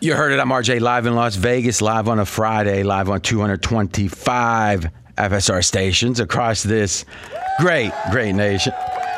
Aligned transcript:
You 0.00 0.14
heard 0.14 0.30
it. 0.30 0.38
I'm 0.38 0.50
RJ 0.50 0.80
live 0.80 1.06
in 1.06 1.16
Las 1.16 1.34
Vegas, 1.34 1.82
live 1.82 2.06
on 2.06 2.20
a 2.20 2.24
Friday, 2.24 2.84
live 2.84 3.08
on 3.08 3.20
225 3.20 4.86
FSR 5.16 5.64
stations 5.64 6.20
across 6.20 6.62
this 6.62 7.04
great, 7.58 7.90
great 8.12 8.34
nation. 8.34 8.72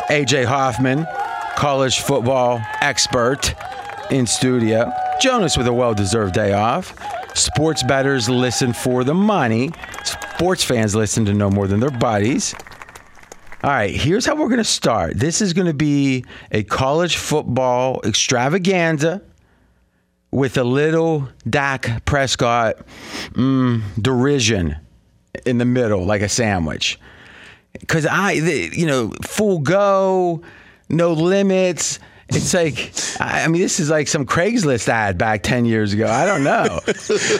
AJ 0.08 0.46
Hoffman, 0.46 1.06
college 1.54 2.00
football 2.00 2.62
expert 2.80 3.54
in 4.10 4.26
studio. 4.26 4.90
Jonas 5.20 5.58
with 5.58 5.66
a 5.66 5.72
well 5.72 5.92
deserved 5.92 6.32
day 6.32 6.54
off. 6.54 6.96
Sports 7.36 7.82
bettors 7.82 8.30
listen 8.30 8.72
for 8.72 9.04
the 9.04 9.12
money. 9.12 9.72
Sports 10.04 10.64
fans 10.64 10.94
listen 10.94 11.26
to 11.26 11.34
no 11.34 11.50
more 11.50 11.66
than 11.66 11.80
their 11.80 11.90
buddies. 11.90 12.54
All 13.62 13.70
right, 13.70 13.94
here's 13.94 14.24
how 14.24 14.34
we're 14.34 14.48
going 14.48 14.56
to 14.56 14.64
start. 14.64 15.18
This 15.18 15.42
is 15.42 15.52
going 15.52 15.66
to 15.66 15.74
be 15.74 16.24
a 16.50 16.62
college 16.62 17.18
football 17.18 18.00
extravaganza 18.02 19.20
with 20.30 20.56
a 20.56 20.64
little 20.64 21.28
Dak 21.48 22.04
Prescott 22.04 22.76
mm, 23.30 23.82
derision 24.00 24.76
in 25.44 25.58
the 25.58 25.64
middle, 25.64 26.04
like 26.04 26.22
a 26.22 26.28
sandwich. 26.28 26.98
Because 27.72 28.06
I, 28.06 28.32
you 28.32 28.86
know, 28.86 29.12
full 29.22 29.60
go, 29.60 30.42
no 30.88 31.12
limits. 31.12 31.98
It's 32.32 32.54
like, 32.54 32.92
I 33.20 33.48
mean, 33.48 33.60
this 33.60 33.80
is 33.80 33.90
like 33.90 34.08
some 34.08 34.24
Craigslist 34.24 34.88
ad 34.88 35.18
back 35.18 35.42
10 35.42 35.64
years 35.64 35.92
ago. 35.92 36.06
I 36.08 36.24
don't 36.26 36.44
know. 36.44 36.80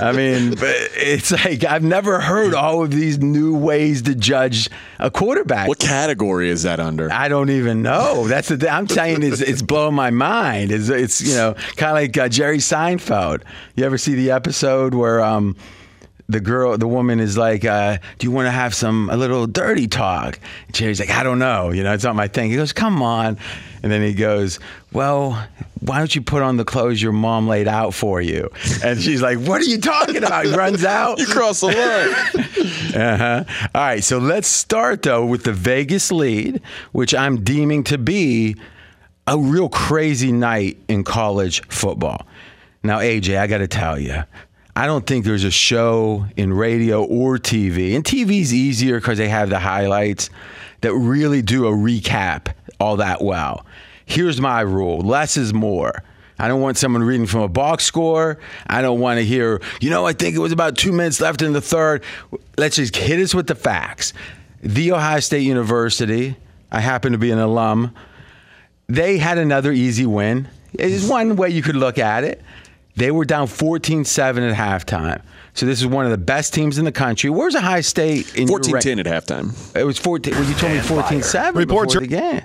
I 0.00 0.12
mean, 0.12 0.50
but 0.50 0.74
it's 0.96 1.30
like, 1.30 1.64
I've 1.64 1.84
never 1.84 2.20
heard 2.20 2.54
all 2.54 2.82
of 2.82 2.90
these 2.90 3.18
new 3.18 3.56
ways 3.56 4.02
to 4.02 4.14
judge 4.14 4.68
a 4.98 5.10
quarterback. 5.10 5.68
What 5.68 5.78
category 5.78 6.50
is 6.50 6.64
that 6.64 6.80
under? 6.80 7.10
I 7.12 7.28
don't 7.28 7.50
even 7.50 7.82
know. 7.82 8.26
That's 8.26 8.48
the 8.48 8.56
thing. 8.56 8.68
I'm 8.70 8.88
saying 8.88 9.22
it's, 9.22 9.40
it's 9.40 9.62
blowing 9.62 9.94
my 9.94 10.10
mind. 10.10 10.72
It's, 10.72 10.88
it's 10.88 11.20
you 11.20 11.34
know 11.34 11.54
kind 11.76 11.90
of 11.90 12.02
like 12.02 12.16
uh, 12.16 12.28
Jerry 12.28 12.58
Seinfeld. 12.58 13.42
You 13.76 13.84
ever 13.84 13.98
see 13.98 14.14
the 14.14 14.30
episode 14.30 14.94
where 14.94 15.22
um, 15.22 15.56
the 16.30 16.40
girl, 16.40 16.76
the 16.78 16.88
woman 16.88 17.20
is 17.20 17.36
like, 17.36 17.64
uh, 17.64 17.98
"Do 18.18 18.26
you 18.26 18.30
want 18.30 18.46
to 18.46 18.50
have 18.52 18.74
some 18.74 19.10
a 19.10 19.16
little 19.16 19.46
dirty 19.46 19.86
talk?" 19.86 20.38
And 20.66 20.74
Jerry's 20.74 21.00
like, 21.00 21.10
"I 21.10 21.22
don't 21.22 21.38
know. 21.38 21.70
You 21.70 21.82
know, 21.82 21.92
it's 21.92 22.04
not 22.04 22.16
my 22.16 22.28
thing." 22.28 22.50
He 22.50 22.56
goes, 22.56 22.72
"Come 22.72 23.02
on," 23.02 23.38
and 23.82 23.90
then 23.92 24.02
he 24.02 24.14
goes, 24.14 24.58
"Well." 24.92 25.46
Why 25.82 25.96
don't 25.96 26.14
you 26.14 26.20
put 26.20 26.42
on 26.42 26.58
the 26.58 26.64
clothes 26.66 27.00
your 27.00 27.12
mom 27.12 27.48
laid 27.48 27.66
out 27.66 27.94
for 27.94 28.20
you? 28.20 28.50
And 28.84 29.00
she's 29.00 29.22
like, 29.22 29.38
"What 29.38 29.62
are 29.62 29.64
you 29.64 29.78
talking 29.80 30.18
about?" 30.18 30.44
He 30.44 30.54
runs 30.54 30.84
out. 30.84 31.18
You 31.18 31.24
cross 31.26 31.60
the 31.60 31.68
line. 31.68 32.46
Uh-huh. 32.94 33.44
All 33.74 33.80
right, 33.80 34.04
so 34.04 34.18
let's 34.18 34.46
start 34.48 35.00
though 35.02 35.24
with 35.24 35.44
the 35.44 35.54
Vegas 35.54 36.12
lead, 36.12 36.60
which 36.92 37.14
I'm 37.14 37.42
deeming 37.42 37.82
to 37.84 37.96
be 37.96 38.56
a 39.26 39.38
real 39.38 39.70
crazy 39.70 40.32
night 40.32 40.76
in 40.88 41.02
college 41.02 41.62
football. 41.68 42.26
Now, 42.82 42.98
AJ, 42.98 43.38
I 43.38 43.46
got 43.46 43.58
to 43.58 43.68
tell 43.68 43.98
you, 43.98 44.24
I 44.76 44.86
don't 44.86 45.06
think 45.06 45.24
there's 45.24 45.44
a 45.44 45.50
show 45.50 46.26
in 46.36 46.52
radio 46.52 47.04
or 47.04 47.38
TV, 47.38 47.94
and 47.94 48.04
TV's 48.04 48.54
easier 48.54 49.00
because 49.00 49.18
they 49.18 49.28
have 49.28 49.50
the 49.50 49.58
highlights 49.58 50.30
that 50.80 50.94
really 50.94 51.42
do 51.42 51.66
a 51.66 51.72
recap 51.72 52.54
all 52.78 52.96
that 52.96 53.20
well. 53.22 53.66
Here's 54.06 54.40
my 54.40 54.60
rule 54.62 55.00
less 55.00 55.36
is 55.36 55.52
more. 55.52 56.02
I 56.38 56.48
don't 56.48 56.62
want 56.62 56.78
someone 56.78 57.02
reading 57.02 57.26
from 57.26 57.42
a 57.42 57.48
box 57.48 57.84
score. 57.84 58.38
I 58.66 58.80
don't 58.80 58.98
want 58.98 59.18
to 59.18 59.24
hear, 59.24 59.60
you 59.80 59.90
know, 59.90 60.06
I 60.06 60.14
think 60.14 60.34
it 60.34 60.38
was 60.38 60.52
about 60.52 60.76
two 60.78 60.90
minutes 60.90 61.20
left 61.20 61.42
in 61.42 61.52
the 61.52 61.60
third. 61.60 62.02
Let's 62.56 62.76
just 62.76 62.96
hit 62.96 63.20
us 63.20 63.34
with 63.34 63.46
the 63.46 63.54
facts. 63.54 64.14
The 64.62 64.92
Ohio 64.92 65.20
State 65.20 65.42
University, 65.42 66.36
I 66.72 66.80
happen 66.80 67.12
to 67.12 67.18
be 67.18 67.30
an 67.30 67.38
alum, 67.38 67.94
they 68.88 69.18
had 69.18 69.36
another 69.36 69.70
easy 69.70 70.06
win. 70.06 70.48
It's 70.72 71.06
one 71.06 71.36
way 71.36 71.50
you 71.50 71.62
could 71.62 71.76
look 71.76 71.98
at 71.98 72.24
it. 72.24 72.40
They 72.96 73.10
were 73.10 73.24
down 73.24 73.46
14 73.46 74.04
7 74.04 74.42
at 74.42 74.54
halftime. 74.56 75.22
So 75.54 75.66
this 75.66 75.80
is 75.80 75.86
one 75.86 76.04
of 76.04 76.10
the 76.10 76.18
best 76.18 76.54
teams 76.54 76.78
in 76.78 76.84
the 76.84 76.92
country. 76.92 77.30
Where's 77.30 77.54
Ohio 77.56 77.80
State 77.80 78.34
in 78.36 78.42
your 78.48 78.58
14 78.58 78.74
ra- 78.74 78.80
10 78.80 78.98
at 79.00 79.06
halftime. 79.06 79.76
It 79.76 79.84
was 79.84 79.98
14. 79.98 80.34
Well, 80.34 80.44
you 80.44 80.54
told 80.54 80.72
me 80.72 80.78
14 80.80 81.22
7 81.22 81.58
Reports 81.58 81.94
before 81.94 82.04
are- 82.04 82.06
the 82.06 82.16
game. 82.16 82.42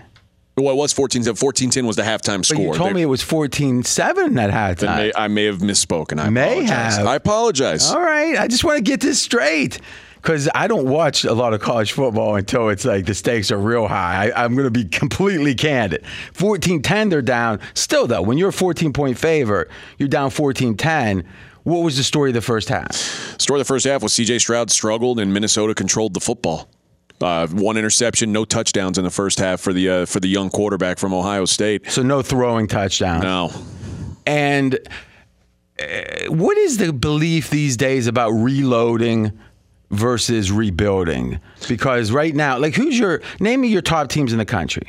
Well, 0.57 0.73
it 0.73 0.77
was 0.77 0.93
14 0.93 1.21
10. 1.23 1.35
14 1.35 1.69
10 1.69 1.85
was 1.85 1.97
the 1.97 2.01
halftime 2.03 2.37
But 2.37 2.45
score. 2.45 2.59
you 2.61 2.73
told 2.73 2.91
They- 2.91 2.93
me 2.93 3.01
it 3.01 3.05
was 3.07 3.21
14 3.21 3.83
7 3.83 4.39
at 4.39 4.51
halftime. 4.51 4.95
may, 4.97 5.11
I 5.15 5.27
may 5.27 5.43
have 5.45 5.57
misspoken. 5.59 6.19
I 6.19 6.29
May 6.29 6.51
apologize. 6.61 6.97
have. 6.97 7.07
I 7.07 7.15
apologize. 7.15 7.91
All 7.91 7.99
right. 8.01 8.37
I 8.39 8.47
just 8.47 8.63
want 8.63 8.77
to 8.77 8.81
get 8.83 9.01
this 9.01 9.21
straight. 9.21 9.79
Because 10.25 10.49
I 10.55 10.65
don't 10.65 10.89
watch 10.89 11.23
a 11.23 11.35
lot 11.35 11.53
of 11.53 11.61
college 11.61 11.91
football 11.91 12.35
until 12.35 12.69
it's 12.69 12.83
like 12.83 13.05
the 13.05 13.13
stakes 13.13 13.51
are 13.51 13.59
real 13.59 13.87
high. 13.87 14.31
I, 14.31 14.43
I'm 14.43 14.55
going 14.55 14.65
to 14.65 14.71
be 14.71 14.85
completely 14.85 15.53
candid. 15.53 16.03
14 16.33 16.81
10, 16.81 17.09
they're 17.09 17.21
down. 17.21 17.59
Still, 17.75 18.07
though, 18.07 18.23
when 18.23 18.39
you're 18.39 18.49
a 18.49 18.53
14 18.53 18.91
point 18.91 19.19
favorite, 19.19 19.69
you're 19.99 20.09
down 20.09 20.31
14 20.31 20.77
10. 20.77 21.23
What 21.61 21.83
was 21.83 21.97
the 21.97 22.03
story 22.03 22.31
of 22.31 22.33
the 22.33 22.41
first 22.41 22.69
half? 22.69 22.91
Story 23.39 23.59
of 23.59 23.67
the 23.67 23.71
first 23.71 23.85
half 23.85 24.01
was 24.01 24.13
CJ 24.13 24.39
Stroud 24.39 24.71
struggled 24.71 25.19
and 25.19 25.31
Minnesota 25.31 25.75
controlled 25.75 26.15
the 26.15 26.19
football. 26.19 26.69
Uh, 27.21 27.45
one 27.45 27.77
interception, 27.77 28.31
no 28.31 28.45
touchdowns 28.45 28.97
in 28.97 29.03
the 29.03 29.11
first 29.11 29.37
half 29.37 29.61
for 29.61 29.73
the 29.73 29.89
uh, 29.89 30.05
for 30.07 30.19
the 30.19 30.27
young 30.27 30.49
quarterback 30.49 30.97
from 30.97 31.13
Ohio 31.13 31.45
State. 31.45 31.87
So, 31.91 32.01
no 32.01 32.23
throwing 32.23 32.67
touchdown. 32.67 33.21
No, 33.21 33.51
And 34.25 34.79
uh, 35.79 35.85
what 36.29 36.57
is 36.57 36.77
the 36.77 36.91
belief 36.91 37.51
these 37.51 37.77
days 37.77 38.07
about 38.07 38.31
reloading 38.31 39.31
versus 39.91 40.51
rebuilding? 40.51 41.39
Because 41.67 42.11
right 42.11 42.33
now, 42.35 42.57
like, 42.57 42.75
who's 42.75 42.97
your 42.97 43.21
name 43.39 43.61
me 43.61 43.67
your 43.69 43.81
top 43.81 44.09
teams 44.09 44.31
in 44.31 44.37
the 44.37 44.45
country? 44.45 44.83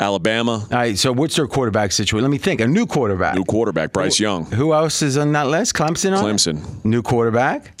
Alabama, 0.00 0.52
All 0.52 0.66
right, 0.70 0.96
so 0.96 1.12
what's 1.12 1.34
their 1.34 1.48
quarterback 1.48 1.90
situation? 1.90 2.22
Let 2.22 2.30
me 2.30 2.38
think. 2.38 2.60
A 2.60 2.68
new 2.68 2.86
quarterback. 2.86 3.34
new 3.34 3.44
quarterback 3.44 3.92
Bryce 3.92 4.20
Young, 4.20 4.44
Who 4.52 4.72
else 4.72 5.02
is 5.02 5.18
on 5.18 5.32
that 5.32 5.48
list? 5.48 5.74
Clemson 5.74 6.16
on 6.16 6.24
it? 6.24 6.34
Clemson, 6.34 6.84
New 6.84 7.02
quarterback. 7.02 7.72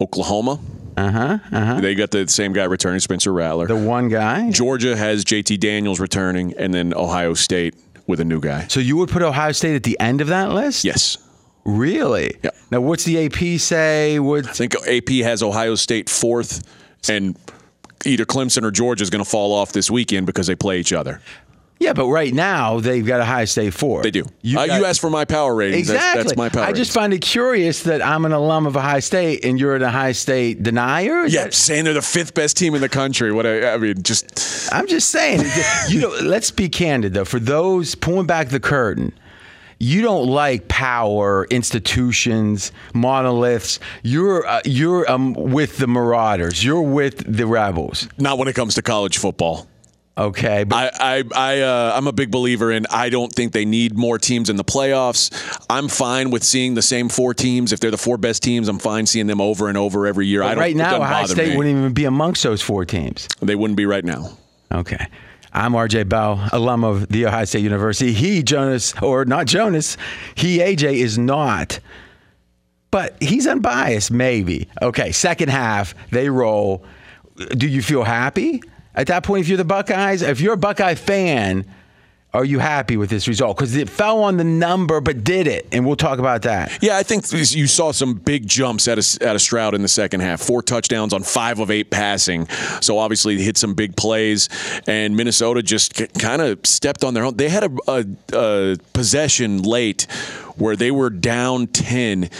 Oklahoma. 0.00 0.60
Uh 0.96 1.10
huh. 1.10 1.38
Uh 1.50 1.64
huh. 1.64 1.80
They 1.80 1.96
got 1.96 2.12
the 2.12 2.28
same 2.28 2.52
guy 2.52 2.62
returning, 2.64 3.00
Spencer 3.00 3.32
Rattler. 3.32 3.66
The 3.66 3.74
one 3.74 4.08
guy. 4.08 4.52
Georgia 4.52 4.94
has 4.96 5.24
JT 5.24 5.58
Daniels 5.58 5.98
returning, 5.98 6.54
and 6.56 6.72
then 6.72 6.94
Ohio 6.94 7.34
State 7.34 7.74
with 8.06 8.20
a 8.20 8.24
new 8.24 8.38
guy. 8.38 8.68
So 8.68 8.78
you 8.78 8.96
would 8.98 9.08
put 9.08 9.22
Ohio 9.22 9.50
State 9.50 9.74
at 9.74 9.82
the 9.82 9.98
end 9.98 10.20
of 10.20 10.28
that 10.28 10.52
list? 10.52 10.84
Yes. 10.84 11.18
Really? 11.64 12.36
Yeah. 12.42 12.50
Now, 12.70 12.80
what's 12.80 13.04
the 13.04 13.24
AP 13.26 13.58
say? 13.60 14.18
I 14.18 14.42
think 14.42 14.74
AP 14.86 15.08
has 15.24 15.42
Ohio 15.42 15.74
State 15.74 16.10
fourth, 16.10 16.62
and 17.08 17.36
either 18.04 18.24
Clemson 18.26 18.64
or 18.64 18.70
Georgia 18.70 19.02
is 19.02 19.10
going 19.10 19.24
to 19.24 19.30
fall 19.30 19.52
off 19.52 19.72
this 19.72 19.90
weekend 19.90 20.26
because 20.26 20.46
they 20.46 20.54
play 20.54 20.78
each 20.78 20.92
other. 20.92 21.20
yeah, 21.80 21.92
but 21.94 22.06
right 22.08 22.32
now 22.34 22.80
they've 22.80 23.04
got 23.06 23.20
Ohio 23.20 23.44
State 23.46 23.72
four. 23.74 24.02
They 24.02 24.10
do. 24.10 24.24
You, 24.42 24.58
uh, 24.58 24.66
got- 24.66 24.78
you 24.78 24.84
asked 24.84 25.00
for 25.00 25.08
my 25.10 25.24
power 25.24 25.54
rating. 25.54 25.84
That's- 25.84 25.90
Exactly. 25.96 26.22
That's, 26.24 26.36
my 26.36 26.48
power. 26.50 26.64
I 26.64 26.72
just 26.72 26.90
ratings. 26.90 26.94
find 26.94 27.14
it 27.14 27.20
curious 27.22 27.82
that 27.84 28.02
I'm 28.04 28.24
an 28.26 28.32
alum 28.32 28.66
of 28.66 28.76
Ohio 28.76 29.00
State 29.00 29.44
and 29.44 29.58
you're 29.58 29.74
an 29.76 29.82
Ohio 29.82 30.12
State 30.12 30.62
denier. 30.62 31.24
Is 31.24 31.32
Yeah, 31.34 31.44
that- 31.44 31.54
saying 31.54 31.84
they're 31.84 31.94
the 31.94 32.02
fifth 32.02 32.34
best 32.34 32.56
team 32.58 32.74
in 32.74 32.80
the 32.82 32.88
country. 32.90 33.32
What 33.32 33.46
I, 33.46 33.72
I 33.74 33.78
mean, 33.78 34.02
just 34.02 34.70
I'm 34.72 34.86
just 34.86 35.10
saying. 35.10 35.42
you 35.88 36.00
know, 36.00 36.14
let's 36.22 36.50
be 36.50 36.68
candid 36.68 37.14
though. 37.14 37.24
For 37.24 37.38
those 37.40 37.94
pulling 37.94 38.26
back 38.26 38.48
the 38.50 38.60
curtain, 38.60 39.12
you 39.78 40.02
don't 40.02 40.26
like 40.26 40.68
power 40.68 41.46
institutions, 41.50 42.72
monoliths. 42.94 43.78
You're 44.02 44.46
uh, 44.46 44.60
you're 44.64 45.10
um, 45.10 45.34
with 45.34 45.78
the 45.78 45.86
Marauders. 45.86 46.64
You're 46.64 46.82
with 46.82 47.24
the 47.26 47.46
rebels. 47.46 48.08
not 48.18 48.38
when 48.38 48.48
it 48.48 48.54
comes 48.54 48.74
to 48.74 48.82
college 48.82 49.18
football. 49.18 49.66
Okay, 50.16 50.62
but 50.62 50.94
I, 51.00 51.18
I, 51.18 51.24
I 51.34 51.60
uh, 51.62 51.92
I'm 51.96 52.06
a 52.06 52.12
big 52.12 52.30
believer 52.30 52.70
in. 52.70 52.86
I 52.88 53.08
don't 53.08 53.32
think 53.32 53.52
they 53.52 53.64
need 53.64 53.96
more 53.96 54.16
teams 54.16 54.48
in 54.48 54.54
the 54.54 54.62
playoffs. 54.64 55.32
I'm 55.68 55.88
fine 55.88 56.30
with 56.30 56.44
seeing 56.44 56.74
the 56.74 56.82
same 56.82 57.08
four 57.08 57.34
teams. 57.34 57.72
If 57.72 57.80
they're 57.80 57.90
the 57.90 57.98
four 57.98 58.16
best 58.16 58.40
teams, 58.40 58.68
I'm 58.68 58.78
fine 58.78 59.06
seeing 59.06 59.26
them 59.26 59.40
over 59.40 59.68
and 59.68 59.76
over 59.76 60.06
every 60.06 60.28
year. 60.28 60.44
I 60.44 60.50
don't, 60.50 60.58
right 60.58 60.76
now, 60.76 61.02
Ohio 61.02 61.26
State 61.26 61.50
me. 61.50 61.56
wouldn't 61.56 61.76
even 61.76 61.92
be 61.94 62.04
amongst 62.04 62.44
those 62.44 62.62
four 62.62 62.84
teams. 62.84 63.26
They 63.42 63.56
wouldn't 63.56 63.76
be 63.76 63.86
right 63.86 64.04
now. 64.04 64.38
Okay. 64.70 65.04
I'm 65.54 65.72
RJ 65.72 66.08
Bell, 66.08 66.48
alum 66.52 66.82
of 66.82 67.08
The 67.08 67.26
Ohio 67.26 67.44
State 67.44 67.62
University. 67.62 68.12
He, 68.12 68.42
Jonas, 68.42 68.92
or 69.00 69.24
not 69.24 69.46
Jonas, 69.46 69.96
he, 70.34 70.58
AJ, 70.58 70.94
is 70.94 71.16
not. 71.16 71.78
But 72.90 73.16
he's 73.22 73.46
unbiased, 73.46 74.10
maybe. 74.10 74.68
Okay, 74.82 75.12
second 75.12 75.50
half, 75.50 75.94
they 76.10 76.28
roll. 76.28 76.84
Do 77.50 77.68
you 77.68 77.82
feel 77.82 78.02
happy 78.02 78.62
at 78.96 79.06
that 79.06 79.22
point 79.22 79.42
if 79.42 79.48
you're 79.48 79.56
the 79.56 79.64
Buckeyes? 79.64 80.22
If 80.22 80.40
you're 80.40 80.54
a 80.54 80.58
Buckeye 80.58 80.96
fan, 80.96 81.64
are 82.34 82.44
you 82.44 82.58
happy 82.58 82.96
with 82.96 83.10
this 83.10 83.28
result? 83.28 83.56
Because 83.56 83.76
it 83.76 83.88
fell 83.88 84.24
on 84.24 84.36
the 84.36 84.44
number, 84.44 85.00
but 85.00 85.22
did 85.22 85.46
it? 85.46 85.68
And 85.70 85.86
we'll 85.86 85.94
talk 85.94 86.18
about 86.18 86.42
that. 86.42 86.76
Yeah, 86.82 86.96
I 86.96 87.04
think 87.04 87.30
you 87.32 87.68
saw 87.68 87.92
some 87.92 88.14
big 88.14 88.48
jumps 88.48 88.88
out 88.88 88.98
of, 88.98 89.22
out 89.22 89.36
of 89.36 89.40
Stroud 89.40 89.74
in 89.74 89.82
the 89.82 89.88
second 89.88 90.20
half. 90.20 90.40
Four 90.40 90.60
touchdowns 90.60 91.12
on 91.12 91.22
five 91.22 91.60
of 91.60 91.70
eight 91.70 91.90
passing. 91.90 92.48
So 92.80 92.98
obviously, 92.98 93.38
he 93.38 93.44
hit 93.44 93.56
some 93.56 93.74
big 93.74 93.96
plays. 93.96 94.48
And 94.88 95.16
Minnesota 95.16 95.62
just 95.62 95.94
kind 96.18 96.42
of 96.42 96.58
stepped 96.64 97.04
on 97.04 97.14
their 97.14 97.24
own. 97.24 97.36
They 97.36 97.48
had 97.48 97.64
a, 97.64 97.76
a, 97.86 98.04
a 98.32 98.76
possession 98.92 99.62
late 99.62 100.02
where 100.56 100.74
they 100.74 100.90
were 100.90 101.10
down 101.10 101.68
10 101.68 102.30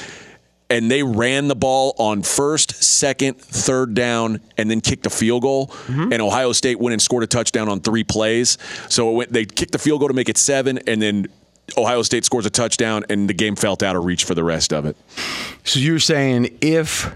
and 0.71 0.91
they 0.91 1.03
ran 1.03 1.49
the 1.49 1.55
ball 1.55 1.95
on 1.99 2.23
first, 2.23 2.83
second, 2.83 3.39
third 3.39 3.95
down, 3.95 4.41
and 4.57 4.71
then 4.71 4.81
kicked 4.81 5.07
a 5.07 5.11
field 5.11 5.43
goal. 5.43 5.69
Mm-hmm. 5.69 6.13
And 6.13 6.23
Ohio 6.23 6.53
State 6.53 6.81
went 6.81 6.93
and 6.93 7.03
scored 7.03 7.23
a 7.23 7.27
touchdown 7.27 7.69
on 7.69 7.81
three 7.81 8.05
plays. 8.05 8.59
So 8.89 9.11
it 9.11 9.15
went, 9.15 9.33
they 9.33 9.45
kicked 9.45 9.73
the 9.73 9.79
field 9.79 10.01
goal 10.01 10.09
to 10.09 10.15
make 10.15 10.29
it 10.29 10.39
seven, 10.39 10.79
and 10.87 11.01
then 11.01 11.27
Ohio 11.77 12.03
State 12.03 12.25
scores 12.25 12.47
a 12.47 12.51
touchdown, 12.51 13.05
and 13.09 13.29
the 13.29 13.35
game 13.35 13.57
felt 13.57 13.83
out 13.83 13.97
of 13.97 14.05
reach 14.05 14.25
for 14.25 14.35
the 14.35 14.45
rest 14.45 14.73
of 14.73 14.87
it. 14.87 14.97
So 15.65 15.79
you're 15.79 15.99
saying 15.99 16.57
if 16.61 17.15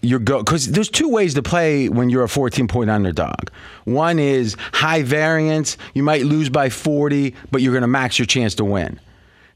you're 0.00 0.18
go 0.18 0.38
because 0.38 0.68
there's 0.68 0.88
two 0.88 1.08
ways 1.08 1.34
to 1.34 1.42
play 1.42 1.88
when 1.88 2.08
you're 2.08 2.24
a 2.24 2.28
14 2.28 2.68
point 2.68 2.90
underdog. 2.90 3.50
One 3.84 4.18
is 4.18 4.56
high 4.72 5.02
variance. 5.02 5.76
You 5.94 6.02
might 6.02 6.24
lose 6.24 6.48
by 6.48 6.70
40, 6.70 7.34
but 7.50 7.62
you're 7.62 7.72
going 7.72 7.82
to 7.82 7.88
max 7.88 8.18
your 8.18 8.26
chance 8.26 8.54
to 8.56 8.64
win. 8.64 9.00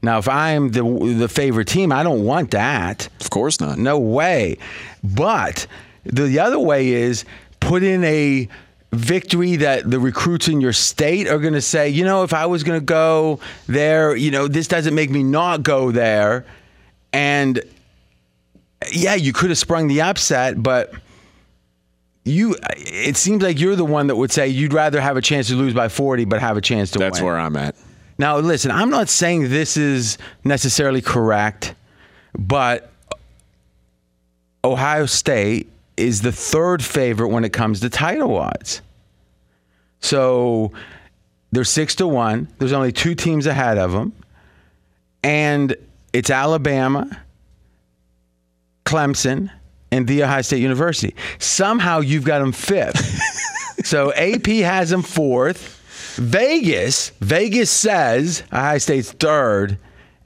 Now, 0.03 0.17
if 0.17 0.27
I'm 0.27 0.69
the 0.69 0.83
the 1.17 1.29
favorite 1.29 1.67
team, 1.69 1.91
I 1.91 2.03
don't 2.03 2.25
want 2.25 2.51
that. 2.51 3.07
Of 3.21 3.29
course 3.29 3.61
not. 3.61 3.77
No 3.77 3.97
way. 3.97 4.57
But 5.01 5.65
the, 6.03 6.23
the 6.23 6.39
other 6.39 6.59
way 6.59 6.89
is 6.89 7.23
put 7.61 7.83
in 7.83 8.03
a 8.03 8.49
victory 8.91 9.55
that 9.55 9.89
the 9.89 9.99
recruits 9.99 10.49
in 10.49 10.61
your 10.61 10.73
state 10.73 11.27
are 11.27 11.39
going 11.39 11.53
to 11.53 11.61
say, 11.61 11.89
you 11.89 12.03
know, 12.03 12.23
if 12.23 12.33
I 12.33 12.45
was 12.45 12.63
going 12.63 12.79
to 12.79 12.85
go 12.85 13.39
there, 13.65 14.15
you 14.15 14.29
know, 14.29 14.47
this 14.47 14.67
doesn't 14.67 14.93
make 14.93 15.09
me 15.09 15.23
not 15.23 15.63
go 15.63 15.91
there. 15.91 16.45
And 17.13 17.61
yeah, 18.91 19.15
you 19.15 19.31
could 19.31 19.49
have 19.49 19.57
sprung 19.57 19.87
the 19.87 20.01
upset, 20.01 20.61
but 20.61 20.93
you 22.25 22.55
it 22.75 23.15
seems 23.15 23.41
like 23.41 23.59
you're 23.59 23.75
the 23.75 23.85
one 23.85 24.07
that 24.07 24.15
would 24.15 24.31
say 24.31 24.47
you'd 24.47 24.73
rather 24.73 24.99
have 24.99 25.17
a 25.17 25.21
chance 25.21 25.47
to 25.47 25.55
lose 25.55 25.73
by 25.73 25.89
40 25.89 26.23
but 26.25 26.39
have 26.39 26.55
a 26.55 26.61
chance 26.61 26.91
to 26.91 26.99
That's 26.99 27.19
win. 27.19 27.25
That's 27.25 27.33
where 27.33 27.37
I'm 27.37 27.55
at. 27.57 27.75
Now, 28.17 28.37
listen, 28.37 28.71
I'm 28.71 28.89
not 28.89 29.09
saying 29.09 29.49
this 29.49 29.77
is 29.77 30.17
necessarily 30.43 31.01
correct, 31.01 31.73
but 32.37 32.91
Ohio 34.63 35.05
State 35.05 35.69
is 35.97 36.21
the 36.21 36.31
third 36.31 36.83
favorite 36.83 37.29
when 37.29 37.43
it 37.43 37.53
comes 37.53 37.79
to 37.81 37.89
title 37.89 38.35
odds. 38.37 38.81
So 39.99 40.71
they're 41.51 41.63
six 41.63 41.95
to 41.95 42.07
one. 42.07 42.47
There's 42.59 42.73
only 42.73 42.91
two 42.91 43.15
teams 43.15 43.45
ahead 43.45 43.77
of 43.77 43.91
them, 43.91 44.13
and 45.23 45.75
it's 46.11 46.29
Alabama, 46.29 47.21
Clemson, 48.85 49.49
and 49.91 50.07
The 50.07 50.23
Ohio 50.23 50.41
State 50.41 50.61
University. 50.61 51.15
Somehow 51.39 51.99
you've 51.99 52.25
got 52.25 52.39
them 52.39 52.51
fifth. 52.51 53.19
so 53.85 54.11
AP 54.13 54.47
has 54.47 54.89
them 54.89 55.03
fourth. 55.03 55.82
Vegas, 56.15 57.09
Vegas 57.21 57.69
says 57.71 58.43
Ohio 58.53 58.77
State's 58.77 59.11
third, 59.11 59.77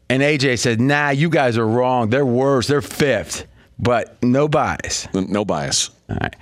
and 0.10 0.22
AJ 0.24 0.60
said, 0.60 0.80
"Nah, 0.82 1.10
you 1.10 1.30
guys 1.30 1.58
are 1.58 1.68
wrong. 1.68 2.10
They're 2.10 2.26
worse. 2.26 2.68
They're 2.68 2.82
fifth, 2.82 3.46
but 3.80 4.22
no 4.24 4.48
bias." 4.48 5.08
No 5.14 5.44
bias. 5.46 5.90
All 6.10 6.18
right. 6.22 6.36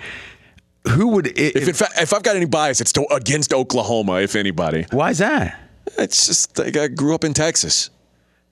Who 0.89 1.07
would? 1.09 1.27
If, 1.27 1.55
If, 1.55 1.67
in 1.67 1.73
fact, 1.73 1.93
if 1.99 2.13
I've 2.13 2.23
got 2.23 2.35
any 2.35 2.45
bias, 2.45 2.79
it's 2.81 2.91
to, 2.93 3.05
against 3.13 3.53
Oklahoma, 3.53 4.21
if 4.21 4.35
anybody. 4.35 4.85
why 4.91 5.09
is 5.11 5.17
that? 5.17 5.59
It's 5.97 6.27
just 6.27 6.57
like 6.57 6.75
I 6.77 6.87
grew 6.87 7.15
up 7.15 7.23
in 7.23 7.33
Texas. 7.33 7.89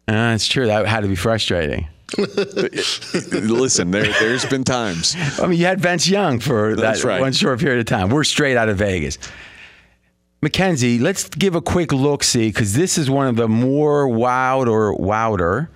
Uh, 0.08 0.34
it's 0.36 0.48
true. 0.48 0.66
That 0.68 0.86
had 0.88 1.02
to 1.02 1.08
be 1.08 1.16
frustrating. 1.16 1.88
Listen, 3.32 3.92
there, 3.92 4.04
there's 4.20 4.46
been 4.46 4.64
times. 4.64 5.16
I 5.40 5.48
mean, 5.48 5.60
you 5.60 5.66
had 5.66 5.80
Vince 5.80 6.08
Young 6.08 6.40
for 6.40 6.76
that 6.76 6.82
That's 6.82 7.04
right. 7.04 7.20
one 7.22 7.34
short 7.34 7.60
period 7.60 7.80
of 7.80 7.86
time. 7.86 8.10
We're 8.10 8.24
straight 8.24 8.58
out 8.58 8.70
of 8.70 8.78
Vegas. 8.78 9.18
Mackenzie, 10.44 11.00
let's 11.00 11.30
give 11.30 11.56
a 11.56 11.62
quick 11.62 11.94
look 11.94 12.22
see 12.22 12.50
because 12.50 12.74
this 12.74 12.98
is 12.98 13.10
one 13.10 13.28
of 13.28 13.38
the 13.38 13.48
more 13.48 14.10
wild 14.10 14.68
or 14.68 14.94
wilder 14.94 15.70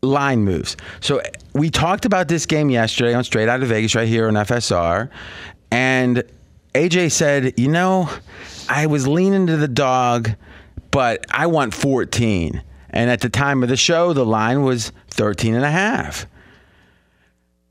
line 0.00 0.42
moves. 0.42 0.74
So 1.00 1.20
we 1.52 1.68
talked 1.68 2.06
about 2.06 2.28
this 2.28 2.46
game 2.46 2.70
yesterday 2.70 3.12
on 3.12 3.24
Straight 3.24 3.50
Out 3.50 3.62
of 3.62 3.68
Vegas 3.68 3.94
right 3.94 4.08
here 4.08 4.26
on 4.26 4.34
FSR, 4.34 5.10
and 5.70 6.24
AJ 6.74 7.10
said, 7.10 7.52
"You 7.58 7.68
know, 7.68 8.08
I 8.70 8.86
was 8.86 9.06
leaning 9.06 9.46
to 9.48 9.58
the 9.58 9.68
dog, 9.68 10.30
but 10.90 11.26
I 11.30 11.46
want 11.46 11.74
14." 11.74 12.62
And 12.88 13.10
at 13.10 13.20
the 13.20 13.28
time 13.28 13.62
of 13.62 13.68
the 13.68 13.76
show, 13.76 14.14
the 14.14 14.24
line 14.24 14.62
was 14.62 14.92
13 15.10 15.54
and 15.54 15.64
a 15.64 15.70
half 15.70 16.26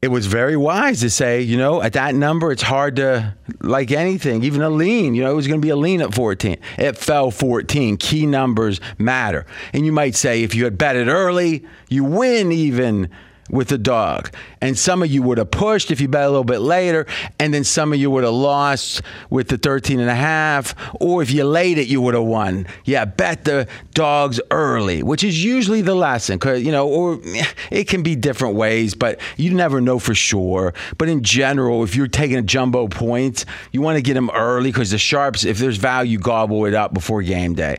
it 0.02 0.10
was 0.10 0.26
very 0.26 0.58
wise 0.58 1.02
to 1.02 1.12
say, 1.12 1.42
you 1.42 1.58
know, 1.58 1.82
at 1.82 1.94
that 1.94 2.16
number, 2.16 2.52
it's 2.52 2.64
hard 2.64 2.96
to 2.96 3.36
like 3.60 3.92
anything, 3.92 4.44
even 4.44 4.64
a 4.64 4.70
lean. 4.70 5.14
You 5.14 5.24
know, 5.24 5.32
it 5.32 5.36
was 5.36 5.48
going 5.48 5.62
to 5.62 5.66
be 5.66 5.70
a 5.70 5.76
lean 5.76 6.02
at 6.02 6.16
14. 6.16 6.58
It 6.80 6.98
fell 6.98 7.30
14. 7.30 7.98
Key 7.98 8.26
numbers 8.26 8.82
matter. 8.98 9.46
And 9.74 9.86
you 9.86 9.92
might 9.92 10.16
say, 10.16 10.42
if 10.42 10.56
you 10.56 10.64
had 10.64 10.76
bet 10.76 10.96
it 10.96 11.08
early, 11.08 11.64
you 11.88 12.04
win 12.04 12.52
even 12.52 13.12
with 13.52 13.68
the 13.68 13.78
dog. 13.78 14.34
And 14.62 14.78
some 14.78 15.04
of 15.04 15.12
you 15.12 15.22
would 15.24 15.38
have 15.38 15.52
pushed 15.52 15.92
if 15.92 16.02
you 16.02 16.08
bet 16.08 16.24
a 16.24 16.30
little 16.30 16.44
bit 16.44 16.62
later, 16.62 17.06
and 17.38 17.54
then 17.54 17.64
some 17.64 17.94
of 17.94 18.00
you 18.00 18.10
would 18.10 18.24
have 18.24 18.34
lost 18.34 19.02
with 19.30 19.50
the 19.50 19.58
13 19.58 20.00
and 20.00 20.10
a 20.10 20.16
half, 20.16 20.74
or 21.00 21.22
if 21.22 21.32
you 21.32 21.44
laid 21.44 21.78
it, 21.78 21.88
you 21.88 22.02
would 22.02 22.14
have 22.14 22.24
won. 22.24 22.66
Yeah, 22.86 23.06
bet 23.06 23.46
the 23.46 23.68
dogs 23.94 24.40
early, 24.50 25.04
which 25.04 25.24
is 25.24 25.44
usually 25.44 25.82
the 25.82 25.96
lesson, 25.96 26.40
cause 26.40 26.62
you 26.62 26.72
know, 26.72 26.88
or 26.88 27.20
it 27.72 27.88
can 27.88 28.02
be 28.02 28.16
different 28.16 28.56
ways, 28.56 28.96
but 28.96 29.20
you 29.38 29.54
never 29.54 29.82
know 29.82 30.00
for 30.00 30.16
sure. 30.16 30.74
But 30.98 31.10
in 31.10 31.22
general, 31.22 31.84
if 31.84 31.96
you're 31.96 32.08
taking 32.08 32.38
a 32.38 32.42
jumbo 32.42 32.88
point, 32.88 33.46
you 33.72 33.82
want 33.82 33.98
to 33.98 34.02
get 34.02 34.14
them 34.14 34.30
early 34.32 34.72
because 34.72 34.92
the 34.92 34.98
sharps, 34.98 35.44
if 35.44 35.58
there's 35.58 35.78
value, 35.78 36.18
gobble 36.18 36.66
it 36.66 36.74
up 36.74 36.94
before 36.94 37.22
game 37.22 37.54
day. 37.54 37.78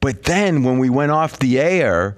But 0.00 0.24
then 0.24 0.64
when 0.64 0.78
we 0.78 0.90
went 0.90 1.12
off 1.12 1.38
the 1.38 1.60
air, 1.60 2.16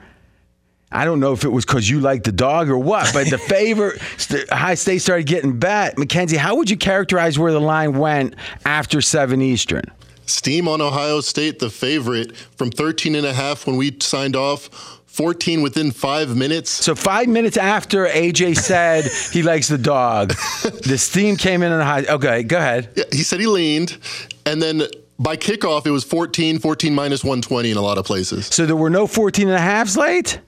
I 0.95 1.05
don't 1.05 1.19
know 1.19 1.33
if 1.33 1.45
it 1.45 1.49
was 1.49 1.65
because 1.65 1.91
you 1.91 1.99
liked 1.99 2.25
the 2.25 2.33
dog 2.33 2.71
or 2.71 2.79
what, 2.79 3.13
but 3.13 3.29
the 3.29 3.39
favor, 3.49 3.99
st- 4.17 4.51
Ohio 4.51 4.77
State 4.77 4.99
started 4.99 5.27
getting 5.27 5.59
bet. 5.59 5.99
Mackenzie, 5.99 6.37
how 6.37 6.55
would 6.57 6.71
you 6.71 6.77
characterize 6.77 7.37
where 7.39 7.53
the 7.53 7.61
line 7.61 7.99
went 7.99 8.37
after 8.65 9.01
7 9.01 9.43
Eastern? 9.43 9.83
Steam 10.27 10.69
on 10.69 10.81
Ohio 10.81 11.21
State, 11.21 11.59
the 11.59 11.69
favorite, 11.69 12.37
from 12.37 12.71
13 12.71 13.17
and 13.17 13.27
a 13.27 13.33
half 13.33 13.67
when 13.67 13.77
we 13.77 13.97
signed 14.01 14.37
off, 14.37 15.03
14 15.07 15.63
within 15.63 15.91
five 15.91 16.37
minutes. 16.37 16.71
So 16.71 16.95
five 16.95 17.29
minutes 17.29 17.57
after 17.57 18.07
AJ 18.07 18.57
said 18.57 19.05
he 19.33 19.43
likes 19.43 19.69
the 19.69 19.79
dog, 19.79 20.29
the 20.63 20.97
steam 20.97 21.37
came 21.37 21.63
in 21.63 21.73
on 21.73 21.79
the 21.79 21.85
high. 21.85 22.05
Okay, 22.05 22.43
go 22.45 22.57
ahead. 22.57 22.91
Yeah, 22.97 23.05
he 23.13 23.23
said 23.23 23.41
he 23.41 23.47
leaned, 23.47 23.99
and 24.47 24.63
then 24.63 24.85
by 25.19 25.37
kickoff, 25.37 25.87
it 25.87 25.91
was 25.91 26.05
14, 26.05 26.59
14 26.59 26.95
minus 26.95 27.23
120 27.23 27.73
in 27.73 27.77
a 27.77 27.83
lot 27.83 27.99
of 27.99 28.05
places. 28.05 28.47
So 28.47 28.65
there 28.65 28.77
were 28.77 28.91
no 28.91 29.07
14 29.07 29.49
and 29.49 29.57
a 29.57 29.61
halves 29.61 29.97
late? 29.97 30.41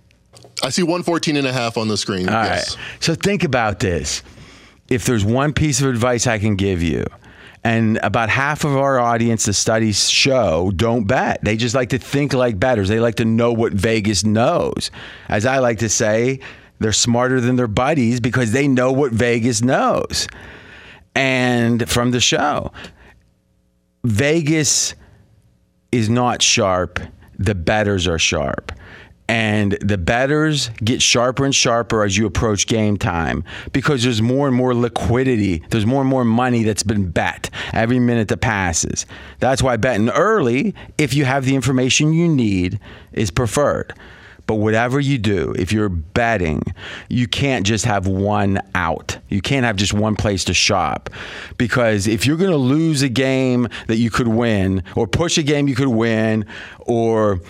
I 0.66 0.70
see 0.70 0.82
114 0.82 1.36
and 1.36 1.46
a 1.46 1.52
half 1.52 1.76
on 1.76 1.88
the 1.88 1.96
screen. 1.96 2.28
All 2.28 2.34
right. 2.34 2.48
yes. 2.48 2.76
So 3.00 3.14
think 3.14 3.44
about 3.44 3.80
this. 3.80 4.22
If 4.88 5.04
there's 5.04 5.24
one 5.24 5.52
piece 5.52 5.80
of 5.80 5.88
advice 5.88 6.26
I 6.26 6.38
can 6.38 6.56
give 6.56 6.82
you, 6.82 7.04
and 7.62 7.98
about 8.02 8.28
half 8.28 8.64
of 8.64 8.76
our 8.76 8.98
audience, 8.98 9.44
the 9.44 9.52
studies 9.52 10.08
show, 10.08 10.70
don't 10.76 11.04
bet. 11.06 11.42
They 11.42 11.56
just 11.56 11.74
like 11.74 11.88
to 11.90 11.98
think 11.98 12.32
like 12.32 12.60
betters. 12.60 12.88
They 12.88 13.00
like 13.00 13.16
to 13.16 13.24
know 13.24 13.52
what 13.52 13.72
Vegas 13.72 14.24
knows. 14.24 14.90
As 15.28 15.46
I 15.46 15.58
like 15.58 15.78
to 15.80 15.88
say, 15.88 16.40
they're 16.78 16.92
smarter 16.92 17.40
than 17.40 17.56
their 17.56 17.66
buddies 17.66 18.20
because 18.20 18.52
they 18.52 18.68
know 18.68 18.92
what 18.92 19.12
Vegas 19.12 19.62
knows. 19.62 20.28
And 21.14 21.88
from 21.88 22.10
the 22.10 22.20
show, 22.20 22.72
Vegas 24.04 24.94
is 25.90 26.08
not 26.08 26.42
sharp. 26.42 27.00
The 27.38 27.54
betters 27.54 28.06
are 28.06 28.18
sharp. 28.18 28.72
And 29.28 29.72
the 29.80 29.98
betters 29.98 30.68
get 30.84 31.02
sharper 31.02 31.44
and 31.44 31.54
sharper 31.54 32.04
as 32.04 32.16
you 32.16 32.26
approach 32.26 32.66
game 32.66 32.96
time 32.96 33.42
because 33.72 34.04
there's 34.04 34.22
more 34.22 34.46
and 34.46 34.56
more 34.56 34.74
liquidity. 34.74 35.64
There's 35.70 35.86
more 35.86 36.02
and 36.02 36.10
more 36.10 36.24
money 36.24 36.62
that's 36.62 36.84
been 36.84 37.10
bet 37.10 37.50
every 37.72 37.98
minute 37.98 38.28
that 38.28 38.38
passes. 38.38 39.04
That's 39.40 39.62
why 39.62 39.78
betting 39.78 40.10
early, 40.10 40.74
if 40.96 41.12
you 41.14 41.24
have 41.24 41.44
the 41.44 41.56
information 41.56 42.12
you 42.12 42.28
need, 42.28 42.78
is 43.12 43.32
preferred. 43.32 43.94
But 44.46 44.56
whatever 44.56 45.00
you 45.00 45.18
do, 45.18 45.54
if 45.58 45.72
you're 45.72 45.88
betting, 45.88 46.62
you 47.08 47.26
can't 47.26 47.66
just 47.66 47.84
have 47.84 48.06
one 48.06 48.60
out. 48.74 49.18
You 49.28 49.40
can't 49.40 49.66
have 49.66 49.74
just 49.74 49.92
one 49.92 50.14
place 50.14 50.44
to 50.44 50.54
shop. 50.54 51.10
Because 51.58 52.06
if 52.06 52.26
you're 52.26 52.36
going 52.36 52.52
to 52.52 52.56
lose 52.56 53.02
a 53.02 53.08
game 53.08 53.68
that 53.88 53.96
you 53.96 54.08
could 54.08 54.28
win, 54.28 54.84
or 54.94 55.08
push 55.08 55.36
a 55.36 55.42
game 55.42 55.66
you 55.66 55.74
could 55.74 55.88
win, 55.88 56.46
or 56.78 57.40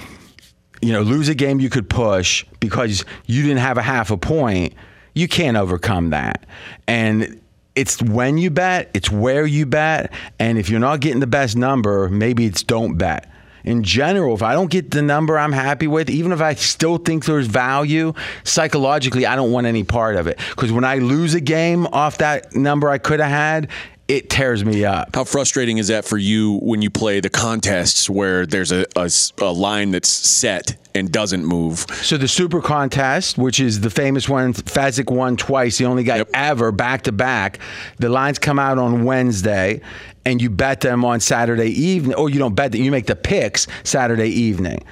you 0.83 0.93
know, 0.93 1.03
lose 1.03 1.29
a 1.29 1.35
game 1.35 1.61
you 1.61 1.71
could 1.71 1.89
push 1.89 2.45
because 2.61 3.05
you 3.27 3.43
didn't 3.43 3.59
have 3.59 3.79
a 3.79 3.83
half 3.83 4.11
a 4.11 4.17
point, 4.17 4.75
you 5.15 5.29
can't 5.29 5.57
overcome 5.57 6.11
that. 6.11 6.45
And 6.87 7.41
it's 7.75 8.03
when 8.03 8.39
you 8.39 8.51
bet, 8.51 8.91
it's 8.95 9.11
where 9.11 9.47
you 9.47 9.67
bet, 9.67 10.13
and 10.39 10.59
if 10.59 10.69
you're 10.69 10.81
not 10.81 11.01
getting 11.01 11.21
the 11.21 11.27
best 11.27 11.57
number, 11.57 12.09
maybe 12.09 12.47
it's 12.47 12.63
don't 12.63 12.97
bet 12.97 13.31
in 13.67 13.83
general, 13.83 14.35
if 14.35 14.43
I 14.43 14.55
don't 14.55 14.71
get 14.71 14.93
the 14.93 15.03
number 15.03 15.37
I'm 15.37 15.53
happy 15.53 15.89
with, 15.89 16.09
even 16.09 16.31
if 16.31 16.41
I 16.41 16.55
still 16.55 16.99
think 16.99 17.25
there's 17.25 17.49
value, 17.49 18.15
psychologically, 18.45 19.27
I 19.27 19.35
don't 19.35 19.51
want 19.51 19.67
any 19.67 19.83
part 19.83 20.15
of 20.15 20.29
it. 20.29 20.39
Because 20.51 20.71
when 20.71 20.85
I 20.85 20.99
lose 20.99 21.35
a 21.35 21.41
game 21.41 21.87
off 21.89 22.19
that 22.19 22.55
number 22.55 22.89
I 22.89 22.99
could 22.99 23.19
have 23.19 23.31
had, 23.31 23.69
it 24.09 24.31
tears 24.31 24.65
me 24.65 24.85
up. 24.85 25.15
How 25.15 25.25
frustrating 25.25 25.79
is 25.79 25.89
that 25.89 26.05
for 26.05 26.17
you 26.17 26.59
when 26.63 26.81
you 26.81 26.91
play 26.91 27.21
the 27.21 27.29
contests 27.31 28.09
where 28.09 28.47
there's 28.47 28.71
a 28.73 28.87
a 28.97 29.45
line 29.53 29.91
that's 29.91 30.09
set 30.09 30.77
and 30.95 31.11
doesn't 31.11 31.45
move? 31.45 31.87
So 32.03 32.17
the 32.17 32.29
Super 32.29 32.61
Contest, 32.63 33.37
which 33.37 33.59
is 33.59 33.81
the 33.81 33.91
famous 33.91 34.29
one, 34.29 34.55
Fezzik 34.55 35.11
won 35.11 35.37
twice, 35.37 35.79
the 35.79 35.87
only 35.87 36.05
guy 36.05 36.19
Yep. 36.19 36.31
ever 36.35 36.73
back 36.73 37.03
to 37.03 37.13
back. 37.13 37.59
The 37.99 38.09
lines 38.09 38.39
come 38.39 38.59
out 38.59 38.79
on 38.79 39.05
Wednesday, 39.05 39.81
and 40.25 40.41
you 40.41 40.51
bet 40.51 40.81
them 40.83 41.05
on 41.05 41.19
Saturday 41.21 41.71
evening. 41.71 42.15
Or 42.15 42.31
you 42.31 42.39
don't 42.39 42.55
bet 42.55 42.73
them; 42.73 42.83
you 42.83 42.91
make 42.93 43.07
the 43.07 43.17
picks 43.17 43.67
Saturday 43.83 44.29
evening. 44.29 44.85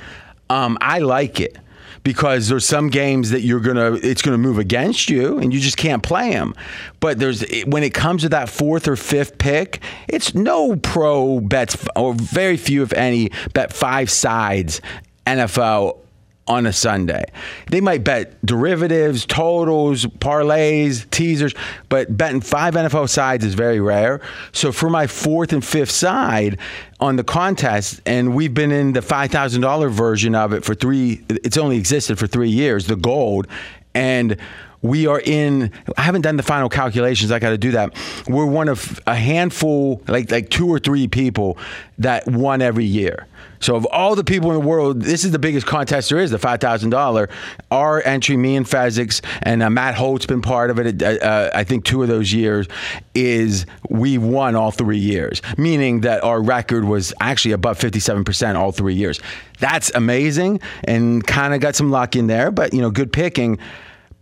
Um, 0.51 0.77
I 0.81 0.99
like 0.99 1.41
it 1.41 1.57
because 2.03 2.49
there's 2.49 2.65
some 2.67 2.89
games 2.89 3.31
that 3.31 3.43
you're 3.43 3.61
gonna 3.61 3.93
it's 3.95 4.23
gonna 4.23 4.39
move 4.39 4.59
against 4.59 5.09
you, 5.09 5.39
and 5.39 5.53
you 5.53 5.61
just 5.61 5.77
can't 5.77 6.03
play 6.03 6.33
them. 6.33 6.55
But 7.01 7.19
there's 7.19 7.45
when 7.67 7.83
it 7.83 7.95
comes 7.95 8.23
to 8.23 8.29
that 8.31 8.49
fourth 8.49 8.89
or 8.89 8.97
fifth 8.97 9.39
pick, 9.39 9.83
it's 10.09 10.35
no 10.35 10.77
pro 10.77 11.41
bets 11.41 11.77
or 11.97 12.15
very 12.15 12.57
few, 12.57 12.83
if 12.83 12.93
any, 12.93 13.31
bet 13.53 13.73
five 13.73 14.11
sides 14.11 14.81
NFL 15.27 16.04
on 16.47 16.67
a 16.67 16.73
Sunday. 16.73 17.25
They 17.71 17.81
might 17.81 18.05
bet 18.05 18.45
derivatives, 18.45 19.25
totals, 19.25 20.05
parlays, 20.05 21.09
teasers, 21.11 21.55
but 21.89 22.15
betting 22.17 22.41
five 22.41 22.75
NFL 22.75 23.09
sides 23.09 23.45
is 23.45 23.55
very 23.55 23.81
rare. 23.81 24.21
So 24.53 24.71
for 24.71 24.91
my 24.91 25.07
fourth 25.07 25.53
and 25.53 25.65
fifth 25.65 25.91
side 25.91 26.59
on 27.01 27.17
the 27.17 27.25
contest, 27.25 28.01
and 28.05 28.35
we've 28.35 28.53
been 28.53 28.73
in 28.73 28.93
the 28.93 29.01
$5,000 29.01 29.91
version 29.91 30.35
of 30.35 30.53
it 30.53 30.65
for 30.65 30.75
three, 30.75 31.25
it's 31.29 31.57
only 31.57 31.77
existed 31.79 32.19
for 32.19 32.27
three 32.27 32.51
years, 32.51 32.87
the 32.87 32.97
gold. 32.97 33.47
And 33.95 34.37
we 34.85 35.07
are 35.07 35.21
in 35.25 35.73
i 35.97 36.03
haven't 36.03 36.21
done 36.21 36.37
the 36.37 36.43
final 36.43 36.69
calculations 36.69 37.33
i 37.33 37.39
got 37.39 37.51
to 37.51 37.59
do 37.59 37.73
that. 37.73 37.95
We're 38.29 38.47
one 38.47 38.69
of 38.69 39.01
a 39.07 39.15
handful 39.15 40.03
like 40.07 40.31
like 40.31 40.51
two 40.51 40.69
or 40.69 40.79
three 40.79 41.09
people 41.09 41.59
that 41.99 42.27
won 42.27 42.61
every 42.61 42.85
year. 42.85 43.27
So 43.61 43.77
of 43.77 43.87
all 43.87 44.15
the 44.15 44.25
people 44.25 44.51
in 44.51 44.61
the 44.61 44.67
world 44.67 45.01
this 45.01 45.25
is 45.25 45.31
the 45.31 45.39
biggest 45.39 45.67
contest 45.67 46.11
there 46.11 46.19
is 46.19 46.31
the 46.31 46.39
$5000 46.39 47.31
our 47.71 48.03
entry 48.03 48.37
me 48.37 48.57
and 48.57 48.67
Fezzik 48.67 49.25
and 49.43 49.63
uh, 49.63 49.71
matt 49.71 49.95
holt's 49.95 50.27
been 50.27 50.43
part 50.43 50.71
of 50.71 50.79
it 50.79 51.03
uh, 51.03 51.07
uh, 51.07 51.51
i 51.55 51.65
think 51.65 51.85
two 51.85 52.03
of 52.03 52.09
those 52.09 52.33
years 52.33 52.69
is 53.15 53.65
we 53.89 54.19
won 54.19 54.55
all 54.55 54.71
three 54.71 54.99
years. 54.99 55.41
Meaning 55.57 56.03
that 56.03 56.23
our 56.23 56.43
record 56.43 56.85
was 56.85 57.15
actually 57.21 57.53
above 57.53 57.79
57% 57.79 58.57
all 58.57 58.73
three 58.73 58.95
years. 58.95 59.21
That's 59.61 59.91
amazing 59.95 60.61
and 60.83 61.27
kind 61.27 61.55
of 61.55 61.61
got 61.61 61.75
some 61.75 61.91
luck 61.91 62.17
in 62.17 62.27
there 62.27 62.51
but 62.51 62.75
you 62.75 62.83
know 62.83 62.91
good 62.91 63.13
picking 63.13 63.59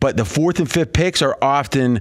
but 0.02 0.16
the 0.16 0.24
fourth 0.24 0.58
and 0.58 0.68
fifth 0.68 0.92
picks 0.92 1.22
are 1.22 1.38
often 1.40 2.00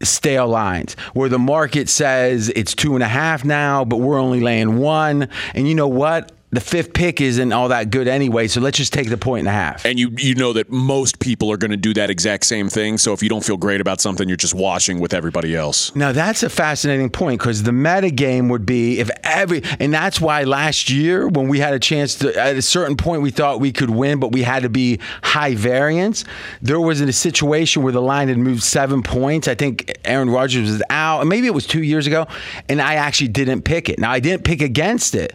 stale 0.00 0.46
lines 0.46 0.94
where 1.12 1.28
the 1.28 1.40
market 1.40 1.88
says 1.88 2.50
it's 2.50 2.72
two 2.72 2.94
and 2.94 3.02
a 3.02 3.08
half 3.08 3.44
now, 3.44 3.84
but 3.84 3.96
we're 3.96 4.20
only 4.20 4.38
laying 4.38 4.78
one. 4.78 5.28
And 5.52 5.66
you 5.66 5.74
know 5.74 5.88
what? 5.88 6.30
The 6.52 6.60
fifth 6.60 6.92
pick 6.92 7.20
isn't 7.20 7.52
all 7.52 7.68
that 7.68 7.90
good 7.90 8.06
anyway, 8.06 8.46
so 8.46 8.60
let's 8.60 8.78
just 8.78 8.92
take 8.92 9.08
the 9.08 9.16
point 9.16 9.40
and 9.40 9.48
a 9.48 9.52
half. 9.52 9.84
And 9.84 9.98
you 9.98 10.12
you 10.16 10.36
know 10.36 10.52
that 10.52 10.70
most 10.70 11.18
people 11.18 11.50
are 11.50 11.56
going 11.56 11.72
to 11.72 11.76
do 11.76 11.92
that 11.94 12.08
exact 12.08 12.46
same 12.46 12.68
thing. 12.68 12.98
So 12.98 13.12
if 13.12 13.22
you 13.22 13.28
don't 13.28 13.44
feel 13.44 13.56
great 13.56 13.80
about 13.80 14.00
something, 14.00 14.28
you're 14.28 14.36
just 14.36 14.54
washing 14.54 15.00
with 15.00 15.12
everybody 15.12 15.56
else. 15.56 15.94
Now 15.96 16.12
that's 16.12 16.44
a 16.44 16.48
fascinating 16.48 17.10
point 17.10 17.40
because 17.40 17.64
the 17.64 17.72
meta 17.72 18.10
game 18.10 18.48
would 18.48 18.64
be 18.64 19.00
if 19.00 19.10
every, 19.24 19.62
and 19.80 19.92
that's 19.92 20.20
why 20.20 20.44
last 20.44 20.88
year 20.88 21.26
when 21.26 21.48
we 21.48 21.58
had 21.58 21.74
a 21.74 21.80
chance 21.80 22.14
to, 22.16 22.38
at 22.40 22.56
a 22.56 22.62
certain 22.62 22.96
point 22.96 23.22
we 23.22 23.30
thought 23.30 23.58
we 23.58 23.72
could 23.72 23.90
win, 23.90 24.20
but 24.20 24.30
we 24.30 24.42
had 24.42 24.62
to 24.62 24.68
be 24.68 25.00
high 25.22 25.56
variance. 25.56 26.24
There 26.62 26.80
was 26.80 27.00
a 27.00 27.12
situation 27.12 27.82
where 27.82 27.92
the 27.92 28.02
line 28.02 28.28
had 28.28 28.38
moved 28.38 28.62
seven 28.62 29.02
points. 29.02 29.48
I 29.48 29.56
think 29.56 29.98
Aaron 30.04 30.30
Rodgers 30.30 30.70
was 30.70 30.82
out, 30.90 31.20
and 31.20 31.28
maybe 31.28 31.48
it 31.48 31.54
was 31.54 31.66
two 31.66 31.82
years 31.82 32.06
ago, 32.06 32.28
and 32.68 32.80
I 32.80 32.94
actually 32.94 33.28
didn't 33.28 33.62
pick 33.62 33.88
it. 33.88 33.98
Now 33.98 34.12
I 34.12 34.20
didn't 34.20 34.44
pick 34.44 34.62
against 34.62 35.16
it, 35.16 35.34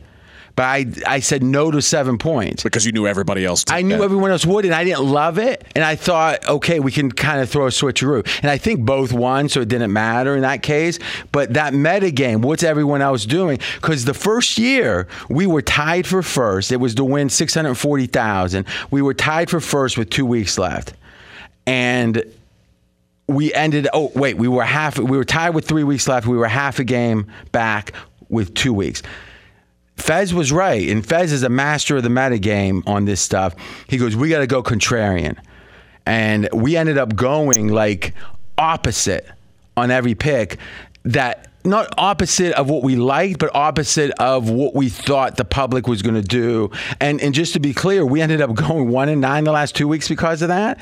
but 0.62 0.68
I 0.68 0.86
I 1.08 1.22
said 1.22 1.42
no 1.42 1.72
to 1.72 1.82
seven 1.82 2.20
points. 2.20 2.62
Because 2.62 2.86
you 2.86 2.92
knew 2.92 3.08
everybody 3.08 3.44
else. 3.44 3.66
I 3.68 3.82
knew 3.82 3.98
that. 3.98 4.04
everyone 4.04 4.30
else 4.30 4.46
would, 4.46 4.64
and 4.64 4.76
I 4.76 4.84
didn't 4.84 5.06
love 5.06 5.40
it. 5.40 5.66
And 5.74 5.84
I 5.84 5.96
thought, 5.96 6.48
okay, 6.48 6.80
we 6.80 6.92
can 6.92 7.12
kind 7.12 7.42
of 7.42 7.50
throw 7.50 7.66
a 7.66 7.70
switcheroo. 7.70 8.24
And 8.44 8.52
I 8.52 8.60
think 8.60 8.82
both 8.82 9.12
won, 9.12 9.50
so 9.50 9.62
it 9.62 9.70
didn't 9.70 9.92
matter 9.92 10.36
in 10.36 10.44
that 10.44 10.62
case. 10.62 11.00
But 11.32 11.56
that 11.56 11.74
meta 11.74 12.12
game, 12.12 12.42
what's 12.42 12.62
everyone 12.62 13.02
else 13.02 13.26
doing? 13.26 13.58
Because 13.78 14.06
the 14.06 14.14
first 14.14 14.60
year 14.60 15.08
we 15.32 15.48
were 15.48 15.64
tied 15.64 16.06
for 16.06 16.22
first. 16.22 16.72
It 16.72 16.78
was 16.78 16.94
to 16.94 17.04
win 17.04 17.30
six 17.30 17.56
hundred 17.56 17.74
forty 17.74 18.06
thousand. 18.06 18.68
We 18.92 19.02
were 19.02 19.16
tied 19.16 19.50
for 19.50 19.62
first 19.62 19.98
with 19.98 20.12
two 20.12 20.28
weeks 20.28 20.60
left, 20.60 20.94
and 21.66 22.24
we 23.26 23.52
ended. 23.56 23.88
Oh 23.94 24.12
wait, 24.14 24.38
we 24.38 24.48
were 24.48 24.64
half. 24.64 25.00
We 25.00 25.18
were 25.18 25.26
tied 25.26 25.56
with 25.56 25.68
three 25.68 25.84
weeks 25.84 26.08
left. 26.08 26.28
We 26.28 26.38
were 26.38 26.48
half 26.48 26.78
a 26.78 26.84
game 26.84 27.32
back 27.52 27.94
with 28.30 28.54
two 28.54 28.76
weeks. 28.76 29.02
Fez 30.02 30.34
was 30.34 30.52
right, 30.52 30.90
and 30.90 31.06
Fez 31.06 31.32
is 31.32 31.44
a 31.44 31.50
master 31.50 31.98
of 31.98 32.04
the 32.04 32.10
meta 32.10 32.40
game 32.40 32.84
on 32.88 33.06
this 33.06 33.22
stuff. 33.22 33.56
He 33.88 33.98
goes, 33.98 34.16
"We 34.16 34.30
got 34.30 34.40
to 34.40 34.48
go 34.48 34.64
contrarian," 34.64 35.38
and 36.06 36.50
we 36.54 36.76
ended 36.76 36.98
up 36.98 37.16
going 37.16 37.68
like 37.70 38.14
opposite 38.58 39.28
on 39.78 39.92
every 39.92 40.16
pick. 40.16 40.58
That 41.04 41.48
not 41.64 41.94
opposite 41.98 42.54
of 42.54 42.70
what 42.70 42.84
we 42.84 42.96
liked, 42.96 43.40
but 43.40 43.54
opposite 43.54 44.12
of 44.20 44.50
what 44.50 44.74
we 44.76 44.90
thought 44.90 45.38
the 45.38 45.46
public 45.46 45.88
was 45.88 46.02
going 46.02 46.16
to 46.16 46.22
do. 46.22 46.72
And 47.00 47.22
and 47.22 47.34
just 47.34 47.54
to 47.54 47.60
be 47.60 47.74
clear, 47.74 48.06
we 48.06 48.22
ended 48.22 48.42
up 48.42 48.54
going 48.56 48.90
one 48.90 49.10
and 49.10 49.22
nine 49.22 49.44
the 49.44 49.52
last 49.52 49.76
two 49.76 49.88
weeks 49.88 50.08
because 50.08 50.42
of 50.42 50.48
that. 50.50 50.80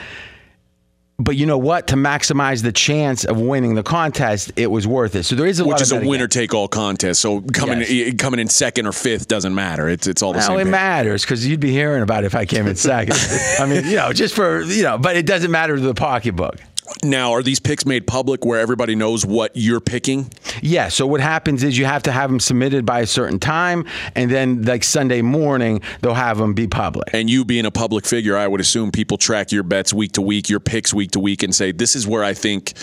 But 1.21 1.35
you 1.35 1.45
know 1.45 1.57
what? 1.57 1.87
To 1.87 1.95
maximize 1.95 2.63
the 2.63 2.71
chance 2.71 3.25
of 3.25 3.39
winning 3.41 3.75
the 3.75 3.83
contest, 3.83 4.53
it 4.55 4.67
was 4.71 4.87
worth 4.87 5.15
it. 5.15 5.23
So 5.23 5.35
there 5.35 5.47
is 5.47 5.59
a 5.59 5.65
lot 5.65 5.73
Which 5.73 5.81
is 5.81 5.91
a 5.91 5.99
winner 5.99 6.27
take 6.27 6.53
all 6.53 6.69
contest. 6.69 7.19
So 7.21 7.41
coming 7.41 7.83
Yes. 7.87 8.13
coming 8.17 8.39
in 8.39 8.47
second 8.47 8.87
or 8.87 8.93
fifth 8.93 9.27
doesn't 9.27 9.53
matter. 9.53 9.89
It's 9.89 10.07
it's 10.07 10.21
all 10.23 10.31
the 10.31 10.37
Well, 10.37 10.47
same. 10.47 10.59
it 10.59 10.63
thing. 10.63 10.71
matters 10.71 11.23
because 11.23 11.45
you'd 11.45 11.59
be 11.59 11.71
hearing 11.71 12.01
about 12.03 12.23
it 12.23 12.27
if 12.27 12.35
I 12.35 12.45
came 12.45 12.67
in 12.67 12.75
second. 12.77 13.17
I 13.59 13.65
mean, 13.65 13.83
you 13.85 13.97
know, 13.97 14.13
just 14.13 14.33
for 14.33 14.61
you 14.61 14.83
know, 14.83 14.97
but 14.97 15.17
it 15.17 15.25
doesn't 15.25 15.51
matter 15.51 15.75
to 15.75 15.81
the 15.81 15.93
pocketbook. 15.93 16.55
Now, 17.03 17.31
are 17.33 17.43
these 17.43 17.59
picks 17.59 17.85
made 17.85 18.07
public 18.07 18.43
where 18.45 18.59
everybody 18.59 18.95
knows 18.95 19.25
what 19.25 19.51
you're 19.53 19.79
picking? 19.79 20.31
Yeah. 20.61 20.89
So 20.89 21.07
what 21.07 21.21
happens 21.21 21.63
is 21.63 21.77
you 21.77 21.85
have 21.85 22.03
to 22.03 22.11
have 22.11 22.29
them 22.29 22.39
submitted 22.39 22.85
by 22.85 22.99
a 23.01 23.07
certain 23.07 23.39
time, 23.39 23.85
and 24.15 24.29
then 24.29 24.63
like 24.63 24.83
Sunday 24.83 25.21
morning 25.21 25.81
they'll 26.01 26.13
have 26.13 26.37
them 26.37 26.53
be 26.53 26.67
public. 26.67 27.09
And 27.13 27.29
you 27.29 27.45
being 27.45 27.65
a 27.65 27.71
public 27.71 28.05
figure, 28.05 28.35
I 28.37 28.47
would 28.47 28.61
assume 28.61 28.91
people 28.91 29.17
track 29.17 29.51
your 29.51 29.63
bets 29.63 29.93
week 29.93 30.13
to 30.13 30.21
week, 30.21 30.49
your 30.49 30.59
picks 30.59 30.93
week 30.93 31.11
to 31.11 31.19
week, 31.19 31.43
and 31.43 31.53
say, 31.55 31.71
this 31.71 31.95
is 31.95 32.07
where 32.07 32.23
I 32.23 32.33
think 32.33 32.73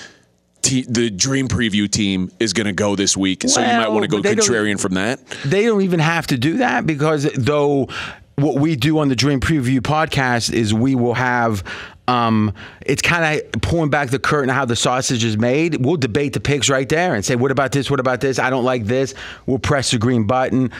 te- 0.63 0.87
the 0.89 1.11
Dream 1.11 1.49
Preview 1.49 1.91
team 1.91 2.31
is 2.41 2.53
going 2.53 2.67
to 2.67 2.73
go 2.73 2.97
this 2.97 3.17
week. 3.17 3.43
so 3.49 3.61
you 3.61 3.67
might 3.67 3.89
want 3.89 4.03
to 4.03 4.09
go 4.09 4.19
but 4.19 4.23
they 4.25 4.35
don't- 4.35 4.47
contrarian 4.47 4.81
from 4.81 4.95
that. 4.95 5.21
They 5.45 5.65
don't 5.65 5.83
even 5.83 6.01
have 6.01 6.27
to 6.29 6.39
do 6.39 6.59
that 6.59 6.87
because 6.87 7.25
though 7.37 7.89
what 8.37 8.57
we 8.61 8.77
do 8.77 8.99
on 8.99 9.09
the 9.09 9.17
Dream 9.17 9.41
Preview 9.41 9.81
podcast 9.81 10.53
is 10.53 10.73
we 10.75 10.95
will 10.95 11.15
have. 11.15 11.63
Um, 12.09 12.55
it's 12.83 13.03
kind 13.03 13.41
of 13.41 13.63
pulling 13.63 13.91
back 13.91 14.11
the 14.11 14.19
curtain 14.19 14.49
how 14.49 14.65
the 14.65 14.77
sausage 14.77 15.25
is 15.25 15.37
made. 15.37 15.85
We'll 15.85 15.97
debate 15.97 16.33
the 16.35 16.41
picks 16.41 16.71
right 16.71 16.89
there 16.89 17.15
and 17.15 17.25
say, 17.25 17.35
what 17.37 17.51
about 17.51 17.73
this? 17.73 17.91
What 17.91 18.01
about 18.01 18.21
this? 18.21 18.39
I 18.39 18.51
don't 18.51 18.65
like 18.65 18.85
this. 18.85 19.15
We'll 19.47 19.59
press 19.59 19.91
the 19.91 19.99
green 19.99 20.27
button. 20.27 20.71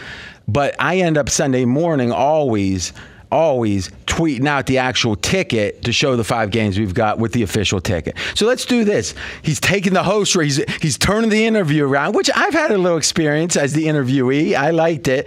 But 0.47 0.76
I 0.78 0.99
end 0.99 1.18
up 1.18 1.28
Sunday 1.28 1.64
morning 1.64 2.12
always, 2.12 2.92
always 3.33 3.90
tweeting 4.06 4.47
out 4.47 4.66
the 4.66 4.78
actual 4.78 5.16
ticket 5.16 5.83
to 5.83 5.92
show 5.92 6.14
the 6.14 6.23
five 6.23 6.52
games 6.52 6.78
we've 6.78 6.95
got 6.95 7.18
with 7.18 7.33
the 7.33 7.42
official 7.42 7.80
ticket. 7.80 8.16
So 8.37 8.47
let's 8.47 8.64
do 8.64 8.85
this. 8.85 9.14
He's 9.42 9.59
taking 9.59 9.95
the 9.95 10.04
host, 10.04 10.40
he's, 10.40 10.62
he's 10.80 10.97
turning 10.97 11.30
the 11.30 11.45
interview 11.45 11.85
around, 11.85 12.14
which 12.14 12.30
I've 12.35 12.54
had 12.54 12.71
a 12.71 12.78
little 12.78 12.99
experience 12.99 13.56
as 13.56 13.73
the 13.73 13.87
interviewee. 13.87 14.54
I 14.54 14.71
liked 14.71 15.09
it. 15.09 15.26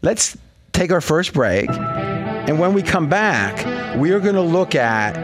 Let's 0.00 0.36
take 0.72 0.90
our 0.90 1.02
first 1.02 1.34
break. 1.34 1.68
And 2.48 2.60
when 2.60 2.74
we 2.74 2.82
come 2.82 3.08
back, 3.08 3.96
we 3.96 4.12
are 4.12 4.20
going 4.20 4.36
to 4.36 4.40
look 4.40 4.74
at 4.74 5.14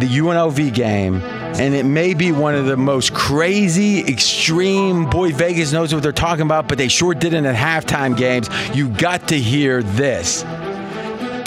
the 0.00 0.06
UNLV 0.06 0.74
game, 0.74 1.16
and 1.16 1.74
it 1.74 1.84
may 1.84 2.14
be 2.14 2.32
one 2.32 2.54
of 2.54 2.66
the 2.66 2.76
most 2.76 3.14
crazy, 3.14 4.00
extreme. 4.00 5.08
Boy, 5.08 5.32
Vegas 5.32 5.72
knows 5.72 5.92
what 5.92 6.02
they're 6.02 6.12
talking 6.12 6.42
about, 6.42 6.68
but 6.68 6.78
they 6.78 6.88
sure 6.88 7.14
didn't 7.14 7.46
at 7.46 7.54
halftime 7.54 8.16
games. 8.16 8.48
You 8.76 8.88
got 8.88 9.28
to 9.28 9.38
hear 9.38 9.82
this. 9.82 10.44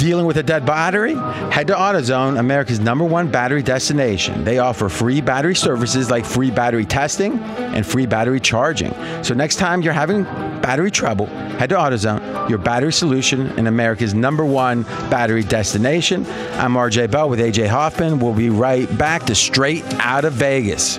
Dealing 0.02 0.26
with 0.26 0.38
a 0.38 0.42
dead 0.42 0.66
battery? 0.66 1.14
Head 1.54 1.68
to 1.68 1.76
AutoZone, 1.76 2.40
America's 2.40 2.80
number 2.80 3.06
one 3.06 3.30
battery 3.30 3.62
destination. 3.62 4.44
They 4.44 4.58
offer 4.58 4.90
free 4.90 5.22
battery 5.22 5.54
services 5.54 6.10
like 6.10 6.26
free 6.26 6.50
battery 6.50 6.86
testing 6.86 7.38
and 7.38 7.86
free 7.86 8.08
battery 8.08 8.40
charging. 8.40 8.96
So 9.24 9.36
next 9.36 9.58
time 9.58 9.84
you're 9.84 9.94
having 9.94 10.24
battery 10.24 10.90
trouble, 10.90 11.28
head 11.28 11.70
to 11.70 11.76
AutoZone, 11.76 12.50
your 12.50 12.58
battery 12.58 12.92
solution 12.92 13.52
in 13.60 13.68
America's 13.68 14.16
number 14.16 14.44
one 14.44 14.82
battery 15.12 15.44
destination. 15.44 16.26
I'm 16.54 16.74
RJ 16.74 17.12
Bell 17.12 17.30
with 17.30 17.40
AJ 17.40 17.68
Hoffman. 17.68 18.18
We'll 18.18 18.34
be 18.34 18.50
right 18.50 18.88
back 18.98 19.28
to 19.28 19.36
Straight 19.36 19.84
Out 20.00 20.26
of 20.26 20.34
Vegas. 20.34 20.98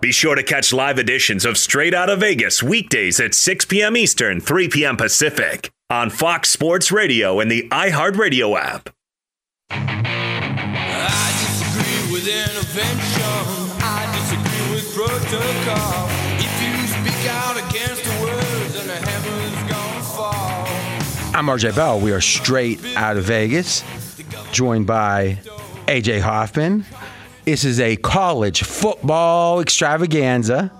Be 0.00 0.12
sure 0.12 0.34
to 0.34 0.42
catch 0.42 0.72
live 0.72 0.98
editions 0.98 1.44
of 1.44 1.58
Straight 1.58 1.92
Out 1.92 2.08
of 2.08 2.20
Vegas 2.20 2.62
weekdays 2.62 3.20
at 3.20 3.34
6 3.34 3.66
p.m. 3.66 3.98
Eastern, 3.98 4.40
3 4.40 4.68
p.m. 4.68 4.96
Pacific 4.96 5.70
on 5.90 6.08
Fox 6.08 6.48
Sports 6.48 6.90
Radio 6.90 7.38
and 7.38 7.50
the 7.50 7.68
iHeartRadio 7.68 8.58
app. 8.58 8.88
I 9.70 11.36
disagree 11.38 12.12
with 12.14 12.26
intervention. 12.26 13.22
I 13.82 14.08
disagree 14.16 14.74
with 14.74 14.94
protocol. 14.94 16.08
If 16.38 16.62
you 16.64 16.86
speak 16.86 17.30
out 17.30 17.58
against 17.58 18.02
the 18.02 18.22
words, 18.22 18.72
then 18.72 18.86
the 18.86 18.94
heavens 18.94 19.70
gonna 19.70 20.02
fall. 20.02 20.66
I'm 21.36 21.46
RJ 21.46 21.76
Bell. 21.76 22.00
We 22.00 22.12
are 22.12 22.22
straight 22.22 22.82
out 22.96 23.18
of 23.18 23.24
Vegas, 23.24 23.84
joined 24.50 24.86
by 24.86 25.38
AJ 25.88 26.20
Hoffman. 26.20 26.86
This 27.50 27.64
is 27.64 27.80
a 27.80 27.96
college 27.96 28.62
football 28.62 29.58
extravaganza, 29.58 30.70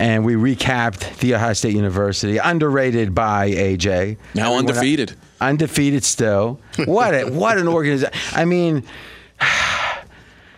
and 0.00 0.24
we 0.24 0.34
recapped 0.34 1.20
the 1.20 1.36
Ohio 1.36 1.52
State 1.52 1.76
University, 1.76 2.38
underrated 2.38 3.14
by 3.14 3.52
AJ. 3.52 4.16
Now 4.34 4.56
undefeated. 4.56 5.14
undefeated 5.40 6.02
still. 6.02 6.58
What 6.86 7.14
a, 7.14 7.26
what 7.30 7.56
an 7.58 7.68
organization! 7.68 8.12
I 8.32 8.44
mean, 8.46 8.82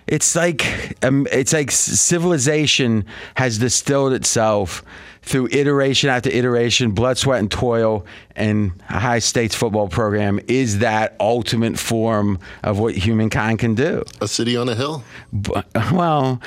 it's 0.07 0.35
like 0.35 0.97
um, 1.05 1.27
it's 1.31 1.53
like 1.53 1.73
civilization 1.73 3.05
has 3.35 3.59
distilled 3.59 4.15
itself 4.15 4.83
through 5.29 5.49
iteration 5.53 6.09
after 6.09 6.31
iteration, 6.31 6.93
blood, 6.93 7.19
sweat, 7.19 7.39
and 7.39 7.51
toil, 7.51 8.07
and 8.35 8.73
Ohio 8.91 9.19
State's 9.19 9.55
football 9.55 9.89
program 9.89 10.41
is 10.49 10.79
that 10.79 11.15
ultimate 11.21 11.79
form 11.79 12.39
of 12.63 12.79
what 12.79 12.95
humankind 12.95 13.59
can 13.59 13.75
do. 13.75 14.03
A 14.21 14.29
city 14.29 14.57
on 14.57 14.69
a 14.69 14.75
hill. 14.75 15.05
But, 15.33 15.67
well, 15.93 16.41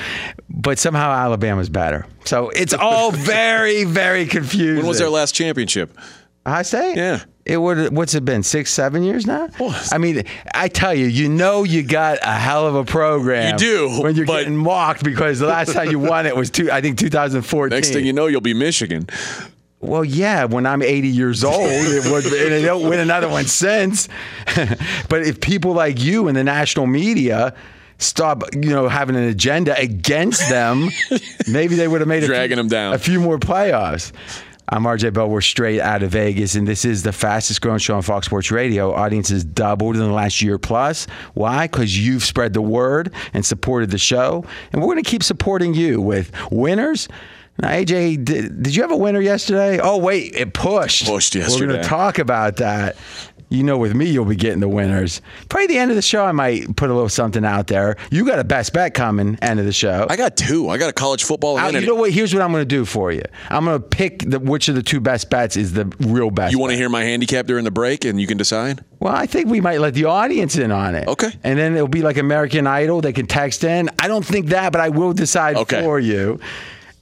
but 0.50 0.80
somehow 0.80 1.12
Alabama's 1.12 1.70
better. 1.70 2.08
So 2.26 2.50
it's 2.50 2.74
all 2.74 3.12
very, 3.12 3.84
very 3.84 4.26
confusing. 4.26 4.78
When 4.78 4.88
was 4.88 4.98
their 4.98 5.10
last 5.10 5.36
championship? 5.36 5.96
I 6.46 6.64
say, 6.64 6.96
Yeah. 6.96 7.24
It 7.46 7.58
would. 7.58 7.96
What's 7.96 8.14
it 8.14 8.24
been? 8.24 8.44
Six, 8.44 8.72
seven 8.72 9.04
years 9.04 9.26
now. 9.26 9.50
I 9.92 9.98
mean, 9.98 10.24
I 10.54 10.68
tell 10.68 10.94
you, 10.94 11.08
you 11.08 11.28
know, 11.28 11.64
you 11.64 11.82
got 11.82 12.20
a 12.22 12.34
hell 12.34 12.68
of 12.68 12.76
a 12.76 12.84
program. 12.86 13.54
You 13.54 13.58
do, 13.58 14.02
when 14.02 14.16
you're 14.16 14.26
but- 14.28 14.40
getting 14.40 14.56
mocked 14.58 15.04
because 15.04 15.40
the 15.40 15.48
last 15.48 15.74
time 15.74 15.90
you 15.90 15.98
won 16.00 16.26
it 16.28 16.36
was 16.36 16.50
two. 16.52 16.72
I 16.72 16.82
think 16.82 16.98
2014. 17.00 17.76
Next 17.76 17.92
thing 17.92 18.06
you 18.06 18.14
know, 18.14 18.28
you'll 18.28 18.42
be 18.42 18.54
Michigan. 18.54 19.08
Well, 19.80 20.06
yeah, 20.06 20.46
when 20.46 20.68
I'm 20.68 20.84
80 20.84 21.08
years 21.08 21.44
old, 21.44 21.56
it 21.64 22.06
would, 22.12 22.24
and 22.26 22.52
they 22.52 22.62
don't 22.62 22.88
win 22.88 23.00
another 23.00 23.28
one 23.28 23.46
since. 23.46 24.08
but 25.10 25.24
if 25.24 25.42
people 25.42 25.74
like 25.74 26.00
you 26.00 26.28
in 26.28 26.36
the 26.36 26.44
national 26.44 26.86
media 26.86 27.56
stop, 27.98 28.44
you 28.54 28.70
know, 28.70 28.88
having 28.88 29.16
an 29.16 29.24
agenda 29.24 29.76
against 29.80 30.48
them, 30.50 30.90
maybe 31.48 31.74
they 31.76 31.88
would 31.88 32.02
have 32.02 32.08
made 32.08 32.24
a 32.24 32.28
Dragging 32.28 32.50
few, 32.50 32.56
them 32.58 32.68
down. 32.68 32.94
a 32.94 33.00
few 33.00 33.20
more 33.20 33.40
playoffs. 33.40 34.12
I'm 34.70 34.84
RJ 34.84 35.14
Bell. 35.14 35.30
We're 35.30 35.42
straight 35.42 35.82
out 35.82 36.02
of 36.02 36.12
Vegas, 36.12 36.56
and 36.56 36.68
this 36.68 36.86
is 36.86 37.04
the 37.04 37.12
fastest 37.12 37.62
growing 37.62 37.80
show 37.80 37.96
on 37.96 38.02
Fox 38.04 38.26
Sports 38.28 38.52
Radio. 38.52 38.94
Audience 38.94 39.30
has 39.30 39.44
doubled 39.44 39.96
in 39.96 40.02
the 40.02 40.12
last 40.12 40.42
year 40.42 40.58
plus. 40.58 41.08
Why? 41.34 41.68
Because 41.68 41.98
you've 41.98 42.24
spread 42.24 42.54
the 42.54 42.62
word 42.62 43.14
and 43.34 43.46
supported 43.46 43.92
the 43.92 43.98
show, 43.98 44.46
and 44.72 44.82
we're 44.82 44.94
going 44.94 45.04
to 45.04 45.10
keep 45.10 45.24
supporting 45.24 45.74
you 45.74 46.00
with 46.00 46.32
winners. 46.52 47.10
Now, 47.60 47.70
AJ, 47.70 48.24
did, 48.24 48.64
did 48.64 48.76
you 48.76 48.82
have 48.82 48.92
a 48.92 48.98
winner 48.98 49.20
yesterday? 49.20 49.80
Oh, 49.80 49.98
wait, 49.98 50.34
it 50.36 50.54
pushed. 50.54 51.06
Pushed 51.06 51.36
yesterday. 51.36 51.66
We're 51.66 51.72
going 51.74 51.84
to 51.84 51.88
talk 51.88 52.18
about 52.18 52.56
that. 52.58 52.96
You 53.52 53.64
know, 53.64 53.78
with 53.78 53.94
me, 53.94 54.06
you'll 54.10 54.24
be 54.26 54.38
getting 54.38 54.62
the 54.62 54.70
winners. 54.70 55.22
Probably 55.50 55.68
the 55.68 55.78
end 55.78 55.92
of 55.92 55.96
the 55.96 56.02
show, 56.02 56.24
I 56.26 56.32
might 56.32 56.74
put 56.78 56.90
a 56.90 56.94
little 56.94 57.10
something 57.10 57.44
out 57.44 57.68
there. 57.68 57.98
You 58.10 58.26
got 58.26 58.40
a 58.40 58.46
best 58.46 58.72
bet 58.72 58.94
coming 58.94 59.38
end 59.42 59.60
of 59.60 59.66
the 59.66 59.74
show. 59.74 60.08
I 60.10 60.16
got 60.16 60.38
two. 60.38 60.70
I 60.70 60.78
got 60.78 60.90
a 60.90 60.94
college 60.94 61.26
football 61.26 61.58
I- 61.58 61.70
you 61.70 61.86
know 61.86 61.96
what? 61.96 62.12
Here's 62.12 62.34
what 62.34 62.42
I'm 62.42 62.52
going 62.54 62.62
to 62.62 62.66
do 62.66 62.86
for 62.86 63.12
you. 63.12 63.24
I'm 63.50 63.66
going 63.66 63.80
to 63.82 63.86
pick 63.86 64.24
the, 64.26 64.40
which 64.40 64.70
of 64.70 64.76
the 64.76 64.82
two 64.84 65.02
best 65.02 65.30
bets 65.30 65.58
is 65.58 65.74
the 65.74 65.86
real 66.00 66.32
best. 66.32 66.54
You 66.54 66.60
want 66.60 66.72
to 66.72 66.78
hear 66.78 66.88
my 66.90 67.04
handicap 67.04 67.46
during 67.46 67.66
the 67.66 67.72
break, 67.72 68.06
and 68.06 68.22
you 68.22 68.26
can 68.26 68.38
decide. 68.38 68.84
Well, 69.02 69.14
I 69.14 69.26
think 69.26 69.48
we 69.50 69.60
might 69.60 69.82
let 69.82 69.96
the 69.96 70.06
audience 70.06 70.56
in 70.58 70.72
on 70.72 70.96
it. 70.96 71.08
Okay. 71.10 71.32
And 71.44 71.60
then 71.60 71.76
it'll 71.76 71.88
be 71.90 72.04
like 72.04 72.16
American 72.18 72.68
Idol. 72.68 73.02
They 73.02 73.12
can 73.14 73.28
text 73.28 73.66
in. 73.66 73.90
I 74.00 74.08
don't 74.08 74.26
think 74.26 74.48
that, 74.48 74.72
but 74.72 74.80
I 74.80 74.90
will 74.90 75.12
decide 75.14 75.58
Okay. 75.58 75.82
for 75.84 76.00
you. 76.00 76.40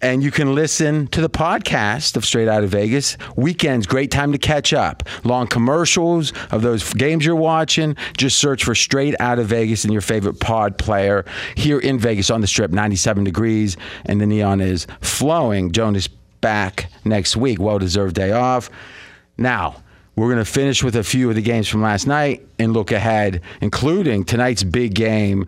And 0.02 0.24
you 0.24 0.32
can 0.32 0.56
listen 0.56 1.08
to 1.08 1.20
the 1.20 1.30
podcast 1.30 2.16
of 2.16 2.24
Straight 2.24 2.48
Out 2.48 2.64
of 2.64 2.70
Vegas. 2.70 3.18
Weekends, 3.36 3.86
great 3.86 4.12
time 4.12 4.32
to 4.32 4.38
catch 4.38 4.72
up. 4.72 5.04
Long 5.26 5.46
commercials 5.46 6.32
of 6.52 6.62
those 6.62 6.94
games 6.94 7.26
you're 7.26 7.36
watching. 7.36 7.98
Just 8.16 8.38
search 8.38 8.64
for 8.64 8.74
Straight 8.74 9.14
Out 9.20 9.40
of 9.40 9.48
Vegas 9.48 9.84
in 9.84 9.92
your 9.92 10.02
favorite 10.02 10.40
pod 10.40 10.78
player 10.78 11.26
here 11.56 11.80
in 11.80 12.00
Vegas 12.00 12.30
on 12.30 12.40
the 12.40 12.48
strip, 12.48 12.72
97 12.72 13.26
degrees, 13.26 13.76
and 14.06 14.22
the 14.22 14.26
neon 14.26 14.62
is 14.62 14.88
flowing. 15.02 15.74
Jonas 15.74 16.08
back 16.40 16.90
next 17.04 17.36
week. 17.36 17.60
Well 17.60 17.80
deserved 17.80 18.16
day 18.16 18.32
off. 18.32 18.70
Now, 19.38 19.84
we're 20.16 20.28
going 20.28 20.44
to 20.44 20.50
finish 20.50 20.82
with 20.82 20.96
a 20.96 21.04
few 21.04 21.30
of 21.30 21.36
the 21.36 21.42
games 21.42 21.68
from 21.68 21.82
last 21.82 22.08
night 22.08 22.48
and 22.58 22.72
look 22.72 22.94
ahead, 22.94 23.42
including 23.60 24.24
tonight's 24.24 24.64
big 24.64 24.94
game. 24.94 25.46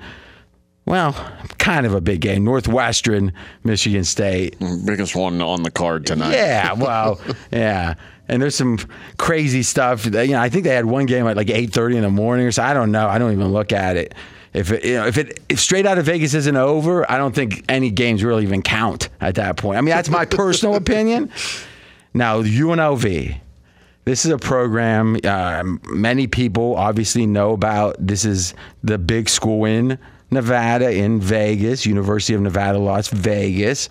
Well, 0.85 1.13
kind 1.57 1.85
of 1.85 1.93
a 1.93 2.01
big 2.01 2.21
game. 2.21 2.43
Northwestern, 2.43 3.33
Michigan 3.63 4.03
State. 4.03 4.57
Biggest 4.85 5.15
one 5.15 5.41
on 5.41 5.63
the 5.63 5.71
card 5.71 6.05
tonight. 6.05 6.33
Yeah, 6.33 6.73
well, 6.77 7.19
yeah. 7.51 7.95
And 8.27 8.41
there's 8.41 8.55
some 8.55 8.79
crazy 9.17 9.61
stuff. 9.61 10.05
You 10.05 10.11
know, 10.11 10.39
I 10.39 10.49
think 10.49 10.63
they 10.63 10.73
had 10.73 10.85
one 10.85 11.05
game 11.05 11.27
at 11.27 11.37
like 11.37 11.47
8:30 11.47 11.95
in 11.95 12.01
the 12.01 12.09
morning 12.09 12.45
or 12.45 12.51
so. 12.51 12.63
I 12.63 12.73
don't 12.73 12.91
know. 12.91 13.07
I 13.07 13.17
don't 13.19 13.31
even 13.31 13.51
look 13.51 13.71
at 13.71 13.97
it. 13.97 14.15
If 14.53 14.71
it, 14.71 14.83
you 14.83 14.95
know, 14.95 15.05
if 15.05 15.17
it 15.17 15.39
if 15.49 15.59
straight 15.59 15.85
out 15.85 15.97
of 15.97 16.05
Vegas 16.05 16.33
isn't 16.33 16.57
over, 16.57 17.09
I 17.09 17.17
don't 17.17 17.33
think 17.33 17.63
any 17.69 17.91
games 17.91 18.23
really 18.23 18.43
even 18.43 18.61
count 18.61 19.09
at 19.19 19.35
that 19.35 19.57
point. 19.57 19.77
I 19.77 19.81
mean, 19.81 19.93
that's 19.93 20.09
my 20.09 20.25
personal 20.25 20.75
opinion. 20.83 21.31
Now, 22.13 22.41
UNLV. 22.41 23.37
This 24.03 24.25
is 24.25 24.31
a 24.31 24.37
program 24.39 25.17
uh, 25.23 25.63
many 25.91 26.25
people 26.25 26.75
obviously 26.75 27.27
know 27.27 27.51
about. 27.51 27.95
This 27.99 28.25
is 28.25 28.55
the 28.83 28.97
big 28.97 29.29
school 29.29 29.65
in 29.65 29.99
Nevada, 30.31 30.91
in 30.91 31.19
Vegas, 31.19 31.85
University 31.85 32.33
of 32.33 32.41
Nevada, 32.41 32.79
Las 32.79 33.09
Vegas. 33.09 33.89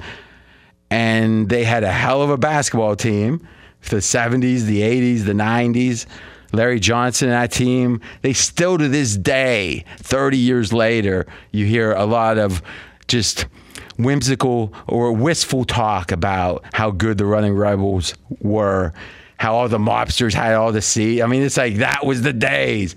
And 0.90 1.48
they 1.48 1.64
had 1.64 1.84
a 1.84 1.92
hell 1.92 2.22
of 2.22 2.30
a 2.30 2.38
basketball 2.38 2.96
team 2.96 3.46
the 3.88 3.96
70s, 3.96 4.64
the 4.64 4.82
80s, 4.82 5.24
the 5.24 5.32
90s. 5.32 6.06
Larry 6.52 6.80
Johnson 6.80 7.28
and 7.28 7.34
that 7.34 7.52
team, 7.52 8.00
they 8.22 8.32
still 8.32 8.76
to 8.76 8.88
this 8.88 9.16
day, 9.16 9.84
30 9.98 10.36
years 10.36 10.72
later, 10.72 11.26
you 11.52 11.64
hear 11.64 11.92
a 11.92 12.04
lot 12.04 12.38
of 12.38 12.60
just 13.06 13.46
whimsical 13.98 14.72
or 14.88 15.12
wistful 15.12 15.64
talk 15.64 16.10
about 16.10 16.64
how 16.72 16.90
good 16.90 17.18
the 17.18 17.24
running 17.24 17.54
rebels 17.54 18.14
were, 18.40 18.92
how 19.36 19.54
all 19.54 19.68
the 19.68 19.78
mobsters 19.78 20.34
had 20.34 20.54
all 20.54 20.72
the 20.72 20.82
seat. 20.82 21.22
I 21.22 21.26
mean, 21.26 21.42
it's 21.42 21.56
like 21.56 21.76
that 21.76 22.04
was 22.04 22.22
the 22.22 22.32
days. 22.32 22.96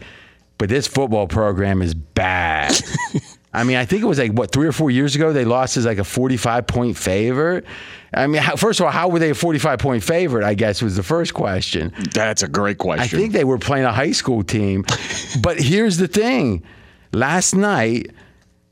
But 0.57 0.69
this 0.69 0.87
football 0.87 1.27
program 1.27 1.81
is 1.81 1.93
bad. 1.93 2.73
I 3.53 3.63
mean, 3.63 3.77
I 3.77 3.85
think 3.85 4.01
it 4.01 4.05
was 4.05 4.17
like 4.17 4.31
what 4.31 4.51
three 4.51 4.67
or 4.67 4.71
four 4.71 4.89
years 4.89 5.15
ago 5.15 5.31
they 5.31 5.45
lost 5.45 5.77
as 5.77 5.85
like 5.85 5.99
a 5.99 6.03
forty-five 6.03 6.65
point 6.65 6.97
favorite. 6.97 7.65
I 8.13 8.27
mean, 8.27 8.41
how, 8.41 8.55
first 8.55 8.79
of 8.79 8.85
all, 8.85 8.91
how 8.91 9.09
were 9.09 9.19
they 9.19 9.29
a 9.29 9.35
forty-five 9.35 9.79
point 9.79 10.03
favorite? 10.03 10.43
I 10.43 10.55
guess 10.55 10.81
was 10.81 10.95
the 10.95 11.03
first 11.03 11.33
question. 11.33 11.93
That's 12.13 12.41
a 12.41 12.47
great 12.47 12.79
question. 12.79 13.03
I 13.03 13.21
think 13.21 13.33
they 13.33 13.43
were 13.43 13.59
playing 13.59 13.85
a 13.85 13.93
high 13.93 14.11
school 14.11 14.43
team. 14.43 14.85
but 15.41 15.59
here's 15.59 15.97
the 15.97 16.07
thing: 16.07 16.63
last 17.11 17.55
night, 17.55 18.11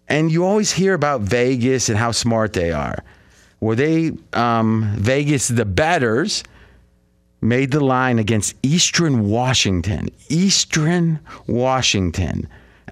and 0.07 0.31
you 0.31 0.45
always 0.45 0.71
hear 0.71 0.95
about 0.95 1.21
Vegas 1.21 1.89
and 1.89 1.97
how 1.97 2.11
smart 2.11 2.53
they 2.53 2.71
are. 2.71 3.03
Were 3.59 3.75
they 3.75 4.13
um, 4.33 4.95
Vegas 4.97 5.47
the 5.47 5.65
betters 5.65 6.43
made 7.41 7.71
the 7.71 7.83
line 7.83 8.19
against 8.19 8.55
Eastern 8.63 9.27
Washington. 9.27 10.09
Eastern 10.29 11.19
Washington. 11.47 12.47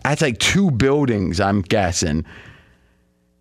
That's 0.09 0.23
like 0.23 0.39
two 0.39 0.71
buildings, 0.71 1.39
I'm 1.39 1.61
guessing. 1.61 2.25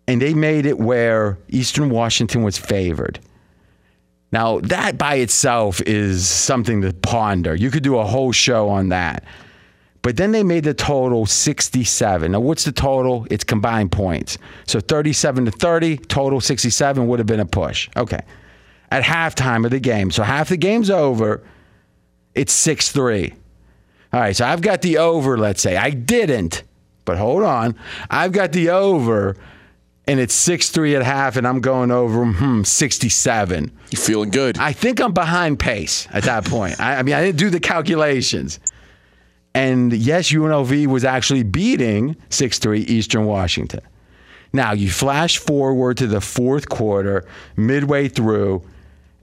And 0.07 0.21
they 0.21 0.35
made 0.35 0.67
it 0.67 0.77
where 0.77 1.39
Eastern 1.47 1.89
Washington 1.89 2.43
was 2.43 2.59
favored. 2.59 3.19
Now, 4.31 4.59
that 4.59 4.99
by 4.99 5.15
itself 5.15 5.81
is 5.81 6.27
something 6.27 6.81
to 6.83 6.93
ponder. 6.93 7.55
You 7.55 7.71
could 7.71 7.81
do 7.81 7.97
a 7.97 8.05
whole 8.05 8.31
show 8.31 8.69
on 8.69 8.89
that. 8.89 9.23
But 10.03 10.17
then 10.17 10.31
they 10.31 10.43
made 10.43 10.63
the 10.63 10.75
total 10.75 11.25
67. 11.25 12.31
Now, 12.31 12.39
what's 12.39 12.65
the 12.65 12.71
total? 12.71 13.25
It's 13.31 13.43
combined 13.43 13.91
points. 13.91 14.37
So 14.67 14.79
37 14.79 15.45
to 15.45 15.51
30, 15.51 15.97
total 15.97 16.39
67 16.39 17.07
would 17.07 17.17
have 17.17 17.25
been 17.25 17.39
a 17.39 17.47
push. 17.47 17.89
Okay. 17.97 18.21
At 18.91 19.01
halftime 19.01 19.65
of 19.65 19.71
the 19.71 19.79
game. 19.79 20.11
So 20.11 20.21
half 20.21 20.49
the 20.49 20.57
game's 20.57 20.91
over. 20.91 21.41
It's 22.35 22.53
6 22.53 22.91
3. 22.91 23.33
All 24.11 24.19
right. 24.19 24.35
So 24.35 24.45
I've 24.45 24.61
got 24.61 24.81
the 24.81 24.97
over, 24.97 25.37
let's 25.37 25.61
say. 25.61 25.77
I 25.77 25.91
didn't, 25.91 26.63
but 27.05 27.17
hold 27.17 27.43
on. 27.43 27.75
I've 28.09 28.31
got 28.31 28.51
the 28.51 28.69
over, 28.69 29.35
and 30.07 30.19
it's 30.19 30.33
6 30.33 30.69
3 30.69 30.95
at 30.95 31.03
half, 31.03 31.35
and 31.35 31.47
I'm 31.47 31.61
going 31.61 31.91
over 31.91 32.25
hmm, 32.25 32.63
67. 32.63 33.71
You 33.91 33.97
feeling 33.97 34.31
good? 34.31 34.57
I 34.57 34.73
think 34.73 34.99
I'm 34.99 35.13
behind 35.13 35.59
pace 35.59 36.07
at 36.11 36.23
that 36.23 36.45
point. 36.45 36.79
I, 36.79 36.97
I 36.97 37.03
mean, 37.03 37.15
I 37.15 37.21
didn't 37.21 37.37
do 37.37 37.49
the 37.49 37.59
calculations. 37.59 38.59
And 39.53 39.91
yes, 39.93 40.31
UNLV 40.31 40.87
was 40.87 41.03
actually 41.03 41.43
beating 41.43 42.15
6 42.29 42.59
3 42.59 42.81
Eastern 42.81 43.25
Washington. 43.25 43.81
Now, 44.51 44.73
you 44.73 44.89
flash 44.89 45.37
forward 45.37 45.97
to 45.97 46.07
the 46.07 46.21
fourth 46.21 46.69
quarter, 46.69 47.27
midway 47.55 48.07
through, 48.07 48.63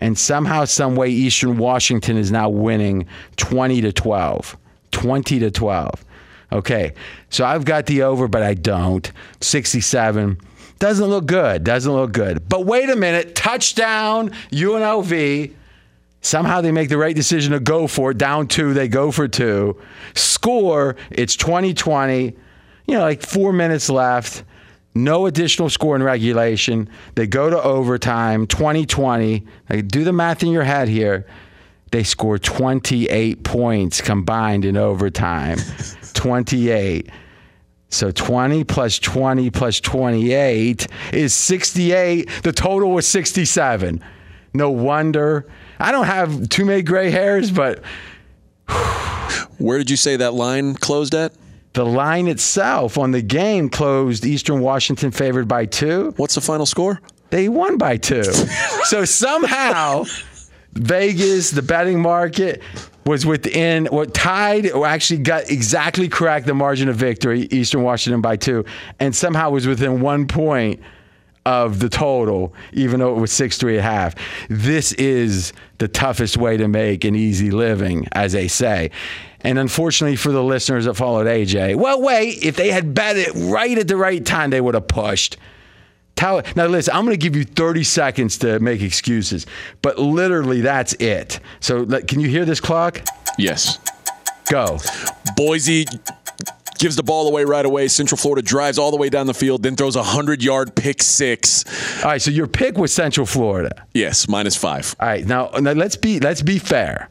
and 0.01 0.17
somehow, 0.17 0.65
some 0.67 0.95
way, 0.95 1.09
Eastern 1.09 1.57
Washington 1.57 2.17
is 2.17 2.31
now 2.31 2.49
winning 2.49 3.07
20 3.37 3.81
to 3.81 3.93
12. 3.93 4.57
20 4.97 5.41
to 5.41 5.51
12. 5.51 6.05
Okay, 6.53 6.95
so 7.29 7.45
I've 7.45 7.67
got 7.67 7.85
the 7.85 8.03
over, 8.03 8.29
but 8.29 8.43
I 8.43 8.55
don't. 8.55 9.13
67. 9.43 10.41
Doesn't 10.79 11.07
look 11.07 11.27
good. 11.27 11.65
Doesn't 11.65 11.93
look 11.93 12.13
good. 12.13 12.49
But 12.49 12.65
wait 12.65 12.89
a 12.89 12.97
minute. 12.97 13.35
Touchdown, 13.35 14.31
UNLV. 14.53 15.53
Somehow 16.23 16.63
they 16.63 16.73
make 16.73 16.89
the 16.89 16.97
right 16.97 17.15
decision 17.15 17.53
to 17.53 17.61
go 17.61 17.87
for 17.87 18.13
it. 18.13 18.19
Down 18.19 18.49
two, 18.49 18.73
they 18.73 18.89
go 18.89 19.11
for 19.11 19.29
two. 19.29 19.79
Score, 20.15 20.97
it's 21.11 21.37
2020. 21.37 22.25
You 22.25 22.95
know, 22.95 23.01
like 23.01 23.21
four 23.21 23.53
minutes 23.53 23.91
left. 23.91 24.43
No 24.95 25.27
additional 25.27 25.69
score 25.69 25.95
in 25.95 26.03
regulation. 26.03 26.89
They 27.17 27.27
go 27.27 27.51
to 27.51 27.63
overtime, 27.63 28.47
2020. 28.47 29.45
Like, 29.69 29.89
do 29.89 30.05
the 30.05 30.13
math 30.13 30.43
in 30.43 30.49
your 30.49 30.65
head 30.65 30.89
here. 30.89 31.27
They 31.93 32.03
score 32.03 32.39
28 32.39 33.45
points 33.45 34.01
combined 34.01 34.65
in 34.65 34.77
overtime. 34.77 35.59
28. 36.15 37.11
So 37.89 38.11
20 38.11 38.65
plus 38.65 38.99
20 38.99 39.51
plus 39.51 39.81
28 39.81 40.87
is 41.13 41.33
68. 41.33 42.29
The 42.43 42.53
total 42.53 42.91
was 42.91 43.07
67. 43.07 44.03
No 44.53 44.71
wonder. 44.71 45.47
I 45.79 45.93
don't 45.93 46.07
have 46.07 46.49
too 46.49 46.65
many 46.65 46.83
gray 46.83 47.11
hairs, 47.11 47.51
but 47.51 47.83
Where 49.59 49.79
did 49.79 49.91
you 49.91 49.97
say 49.97 50.17
that 50.17 50.35
line 50.35 50.75
closed 50.75 51.15
at? 51.15 51.33
the 51.77 51.85
line 51.85 52.27
itself 52.27 52.97
on 52.97 53.11
the 53.11 53.21
game 53.21 53.69
closed 53.69 54.25
Eastern 54.25 54.61
Washington 54.61 55.11
favored 55.11 55.47
by 55.47 55.67
two. 55.67 56.15
What's 56.17 56.35
the 56.35 56.41
final 56.41 56.65
score? 56.65 57.03
They 57.29 57.51
won 57.51 57.77
by 57.77 57.99
two. 57.99 58.25
so 58.85 59.05
somehow 59.05 60.05
Vegas, 60.77 61.51
the 61.51 61.63
betting 61.63 62.01
market, 62.01 62.63
was 63.05 63.25
within 63.25 63.87
what 63.87 64.13
tied 64.13 64.71
or 64.71 64.87
actually 64.87 65.21
got 65.21 65.49
exactly 65.49 66.09
correct 66.09 66.47
the 66.47 66.55
margin 66.55 66.89
of 66.89 66.97
victory, 66.97 67.43
Eastern 67.51 67.83
Washington 67.83 68.21
by 68.21 68.37
two, 68.37 68.65
and 68.99 69.15
somehow 69.15 69.51
was 69.51 69.67
within 69.67 70.01
one 70.01 70.27
point 70.27 70.81
of 71.47 71.79
the 71.79 71.89
total, 71.89 72.53
even 72.73 72.99
though 72.99 73.17
it 73.17 73.21
was 73.21 73.31
six 73.31 73.57
three 73.57 73.79
and 73.79 73.87
a 73.87 73.89
half. 73.89 74.17
This 74.51 74.93
is 74.95 75.53
the 75.79 75.87
toughest 75.87 76.37
way 76.37 76.57
to 76.57 76.67
make 76.67 77.05
an 77.05 77.15
easy 77.15 77.53
living, 77.53 78.09
as 78.13 78.33
they 78.33 78.49
say. 78.49 78.91
And 79.43 79.59
unfortunately 79.59 80.17
for 80.17 80.33
the 80.33 80.43
listeners 80.43 80.87
that 80.87 80.95
followed 80.95 81.29
AJ, 81.29 81.77
well, 81.77 82.03
wait, 82.03 82.43
if 82.43 82.57
they 82.57 82.73
had 82.73 82.95
bet 82.95 83.17
it 83.17 83.31
right 83.35 83.79
at 83.79 83.87
the 83.87 83.97
right 83.97 84.25
time, 84.27 84.51
they 84.51 84.61
would 84.61 84.75
have 84.75 84.89
pushed. 84.89 85.37
Tell, 86.17 86.43
now, 86.57 86.67
listen, 86.67 86.95
I'm 86.95 87.05
going 87.05 87.13
to 87.19 87.23
give 87.23 87.37
you 87.37 87.45
30 87.45 87.85
seconds 87.85 88.39
to 88.39 88.59
make 88.59 88.81
excuses, 88.81 89.47
but 89.83 89.99
literally 89.99 90.63
that's 90.63 90.95
it. 90.95 91.41
So, 91.61 91.85
can 92.01 92.21
you 92.21 92.29
hear 92.29 92.45
this 92.45 92.59
clock? 92.61 93.03
Yes. 93.39 93.79
Go. 94.51 94.79
Boise 95.37 95.85
gives 96.79 96.97
the 96.97 97.03
ball 97.03 97.29
away 97.29 97.45
right 97.45 97.65
away. 97.67 97.89
Central 97.89 98.17
Florida 98.19 98.43
drives 98.43 98.79
all 98.79 98.91
the 98.91 98.97
way 98.97 99.09
down 99.09 99.27
the 99.27 99.35
field, 99.35 99.63
then 99.63 99.77
throws 99.77 99.97
a 99.97 100.01
100 100.01 100.43
yard 100.43 100.75
pick 100.75 101.03
six. 101.03 101.65
All 102.03 102.11
right, 102.11 102.23
so 102.23 102.31
your 102.31 102.47
pick 102.47 102.77
was 102.79 102.93
Central 102.93 103.27
Florida. 103.27 103.87
Yes, 103.95 104.29
minus 104.29 104.57
five. 104.57 104.95
All 105.01 105.09
right, 105.09 105.25
now, 105.27 105.49
now 105.61 105.73
let's 105.73 105.97
be 105.97 106.21
let's 106.21 106.43
be 106.43 106.59
fair. 106.59 107.09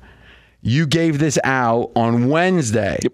You 0.62 0.88
gave 0.88 1.20
this 1.20 1.38
out 1.44 1.92
on 1.96 2.30
Wednesday, 2.30 2.98
Yep. 3.04 3.14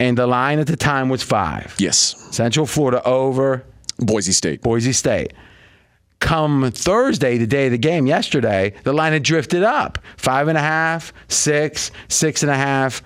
and 0.00 0.16
the 0.16 0.26
line 0.26 0.58
at 0.60 0.66
the 0.66 0.76
time 0.76 1.08
was 1.10 1.22
five. 1.22 1.74
Yes. 1.78 2.14
Central 2.30 2.64
Florida 2.66 3.02
over 3.04 3.64
Boise 3.98 4.32
State. 4.32 4.62
Boise 4.62 4.92
State. 4.92 5.32
Come 6.20 6.70
Thursday, 6.70 7.36
the 7.38 7.46
day 7.46 7.66
of 7.66 7.72
the 7.72 7.78
game, 7.78 8.06
yesterday, 8.06 8.72
the 8.84 8.92
line 8.92 9.12
had 9.12 9.22
drifted 9.22 9.62
up 9.62 9.98
five 10.16 10.48
and 10.48 10.56
a 10.56 10.60
half, 10.60 11.12
six, 11.28 11.90
six 12.08 12.42
and 12.42 12.50
a 12.50 12.56
half. 12.56 13.02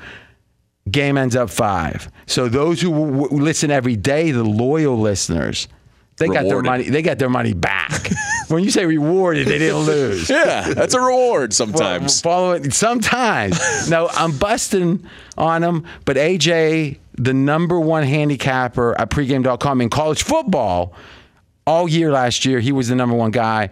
Game 0.90 1.18
ends 1.18 1.34
up 1.36 1.50
five. 1.50 2.10
So 2.26 2.48
those 2.48 2.80
who 2.80 2.90
w- 2.90 3.22
w- 3.22 3.42
listen 3.42 3.70
every 3.70 3.96
day, 3.96 4.30
the 4.30 4.44
loyal 4.44 4.98
listeners, 4.98 5.68
they 6.18 6.28
got 6.28 6.44
their 6.44 6.62
money. 6.62 6.88
They 6.88 7.02
got 7.02 7.18
their 7.18 7.28
money 7.28 7.54
back. 7.54 8.10
when 8.48 8.64
you 8.64 8.70
say 8.70 8.86
rewarded, 8.86 9.46
they 9.46 9.58
didn't 9.58 9.80
lose. 9.80 10.28
Yeah, 10.38 10.72
that's 10.74 10.94
a 10.94 11.00
reward 11.00 11.52
sometimes. 11.52 12.20
Follow 12.20 12.52
it 12.52 12.72
sometimes. 12.72 13.58
no, 13.90 14.08
I'm 14.12 14.36
busting 14.36 15.04
on 15.36 15.62
them, 15.62 15.84
but 16.04 16.16
AJ, 16.16 16.98
the 17.18 17.34
number 17.34 17.78
one 17.78 18.04
handicapper 18.04 18.98
at 19.00 19.10
pregame.com 19.10 19.80
in 19.80 19.90
college 19.90 20.22
football 20.22 20.94
all 21.66 21.88
year 21.88 22.10
last 22.10 22.44
year, 22.44 22.60
he 22.60 22.72
was 22.72 22.88
the 22.88 22.94
number 22.94 23.14
one 23.14 23.30
guy. 23.30 23.68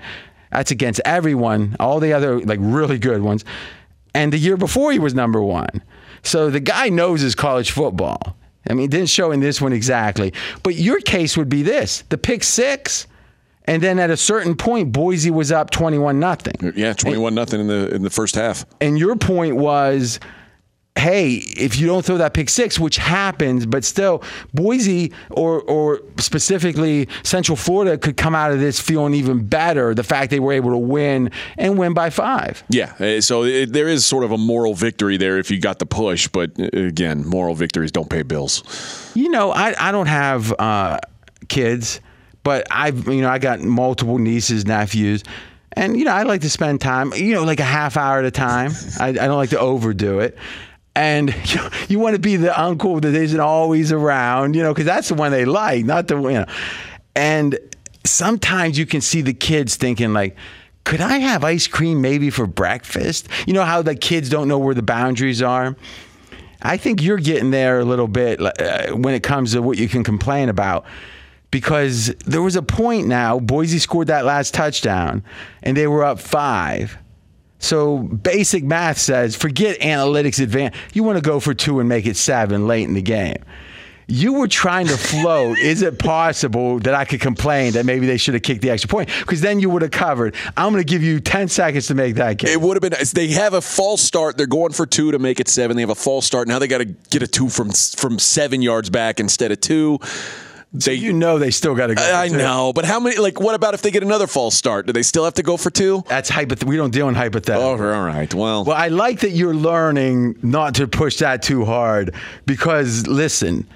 That's 0.53 0.71
against 0.71 1.01
everyone, 1.05 1.77
all 1.81 1.99
the 1.99 2.13
other 2.13 2.41
like 2.41 2.59
really 2.63 2.99
good 2.99 3.23
ones. 3.23 3.45
And 4.15 4.33
the 4.33 4.39
year 4.39 4.57
before, 4.57 4.93
he 4.93 4.99
was 4.99 5.15
number 5.15 5.43
one. 5.43 5.83
So 6.23 6.51
the 6.51 6.61
guy 6.61 6.89
knows 6.89 7.21
his 7.21 7.35
college 7.35 7.71
football. 7.71 8.37
I 8.69 8.75
mean, 8.75 8.87
it 8.87 8.91
didn't 8.91 9.09
show 9.09 9.31
in 9.31 9.41
this 9.41 9.61
one 9.61 9.73
exactly, 9.73 10.33
but 10.63 10.75
your 10.75 11.01
case 11.01 11.37
would 11.37 11.49
be 11.49 11.63
this: 11.63 12.03
the 12.09 12.19
pick 12.19 12.43
six, 12.43 13.07
and 13.65 13.83
then 13.83 13.99
at 13.99 14.11
a 14.11 14.17
certain 14.17 14.57
point, 14.57 14.93
Boise 14.93 15.31
was 15.31 15.53
up 15.53 15.71
twenty-one 15.71 16.19
nothing. 16.19 16.73
Yeah, 16.75 16.93
21 16.95 17.35
nothing 17.35 17.61
in 17.61 17.67
the 17.69 17.95
in 17.95 18.03
the 18.03 18.11
first 18.11 18.35
half. 18.35 18.65
And 18.81 18.99
your 18.99 19.17
point 19.17 19.57
was, 19.57 20.19
hey, 20.97 21.35
if 21.35 21.79
you 21.79 21.87
don't 21.87 22.05
throw 22.05 22.17
that 22.19 22.35
pick 22.35 22.49
six, 22.49 22.81
which 22.81 22.97
happens, 22.97 23.67
but 23.67 23.85
still, 23.85 24.23
Boise 24.55 25.13
or 25.31 25.61
or 25.63 26.01
specifically 26.19 27.09
Central 27.23 27.57
Florida 27.57 27.99
could 27.99 28.17
come 28.17 28.35
out 28.35 28.53
of 28.53 28.61
this 28.61 28.81
feeling 28.81 29.15
even 29.15 29.47
better. 29.47 29.95
The 29.95 30.03
fact 30.03 30.31
they 30.31 30.41
were 30.41 30.53
able 30.53 30.71
to 30.71 30.79
win 30.79 31.31
and 31.59 31.79
win 31.79 31.95
by 31.95 32.11
five. 32.11 32.65
Yeah, 32.69 32.95
uh, 32.99 33.21
so 33.21 33.45
it, 33.45 33.73
there 33.73 33.89
is 33.89 34.05
sort 34.05 34.25
of 34.25 34.33
a 34.33 34.39
moral 34.39 34.75
victory 34.75 35.17
there 35.17 35.39
if 35.39 35.51
you 35.51 35.61
got 35.61 35.79
the 35.79 35.87
push, 35.87 36.29
but 36.29 36.59
uh, 36.59 36.69
again, 36.73 37.27
moral 37.27 37.55
victories 37.55 37.93
don't 37.93 38.11
pay 38.11 38.23
bills. 38.23 39.13
You 39.15 39.29
know, 39.31 39.53
I, 39.53 39.75
I 39.79 39.93
don't 39.93 40.07
have 40.07 40.53
uh, 40.59 40.99
kids, 41.49 42.01
but 42.43 42.67
I've 42.71 43.07
you 43.07 43.21
know 43.23 43.29
I 43.29 43.39
got 43.39 43.61
multiple 43.61 44.19
nieces, 44.19 44.67
nephews, 44.67 45.23
and 45.73 45.99
you 45.99 46.05
know 46.05 46.13
I 46.13 46.23
like 46.23 46.41
to 46.41 46.51
spend 46.51 46.81
time, 46.81 47.13
you 47.15 47.35
know, 47.35 47.45
like 47.45 47.61
a 47.61 47.65
half 47.65 47.97
hour 47.97 48.19
at 48.19 48.25
a 48.25 48.31
time. 48.31 48.73
I, 48.99 49.09
I 49.09 49.13
don't 49.13 49.37
like 49.37 49.51
to 49.51 49.59
overdo 49.59 50.21
it. 50.21 50.39
And 50.97 51.29
you, 51.45 51.61
you 51.89 51.99
want 52.01 52.15
to 52.15 52.21
be 52.21 52.35
the 52.35 52.59
uncle 52.61 52.99
that 52.99 53.15
isn't 53.15 53.39
always 53.39 53.93
around, 53.93 54.57
you 54.57 54.63
know, 54.63 54.75
because 54.75 54.87
that's 54.87 55.09
the 55.09 55.15
one 55.15 55.31
they 55.31 55.45
like, 55.45 55.85
not 55.85 56.09
the 56.09 56.17
you 56.17 56.33
know. 56.33 56.47
And 57.15 57.59
sometimes 58.05 58.77
you 58.77 58.87
can 58.87 59.01
see 59.01 59.21
the 59.21 59.35
kids 59.35 59.77
thinking 59.77 60.13
like. 60.13 60.37
Could 60.85 61.01
I 61.01 61.19
have 61.19 61.43
ice 61.43 61.67
cream 61.67 62.01
maybe 62.01 62.31
for 62.31 62.47
breakfast? 62.47 63.27
You 63.45 63.55
know 63.55 63.65
how 63.65 63.83
the 63.83 63.97
kids 63.97 64.29
don't 64.29 64.47
know 64.47 64.57
where 64.57 64.73
the 64.73 64.85
boundaries 64.85 65.43
are? 65.43 65.75
I 66.63 66.77
think 66.77 67.03
you're 67.03 67.19
getting 67.19 67.51
there 67.51 67.81
a 67.81 67.85
little 67.85 68.07
bit 68.07 68.41
uh, 68.41 68.93
when 68.93 69.13
it 69.13 69.25
comes 69.25 69.53
to 69.53 69.63
what 69.63 69.79
you 69.79 69.89
can 69.89 70.05
complain 70.05 70.49
about. 70.49 70.85
Because 71.51 72.15
there 72.27 72.41
was 72.41 72.55
a 72.55 72.63
point 72.63 73.09
now, 73.09 73.41
Boise 73.41 73.81
scored 73.81 74.07
that 74.09 74.25
last 74.25 74.55
touchdown 74.55 75.25
and 75.63 75.77
they 75.77 75.89
were 75.89 76.05
up 76.05 76.21
five. 76.21 76.99
So 77.59 77.99
basic 77.99 78.65
math 78.65 78.99
says 78.99 79.35
forget 79.35 79.81
analytics 79.81 80.43
advance. 80.43 80.77
You 80.93 81.03
want 81.03 81.17
to 81.17 81.23
go 81.23 81.41
for 81.41 81.55
two 81.55 81.81
and 81.81 81.89
make 81.89 82.07
it 82.07 82.17
seven 82.17 82.67
late 82.67 82.85
in 82.85 82.95
the 82.95 83.03
game. 83.03 83.43
You 84.09 84.35
were 84.35 84.47
trying 84.47 84.87
to 84.87 84.97
float. 84.97 85.59
Is 85.63 85.83
it 85.83 85.99
possible 85.99 86.79
that 86.81 86.95
I 86.95 87.05
could 87.05 87.21
complain 87.21 87.73
that 87.73 87.85
maybe 87.85 88.07
they 88.07 88.19
should 88.19 88.35
have 88.35 88.43
kicked 88.45 88.63
the 88.63 88.71
extra 88.71 88.89
point? 88.89 89.11
Because 89.21 89.41
then 89.41 89.59
you 89.59 89.69
would 89.71 89.83
have 89.83 89.91
covered. 89.91 90.37
I'm 90.57 90.73
going 90.73 90.85
to 90.85 90.89
give 90.89 91.03
you 91.03 91.19
10 91.19 91.49
seconds 91.49 91.89
to 91.89 91.95
make 91.95 92.15
that 92.17 92.39
game. 92.39 92.53
It 92.53 92.61
would 92.61 92.81
have 92.81 92.83
been. 92.83 92.95
They 93.15 93.29
have 93.29 93.55
a 93.55 93.61
false 93.61 94.03
start. 94.03 94.37
They're 94.37 94.47
going 94.47 94.73
for 94.73 94.87
two 94.87 95.11
to 95.11 95.19
make 95.19 95.41
it 95.41 95.49
seven. 95.49 95.77
They 95.77 95.83
have 95.83 95.91
a 95.91 95.97
false 95.97 96.25
start. 96.25 96.47
Now 96.47 96.61
they 96.61 96.69
got 96.69 96.79
to 96.79 96.85
get 96.85 97.23
a 97.23 97.27
two 97.27 97.49
from 97.49 97.73
from 97.73 98.21
seven 98.21 98.63
yards 98.63 98.91
back 98.91 99.19
instead 99.19 99.51
of 99.51 99.61
two. 99.61 99.99
They, 100.73 100.95
you 100.95 101.13
know 101.13 101.39
they 101.39 101.51
still 101.53 101.75
got 101.75 101.87
to 101.87 101.95
go. 101.95 102.03
for 102.03 102.13
I 102.13 102.29
know, 102.29 102.73
but 102.75 102.85
how 102.85 103.01
many? 103.01 103.17
Like, 103.17 103.41
what 103.41 103.55
about 103.55 103.73
if 103.75 103.83
they 103.83 103.91
get 103.91 104.03
another 104.03 104.27
false 104.27 104.55
start? 104.55 104.87
Do 104.87 104.93
they 104.93 105.03
still 105.03 105.25
have 105.25 105.35
to 105.35 105.43
go 105.43 105.57
for 105.57 105.71
two? 105.71 106.03
That's 106.09 106.31
hypoth- 106.31 106.65
We 106.65 106.77
don't 106.77 106.91
deal 106.91 107.09
in 107.09 107.15
hypothetical. 107.15 107.67
Oh, 107.67 107.73
all 107.95 108.05
right. 108.05 108.33
Well, 108.35 108.65
Well, 108.65 108.77
I 108.77 108.89
like 108.89 109.21
that 109.21 109.31
you're 109.31 109.55
learning 109.55 110.39
not 110.43 110.75
to 110.75 110.87
push 110.87 111.17
that 111.19 111.43
too 111.43 111.65
hard 111.65 112.15
because, 112.45 113.07
listen, 113.07 113.67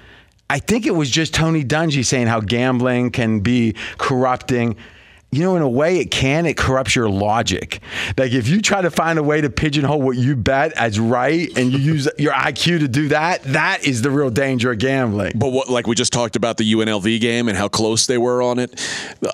I 0.49 0.59
think 0.59 0.85
it 0.85 0.91
was 0.91 1.09
just 1.09 1.33
Tony 1.33 1.63
Dungy 1.63 2.05
saying 2.05 2.27
how 2.27 2.39
gambling 2.41 3.09
can 3.11 3.39
be 3.39 3.73
corrupting. 3.97 4.75
You 5.33 5.43
know, 5.43 5.55
in 5.55 5.61
a 5.61 5.69
way, 5.69 5.99
it 5.99 6.11
can. 6.11 6.45
It 6.45 6.57
corrupts 6.57 6.93
your 6.93 7.09
logic. 7.09 7.79
Like 8.17 8.33
if 8.33 8.49
you 8.49 8.61
try 8.61 8.81
to 8.81 8.91
find 8.91 9.17
a 9.17 9.23
way 9.23 9.39
to 9.39 9.49
pigeonhole 9.49 10.01
what 10.01 10.17
you 10.17 10.35
bet 10.35 10.73
as 10.73 10.99
right, 10.99 11.47
and 11.57 11.71
you 11.71 11.79
use 11.79 12.09
your 12.17 12.33
IQ 12.33 12.79
to 12.79 12.89
do 12.89 13.07
that, 13.07 13.41
that 13.43 13.85
is 13.85 14.01
the 14.01 14.11
real 14.11 14.29
danger 14.29 14.73
of 14.73 14.79
gambling. 14.79 15.31
But 15.35 15.53
what, 15.53 15.69
like 15.69 15.87
we 15.87 15.95
just 15.95 16.11
talked 16.11 16.35
about 16.35 16.57
the 16.57 16.69
UNLV 16.73 17.21
game 17.21 17.47
and 17.47 17.57
how 17.57 17.69
close 17.69 18.07
they 18.07 18.17
were 18.17 18.41
on 18.41 18.59
it. 18.59 18.77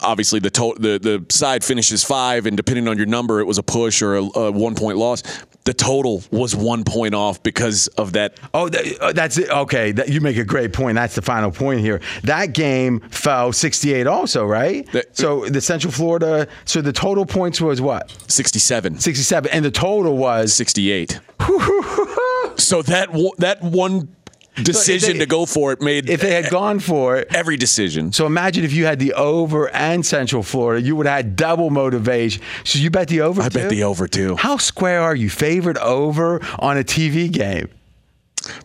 Obviously, 0.04 0.40
the 0.40 0.52
to- 0.52 0.76
the 0.78 1.00
the 1.00 1.26
side 1.34 1.64
finishes 1.64 2.04
five, 2.04 2.46
and 2.46 2.56
depending 2.56 2.88
on 2.88 2.98
your 2.98 3.08
number, 3.08 3.40
it 3.40 3.46
was 3.46 3.58
a 3.58 3.64
push 3.64 4.04
or 4.04 4.18
a, 4.18 4.22
a 4.22 4.52
one 4.52 4.76
point 4.76 5.00
loss. 5.00 5.24
The 5.67 5.73
total 5.73 6.23
was 6.32 6.56
one 6.56 6.86
point 6.86 7.13
off 7.13 7.43
because 7.43 7.88
of 7.97 8.13
that. 8.13 8.39
Oh, 8.53 8.67
uh, 8.67 9.12
that's 9.12 9.38
it. 9.38 9.49
Okay, 9.49 9.91
that, 9.91 10.08
you 10.08 10.21
make 10.21 10.38
a 10.38 10.45
great 10.45 10.71
point. 10.71 10.95
That's 10.95 11.15
the 11.15 11.21
final 11.21 11.51
point 11.51 11.82
here. 11.82 11.99
That 12.23 12.53
game 12.53 13.01
fell 13.10 13.51
68 13.51 14.08
also, 14.08 14.45
right? 14.45 14.89
That- 14.93 15.17
so 15.17 15.43
the 15.49 15.60
Central 15.60 15.91
Florida, 15.91 16.47
so 16.63 16.80
the 16.80 16.93
total 16.93 17.25
points 17.25 17.60
was 17.60 17.82
what? 17.82 18.10
67, 18.32 18.99
67. 18.99 19.51
And 19.51 19.65
the 19.65 19.69
total 19.69 20.15
was 20.15 20.53
68. 20.53 21.19
so 22.56 22.82
that 22.84 23.10
that 23.39 23.62
one 23.62 24.08
decision 24.63 25.13
they- 25.13 25.20
to 25.20 25.26
go 25.26 25.46
for 25.46 25.72
it 25.72 25.82
made 25.82 26.10
if 26.10 26.22
they 26.22 26.34
had 26.34 26.50
gone 26.50 26.80
for 26.80 27.17
it. 27.17 27.28
every 27.34 27.58
decision. 27.58 28.12
So 28.12 28.26
imagine 28.26 28.63
if 28.63 28.74
you 28.74 28.86
had 28.86 29.00
the 29.00 29.13
over 29.13 29.70
and 29.70 30.06
Central 30.06 30.43
Florida, 30.43 30.86
you 30.86 30.96
would 30.96 31.06
have 31.06 31.15
had 31.17 31.36
double 31.36 31.70
motivation. 31.70 32.41
So 32.63 32.80
you 32.80 32.89
bet 32.89 33.08
the 33.08 33.22
over 33.22 33.41
I 33.41 33.50
bet 33.50 33.70
the 33.70 33.84
over 33.84 34.08
too. 34.08 34.36
How 34.36 34.58
square 34.58 35.02
are 35.02 35.15
you? 35.15 35.30
Favored 35.30 35.78
over 35.78 36.41
on 36.60 36.78
a 36.78 36.84
TV 36.84 37.32
game? 37.32 37.70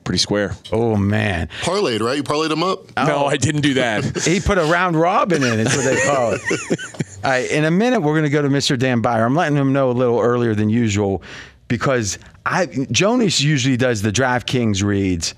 Pretty 0.05 0.19
square. 0.19 0.55
Oh, 0.71 0.97
man. 0.97 1.49
Parlayed, 1.63 2.01
right? 2.01 2.17
You 2.17 2.23
parlayed 2.23 2.51
them 2.51 2.63
up. 2.63 2.95
No, 2.97 3.27
I 3.27 3.37
didn't 3.37 3.63
do 3.63 3.75
that. 3.75 4.05
He 4.25 4.39
put 4.39 4.59
a 4.59 4.65
round 4.65 4.95
robin 5.01 5.43
in. 5.43 5.59
It's 5.59 5.75
what 5.75 5.85
they 5.85 6.01
call 6.03 6.35
it. 6.35 6.41
All 7.25 7.31
right, 7.31 7.51
in 7.51 7.65
a 7.65 7.71
minute, 7.71 8.01
we're 8.01 8.13
going 8.13 8.25
to 8.25 8.31
go 8.31 8.43
to 8.43 8.49
Mr. 8.49 8.79
Dan 8.79 9.03
Byer. 9.03 9.25
I'm 9.25 9.35
letting 9.35 9.57
him 9.57 9.73
know 9.73 9.91
a 9.91 9.93
little 9.93 10.21
earlier 10.21 10.55
than 10.55 10.69
usual 10.71 11.23
because 11.69 12.19
I 12.47 12.67
Jonas 12.67 13.41
usually 13.41 13.77
does 13.77 14.03
the 14.03 14.11
DraftKings 14.13 14.83
reads. 14.85 15.35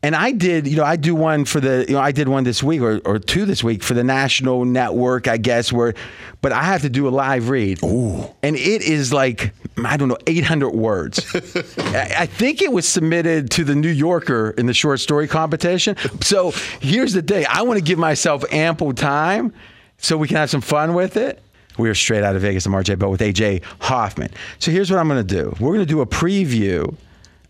And 0.00 0.14
I 0.14 0.30
did, 0.30 0.68
you 0.68 0.76
know, 0.76 0.84
I 0.84 0.94
do 0.94 1.14
one 1.14 1.44
for 1.44 1.60
the, 1.60 1.84
you 1.88 1.94
know, 1.94 2.00
I 2.00 2.12
did 2.12 2.28
one 2.28 2.44
this 2.44 2.62
week 2.62 2.80
or, 2.82 3.00
or 3.04 3.18
two 3.18 3.44
this 3.44 3.64
week 3.64 3.82
for 3.82 3.94
the 3.94 4.04
national 4.04 4.64
network, 4.64 5.26
I 5.26 5.38
guess, 5.38 5.72
where, 5.72 5.94
but 6.40 6.52
I 6.52 6.62
have 6.62 6.82
to 6.82 6.88
do 6.88 7.08
a 7.08 7.10
live 7.10 7.48
read. 7.48 7.82
Ooh. 7.82 8.24
And 8.44 8.54
it 8.54 8.82
is 8.82 9.12
like, 9.12 9.52
I 9.84 9.96
don't 9.96 10.06
know, 10.06 10.18
800 10.28 10.70
words. 10.70 11.34
I, 11.78 12.14
I 12.20 12.26
think 12.26 12.62
it 12.62 12.70
was 12.70 12.86
submitted 12.86 13.50
to 13.52 13.64
the 13.64 13.74
New 13.74 13.90
Yorker 13.90 14.50
in 14.50 14.66
the 14.66 14.74
short 14.74 15.00
story 15.00 15.26
competition. 15.26 15.96
So 16.20 16.52
here's 16.80 17.12
the 17.12 17.22
thing 17.22 17.46
I 17.48 17.62
want 17.62 17.78
to 17.78 17.84
give 17.84 17.98
myself 17.98 18.44
ample 18.52 18.92
time 18.92 19.52
so 19.96 20.16
we 20.16 20.28
can 20.28 20.36
have 20.36 20.50
some 20.50 20.60
fun 20.60 20.94
with 20.94 21.16
it. 21.16 21.42
We 21.76 21.88
are 21.88 21.94
straight 21.94 22.22
out 22.22 22.36
of 22.36 22.42
Vegas. 22.42 22.66
I'm 22.66 22.72
RJ 22.72 23.00
Bell 23.00 23.10
with 23.10 23.20
AJ 23.20 23.62
Hoffman. 23.80 24.30
So 24.60 24.70
here's 24.70 24.92
what 24.92 25.00
I'm 25.00 25.08
going 25.08 25.26
to 25.26 25.34
do 25.34 25.56
we're 25.58 25.74
going 25.74 25.80
to 25.80 25.86
do 25.86 26.00
a 26.02 26.06
preview 26.06 26.94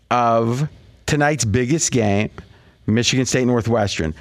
of 0.09 0.67
tonight's 1.09 1.43
biggest 1.43 1.91
game, 1.91 2.29
Michigan 2.85 3.25
State 3.25 3.45
Northwestern. 3.45 4.13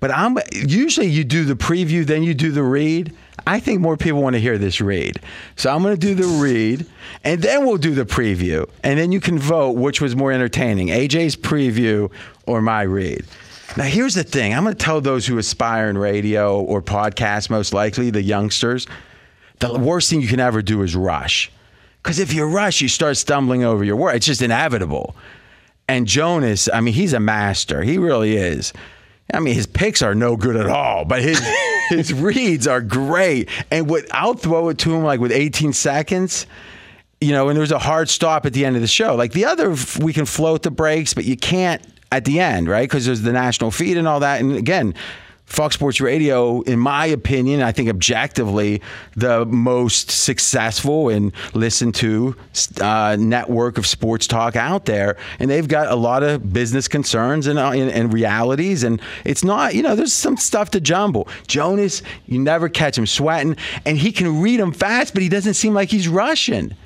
But 0.00 0.10
I'm 0.10 0.38
usually 0.52 1.06
you 1.06 1.22
do 1.22 1.44
the 1.44 1.54
preview, 1.54 2.06
then 2.06 2.22
you 2.22 2.32
do 2.32 2.50
the 2.50 2.62
read. 2.62 3.14
I 3.46 3.60
think 3.60 3.80
more 3.80 3.98
people 3.98 4.22
want 4.22 4.34
to 4.34 4.40
hear 4.40 4.56
this 4.56 4.80
read. 4.80 5.20
So 5.56 5.70
I'm 5.70 5.82
going 5.82 5.94
to 5.94 6.00
do 6.00 6.14
the 6.14 6.26
read, 6.42 6.86
and 7.24 7.42
then 7.42 7.66
we'll 7.66 7.76
do 7.76 7.94
the 7.94 8.06
preview. 8.06 8.66
And 8.82 8.98
then 8.98 9.12
you 9.12 9.20
can 9.20 9.38
vote 9.38 9.72
which 9.72 10.00
was 10.00 10.16
more 10.16 10.32
entertaining 10.32 10.88
AJ's 10.88 11.36
preview 11.36 12.10
or 12.46 12.62
my 12.62 12.82
read. 12.82 13.26
Now, 13.76 13.84
here's 13.84 14.14
the 14.14 14.24
thing 14.24 14.54
I'm 14.54 14.64
going 14.64 14.74
to 14.74 14.82
tell 14.82 15.02
those 15.02 15.26
who 15.26 15.36
aspire 15.36 15.90
in 15.90 15.98
radio 15.98 16.58
or 16.58 16.80
podcast, 16.80 17.50
most 17.50 17.74
likely, 17.74 18.08
the 18.08 18.22
youngsters, 18.22 18.86
the 19.58 19.78
worst 19.78 20.08
thing 20.08 20.22
you 20.22 20.28
can 20.28 20.40
ever 20.40 20.62
do 20.62 20.82
is 20.82 20.96
rush. 20.96 21.52
Because 22.02 22.18
if 22.18 22.32
you 22.32 22.46
rush, 22.46 22.80
you 22.80 22.88
start 22.88 23.18
stumbling 23.18 23.62
over 23.62 23.84
your 23.84 23.96
word. 23.96 24.16
It's 24.16 24.26
just 24.26 24.40
inevitable. 24.40 25.14
And 25.90 26.06
Jonas, 26.06 26.68
I 26.72 26.80
mean, 26.80 26.94
he's 26.94 27.14
a 27.14 27.18
master. 27.18 27.82
He 27.82 27.98
really 27.98 28.36
is. 28.36 28.72
I 29.34 29.40
mean, 29.40 29.54
his 29.54 29.66
picks 29.66 30.02
are 30.02 30.14
no 30.14 30.36
good 30.36 30.54
at 30.54 30.68
all, 30.68 31.04
but 31.04 31.20
his 31.20 31.40
his 31.88 32.14
reads 32.14 32.68
are 32.68 32.80
great. 32.80 33.48
And 33.72 33.90
what 33.90 34.06
I'll 34.12 34.34
throw 34.34 34.68
it 34.68 34.78
to 34.78 34.94
him 34.94 35.02
like 35.02 35.18
with 35.18 35.32
18 35.32 35.72
seconds, 35.72 36.46
you 37.20 37.32
know, 37.32 37.48
and 37.48 37.58
there's 37.58 37.72
a 37.72 37.78
hard 37.80 38.08
stop 38.08 38.46
at 38.46 38.52
the 38.52 38.64
end 38.64 38.76
of 38.76 38.82
the 38.82 38.88
show. 38.88 39.16
Like 39.16 39.32
the 39.32 39.46
other, 39.46 39.74
we 40.00 40.12
can 40.12 40.26
float 40.26 40.62
the 40.62 40.70
breaks, 40.70 41.12
but 41.12 41.24
you 41.24 41.36
can't 41.36 41.82
at 42.12 42.24
the 42.24 42.38
end, 42.38 42.68
right? 42.68 42.88
Because 42.88 43.04
there's 43.04 43.22
the 43.22 43.32
national 43.32 43.72
feed 43.72 43.96
and 43.96 44.06
all 44.06 44.20
that. 44.20 44.40
And 44.40 44.54
again, 44.54 44.94
Fox 45.50 45.74
Sports 45.74 46.00
Radio, 46.00 46.60
in 46.60 46.78
my 46.78 47.06
opinion, 47.06 47.60
I 47.60 47.72
think 47.72 47.88
objectively, 47.88 48.80
the 49.16 49.44
most 49.44 50.08
successful 50.08 51.08
and 51.08 51.32
listened 51.54 51.96
to 51.96 52.36
uh, 52.80 53.16
network 53.18 53.76
of 53.76 53.84
sports 53.84 54.28
talk 54.28 54.54
out 54.54 54.84
there. 54.84 55.16
And 55.40 55.50
they've 55.50 55.66
got 55.66 55.88
a 55.90 55.96
lot 55.96 56.22
of 56.22 56.52
business 56.52 56.86
concerns 56.86 57.48
and, 57.48 57.58
uh, 57.58 57.72
and, 57.72 57.90
and 57.90 58.12
realities. 58.12 58.84
And 58.84 59.02
it's 59.24 59.42
not, 59.42 59.74
you 59.74 59.82
know, 59.82 59.96
there's 59.96 60.14
some 60.14 60.36
stuff 60.36 60.70
to 60.70 60.80
jumble. 60.80 61.26
Jonas, 61.48 62.04
you 62.26 62.38
never 62.38 62.68
catch 62.68 62.96
him 62.96 63.06
sweating, 63.06 63.56
and 63.84 63.98
he 63.98 64.12
can 64.12 64.40
read 64.40 64.60
them 64.60 64.72
fast, 64.72 65.14
but 65.14 65.22
he 65.22 65.28
doesn't 65.28 65.54
seem 65.54 65.74
like 65.74 65.90
he's 65.90 66.06
rushing. 66.06 66.76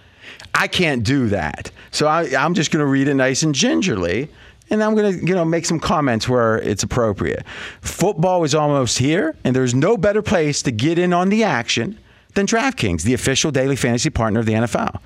I 0.54 0.68
can't 0.68 1.04
do 1.04 1.28
that. 1.28 1.70
So 1.90 2.06
I, 2.06 2.34
I'm 2.34 2.54
just 2.54 2.70
going 2.70 2.80
to 2.80 2.86
read 2.86 3.08
it 3.08 3.14
nice 3.14 3.42
and 3.42 3.54
gingerly. 3.54 4.30
And 4.70 4.82
I'm 4.82 4.94
going 4.94 5.20
to, 5.20 5.26
you 5.26 5.34
know, 5.34 5.44
make 5.44 5.66
some 5.66 5.78
comments 5.78 6.28
where 6.28 6.56
it's 6.58 6.82
appropriate. 6.82 7.44
Football 7.80 8.44
is 8.44 8.54
almost 8.54 8.98
here, 8.98 9.36
and 9.44 9.54
there's 9.54 9.74
no 9.74 9.96
better 9.96 10.22
place 10.22 10.62
to 10.62 10.70
get 10.70 10.98
in 10.98 11.12
on 11.12 11.28
the 11.28 11.44
action 11.44 11.98
than 12.34 12.46
DraftKings, 12.46 13.02
the 13.02 13.14
official 13.14 13.50
daily 13.50 13.76
fantasy 13.76 14.10
partner 14.10 14.40
of 14.40 14.46
the 14.46 14.52
NFL. 14.54 15.00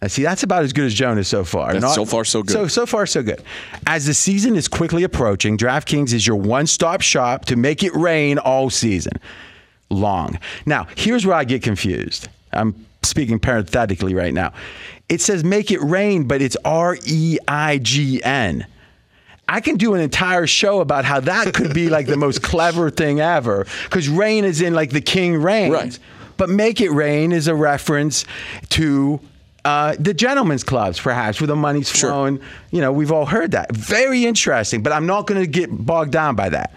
Now, 0.00 0.08
see, 0.08 0.22
that's 0.22 0.42
about 0.42 0.64
as 0.64 0.72
good 0.72 0.86
as 0.86 0.94
Jonas 0.94 1.28
so 1.28 1.44
far. 1.44 1.74
That's 1.74 1.94
so 1.94 2.06
far 2.06 2.24
so 2.24 2.42
good. 2.42 2.52
So, 2.52 2.68
so 2.68 2.86
far, 2.86 3.04
so 3.04 3.22
good. 3.22 3.42
As 3.86 4.06
the 4.06 4.14
season 4.14 4.56
is 4.56 4.66
quickly 4.66 5.02
approaching, 5.02 5.58
DraftKings 5.58 6.14
is 6.14 6.26
your 6.26 6.36
one 6.36 6.66
stop 6.66 7.02
shop 7.02 7.44
to 7.46 7.56
make 7.56 7.82
it 7.82 7.94
rain 7.94 8.38
all 8.38 8.70
season 8.70 9.12
long. 9.90 10.38
Now, 10.64 10.86
here's 10.96 11.26
where 11.26 11.36
I 11.36 11.44
get 11.44 11.62
confused. 11.62 12.28
I'm 12.52 12.86
speaking 13.02 13.38
parenthetically 13.38 14.14
right 14.14 14.32
now. 14.32 14.52
It 15.08 15.20
says 15.20 15.44
make 15.44 15.70
it 15.70 15.80
rain, 15.82 16.24
but 16.24 16.40
it's 16.40 16.56
R 16.64 16.96
E 17.04 17.38
I 17.46 17.78
G 17.78 18.22
N. 18.22 18.66
I 19.50 19.60
can 19.60 19.76
do 19.76 19.94
an 19.94 20.00
entire 20.00 20.46
show 20.46 20.80
about 20.80 21.04
how 21.04 21.18
that 21.20 21.52
could 21.52 21.74
be 21.74 21.90
like 21.90 22.06
the 22.06 22.16
most 22.16 22.40
clever 22.50 22.88
thing 22.88 23.18
ever 23.18 23.66
because 23.84 24.08
rain 24.08 24.44
is 24.44 24.60
in 24.60 24.74
like 24.74 24.90
the 24.90 25.00
king 25.00 25.36
reigns. 25.36 25.72
Right. 25.72 25.98
But 26.36 26.48
make 26.48 26.80
it 26.80 26.90
rain 26.90 27.32
is 27.32 27.48
a 27.48 27.54
reference 27.54 28.24
to 28.70 29.20
uh, 29.64 29.96
the 29.98 30.14
gentlemen's 30.14 30.62
clubs, 30.62 31.00
perhaps, 31.00 31.40
where 31.40 31.48
the 31.48 31.56
money's 31.56 31.90
Sure. 31.90 32.46
You 32.70 32.80
know, 32.80 32.92
we've 32.92 33.10
all 33.10 33.26
heard 33.26 33.50
that. 33.50 33.74
Very 33.74 34.24
interesting, 34.24 34.82
but 34.84 34.92
I'm 34.92 35.06
not 35.06 35.26
going 35.26 35.40
to 35.40 35.48
get 35.48 35.68
bogged 35.70 36.12
down 36.12 36.36
by 36.36 36.48
that. 36.50 36.72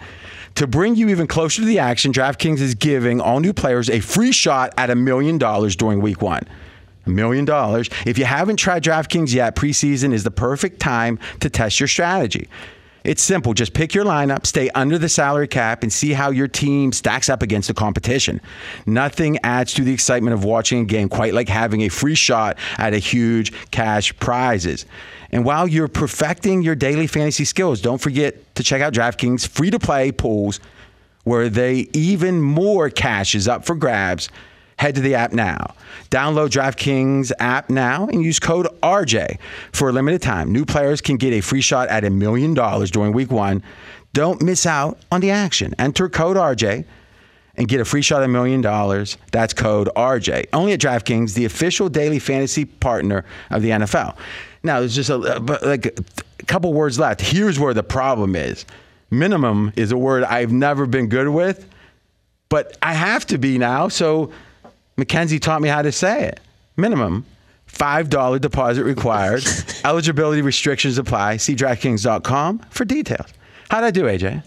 To 0.56 0.66
bring 0.66 0.96
you 0.96 1.08
even 1.08 1.28
closer 1.28 1.62
to 1.62 1.66
the 1.66 1.78
action, 1.78 2.12
DraftKings 2.12 2.60
is 2.60 2.74
giving 2.74 3.20
all 3.20 3.40
new 3.40 3.52
players 3.52 3.88
a 3.88 4.00
free 4.00 4.32
shot 4.32 4.74
at 4.76 4.90
a 4.90 4.96
million 4.96 5.38
dollars 5.38 5.76
during 5.76 6.00
week 6.00 6.20
one. 6.20 6.42
A 7.06 7.10
million 7.10 7.44
dollars. 7.44 7.90
If 8.06 8.18
you 8.18 8.24
haven't 8.24 8.56
tried 8.56 8.82
DraftKings 8.82 9.34
yet, 9.34 9.56
preseason 9.56 10.12
is 10.12 10.24
the 10.24 10.30
perfect 10.30 10.80
time 10.80 11.18
to 11.40 11.50
test 11.50 11.80
your 11.80 11.86
strategy. 11.86 12.48
It's 13.04 13.22
simple. 13.22 13.52
Just 13.52 13.74
pick 13.74 13.94
your 13.94 14.06
lineup, 14.06 14.46
stay 14.46 14.70
under 14.70 14.96
the 14.96 15.10
salary 15.10 15.46
cap, 15.46 15.82
and 15.82 15.92
see 15.92 16.14
how 16.14 16.30
your 16.30 16.48
team 16.48 16.90
stacks 16.90 17.28
up 17.28 17.42
against 17.42 17.68
the 17.68 17.74
competition. 17.74 18.40
Nothing 18.86 19.38
adds 19.44 19.74
to 19.74 19.84
the 19.84 19.92
excitement 19.92 20.32
of 20.32 20.42
watching 20.42 20.80
a 20.80 20.84
game 20.86 21.10
quite 21.10 21.34
like 21.34 21.50
having 21.50 21.82
a 21.82 21.90
free 21.90 22.14
shot 22.14 22.56
at 22.78 22.94
a 22.94 22.98
huge 22.98 23.52
cash 23.70 24.18
prizes. 24.18 24.86
And 25.30 25.44
while 25.44 25.68
you're 25.68 25.88
perfecting 25.88 26.62
your 26.62 26.74
daily 26.74 27.06
fantasy 27.06 27.44
skills, 27.44 27.82
don't 27.82 28.00
forget 28.00 28.54
to 28.54 28.62
check 28.62 28.80
out 28.80 28.94
DraftKings 28.94 29.46
free 29.46 29.70
to 29.70 29.78
play 29.78 30.10
pools 30.10 30.58
where 31.24 31.50
they 31.50 31.88
even 31.92 32.40
more 32.40 32.88
cash 32.88 33.34
is 33.34 33.46
up 33.48 33.66
for 33.66 33.74
grabs. 33.74 34.30
Head 34.78 34.94
to 34.96 35.00
the 35.00 35.14
app 35.14 35.32
now. 35.32 35.74
Download 36.10 36.48
DraftKings 36.48 37.32
app 37.38 37.70
now 37.70 38.06
and 38.06 38.22
use 38.22 38.38
code 38.38 38.66
RJ 38.82 39.38
for 39.72 39.88
a 39.88 39.92
limited 39.92 40.22
time. 40.22 40.52
New 40.52 40.64
players 40.64 41.00
can 41.00 41.16
get 41.16 41.32
a 41.32 41.40
free 41.40 41.60
shot 41.60 41.88
at 41.88 42.04
a 42.04 42.10
million 42.10 42.54
dollars 42.54 42.90
during 42.90 43.12
week 43.12 43.30
one. 43.30 43.62
Don't 44.12 44.42
miss 44.42 44.66
out 44.66 44.98
on 45.10 45.20
the 45.20 45.30
action. 45.30 45.74
Enter 45.78 46.08
code 46.08 46.36
RJ 46.36 46.84
and 47.56 47.68
get 47.68 47.80
a 47.80 47.84
free 47.84 48.02
shot 48.02 48.22
at 48.22 48.26
a 48.26 48.28
million 48.28 48.60
dollars. 48.60 49.16
That's 49.32 49.52
code 49.52 49.88
RJ. 49.96 50.46
Only 50.52 50.72
at 50.72 50.80
DraftKings, 50.80 51.34
the 51.34 51.44
official 51.44 51.88
daily 51.88 52.18
fantasy 52.18 52.64
partner 52.64 53.24
of 53.50 53.62
the 53.62 53.70
NFL. 53.70 54.16
Now, 54.62 54.80
there's 54.80 54.94
just 54.94 55.10
a, 55.10 55.16
like 55.18 55.86
a 55.86 56.46
couple 56.46 56.72
words 56.72 56.98
left. 56.98 57.20
Here's 57.20 57.58
where 57.58 57.74
the 57.74 57.82
problem 57.82 58.34
is. 58.34 58.64
Minimum 59.10 59.72
is 59.76 59.92
a 59.92 59.98
word 59.98 60.24
I've 60.24 60.52
never 60.52 60.86
been 60.86 61.08
good 61.08 61.28
with, 61.28 61.68
but 62.48 62.76
I 62.82 62.94
have 62.94 63.26
to 63.26 63.38
be 63.38 63.58
now. 63.58 63.88
So 63.88 64.32
Mackenzie 64.96 65.38
taught 65.38 65.62
me 65.62 65.68
how 65.68 65.82
to 65.82 65.92
say 65.92 66.24
it. 66.24 66.40
Minimum. 66.76 67.24
$5 67.70 68.40
deposit 68.40 68.84
required. 68.84 69.44
Eligibility 69.84 70.42
restrictions 70.42 70.98
apply. 70.98 71.38
See 71.38 71.54
DraftKings.com 71.56 72.60
for 72.70 72.84
details. 72.84 73.26
How'd 73.70 73.84
I 73.84 73.90
do, 73.90 74.04
AJ? 74.04 74.42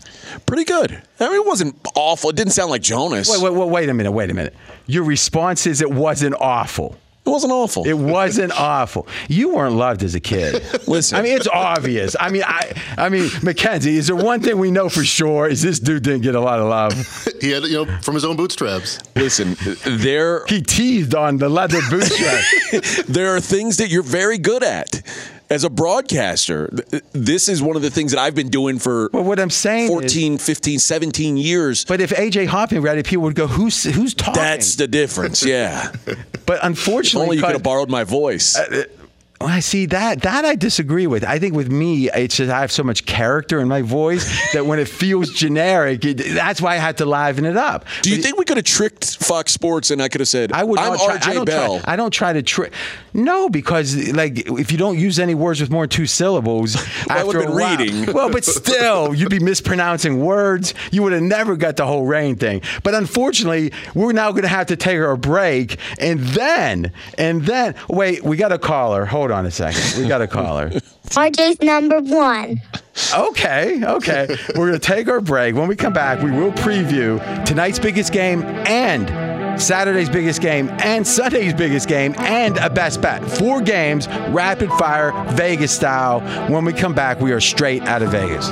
Pretty 0.45 0.63
good. 0.63 1.01
I 1.19 1.29
mean, 1.29 1.41
it 1.41 1.45
wasn't 1.45 1.75
awful. 1.95 2.29
It 2.29 2.35
didn't 2.35 2.53
sound 2.53 2.69
like 2.69 2.81
Jonas. 2.81 3.29
Wait, 3.29 3.41
wait, 3.41 3.53
wait, 3.53 3.69
wait 3.69 3.89
a 3.89 3.93
minute. 3.93 4.11
Wait 4.11 4.29
a 4.29 4.33
minute. 4.33 4.55
Your 4.85 5.03
response 5.03 5.67
is 5.67 5.81
it 5.81 5.91
wasn't 5.91 6.35
awful. 6.39 6.97
It 7.27 7.29
wasn't 7.29 7.51
awful. 7.51 7.85
It 7.85 7.93
wasn't 7.93 8.57
awful. 8.57 9.05
You 9.27 9.53
weren't 9.55 9.75
loved 9.75 10.01
as 10.03 10.15
a 10.15 10.19
kid. 10.19 10.63
Listen. 10.87 11.17
I 11.17 11.21
mean, 11.21 11.35
it's 11.35 11.47
obvious. 11.47 12.15
I 12.19 12.29
mean, 12.29 12.43
I, 12.45 12.81
I 12.97 13.09
mean, 13.09 13.29
Mackenzie. 13.43 13.97
Is 13.97 14.07
there 14.07 14.15
one 14.15 14.41
thing 14.41 14.57
we 14.57 14.71
know 14.71 14.87
for 14.87 15.03
sure? 15.03 15.47
Is 15.47 15.61
this 15.61 15.79
dude 15.79 16.03
didn't 16.03 16.21
get 16.21 16.35
a 16.35 16.39
lot 16.39 16.59
of 16.59 16.67
love? 16.69 16.93
He 17.39 17.51
had, 17.51 17.63
you 17.63 17.85
know, 17.85 17.99
from 18.01 18.15
his 18.15 18.25
own 18.25 18.35
bootstraps. 18.35 18.97
Listen, 19.15 19.55
there 19.85 20.43
He 20.47 20.59
teased 20.61 21.13
on 21.13 21.37
the 21.37 21.49
leather 21.49 21.79
bootstraps. 21.87 23.03
there 23.07 23.35
are 23.35 23.39
things 23.39 23.77
that 23.77 23.89
you're 23.89 24.01
very 24.01 24.39
good 24.39 24.63
at 24.63 25.03
as 25.49 25.63
a 25.63 25.69
broadcaster. 25.69 26.67
Th- 26.91 27.03
This 27.13 27.47
is 27.49 27.61
one 27.61 27.75
of 27.75 27.81
the 27.81 27.89
things 27.89 28.11
that 28.11 28.19
I've 28.19 28.35
been 28.35 28.49
doing 28.49 28.79
for 28.79 29.09
well, 29.13 29.23
what 29.23 29.39
I'm 29.39 29.49
saying 29.49 29.85
is, 29.85 29.89
14, 29.89 30.37
15, 30.37 30.79
17 30.79 31.37
years. 31.37 31.85
but 31.85 32.01
if 32.01 32.11
AJ 32.11 32.47
Hoffman 32.47 32.81
read 32.81 32.97
it, 32.97 33.05
people 33.05 33.23
would 33.23 33.35
go, 33.35 33.47
"Who's 33.47 33.83
who's 33.83 34.13
talking?" 34.13 34.41
That's 34.41 34.75
the 34.75 34.87
difference. 34.87 35.43
Yeah. 35.43 35.91
but 36.45 36.59
unfortunately, 36.63 37.25
Only 37.25 37.37
you 37.37 37.43
could 37.43 37.53
have 37.53 37.63
borrowed 37.63 37.89
my 37.89 38.03
voice. 38.03 38.57
Uh, 38.57 38.67
uh, 38.71 38.83
well, 39.39 39.49
I 39.49 39.59
see 39.59 39.85
that 39.87 40.23
that 40.23 40.45
I 40.45 40.55
disagree 40.55 41.05
with. 41.05 41.23
I 41.23 41.37
think 41.37 41.53
with 41.53 41.69
me, 41.71 42.09
it's 42.09 42.37
just 42.37 42.49
I 42.51 42.61
have 42.61 42.71
so 42.71 42.81
much 42.83 43.05
character 43.05 43.59
in 43.59 43.67
my 43.67 43.83
voice 43.83 44.25
that 44.53 44.65
when 44.65 44.79
it 44.79 44.87
feels 44.87 45.29
generic, 45.29 46.03
it, 46.05 46.17
that's 46.33 46.59
why 46.59 46.73
I 46.73 46.77
had 46.77 46.97
to 46.97 47.05
liven 47.05 47.45
it 47.45 47.55
up. 47.55 47.85
Do 48.01 48.09
you 48.09 48.15
But 48.17 48.23
think 48.23 48.39
we 48.39 48.45
could 48.45 48.57
have 48.57 48.65
tricked 48.65 49.17
Fox 49.23 49.51
Sports 49.51 49.91
and 49.91 50.01
I 50.01 50.09
could 50.09 50.21
have 50.21 50.27
said, 50.27 50.51
I 50.53 50.63
would 50.63 50.79
I'm 50.79 50.97
try, 50.97 51.17
RJ 51.19 51.41
I 51.41 51.43
Bell? 51.45 51.79
Try, 51.81 51.93
I 51.93 51.95
don't 51.95 52.09
try 52.09 52.33
to 52.33 52.41
trick. 52.41 52.73
No, 53.17 53.49
because 53.49 54.13
like 54.13 54.47
if 54.49 54.71
you 54.71 54.77
don't 54.77 54.97
use 54.97 55.17
any 55.19 55.35
words 55.35 55.59
with 55.59 55.69
more 55.71 55.83
than 55.83 55.89
two 55.89 56.05
syllables, 56.05 56.75
I 57.09 57.19
after 57.19 57.41
a 57.41 57.51
while- 57.51 57.77
reading. 57.77 58.05
Well, 58.13 58.29
but 58.29 58.45
still, 58.45 59.13
you'd 59.13 59.29
be 59.29 59.39
mispronouncing 59.39 60.19
words. 60.23 60.73
You 60.91 61.03
would 61.03 61.11
have 61.13 61.21
never 61.23 61.55
got 61.55 61.75
the 61.77 61.85
whole 61.85 62.05
rain 62.05 62.35
thing. 62.35 62.61
But 62.83 62.93
unfortunately, 62.95 63.73
we're 63.93 64.13
now 64.13 64.31
going 64.31 64.43
to 64.43 64.47
have 64.47 64.67
to 64.67 64.75
take 64.75 64.97
our 64.99 65.17
break, 65.17 65.77
and 65.99 66.19
then 66.19 66.91
and 67.17 67.43
then 67.45 67.75
wait, 67.89 68.23
we 68.23 68.37
got 68.37 68.51
a 68.51 68.59
caller. 68.59 69.05
Hold 69.05 69.31
on 69.31 69.45
a 69.45 69.51
second. 69.51 70.01
We 70.01 70.07
got 70.07 70.21
a 70.21 70.27
caller. 70.27 70.71
RJ's 71.09 71.61
number 71.61 71.99
one. 71.99 72.61
Okay, 73.15 73.83
okay. 73.83 74.27
We're 74.55 74.69
going 74.69 74.73
to 74.73 74.79
take 74.79 75.07
our 75.07 75.21
break. 75.21 75.55
When 75.55 75.67
we 75.67 75.75
come 75.75 75.93
back, 75.93 76.21
we 76.21 76.31
will 76.31 76.51
preview 76.51 77.19
tonight's 77.45 77.79
biggest 77.79 78.11
game 78.11 78.43
and 78.43 79.61
Saturday's 79.61 80.09
biggest 80.09 80.41
game 80.41 80.69
and 80.79 81.05
Sunday's 81.05 81.53
biggest 81.53 81.87
game 81.87 82.13
and 82.17 82.57
a 82.57 82.69
best 82.69 83.01
bet. 83.01 83.23
Four 83.23 83.61
games, 83.61 84.07
rapid 84.29 84.69
fire, 84.73 85.11
Vegas 85.33 85.71
style. 85.71 86.21
When 86.51 86.65
we 86.65 86.73
come 86.73 86.93
back, 86.93 87.19
we 87.19 87.31
are 87.31 87.41
straight 87.41 87.83
out 87.83 88.01
of 88.01 88.11
Vegas. 88.11 88.51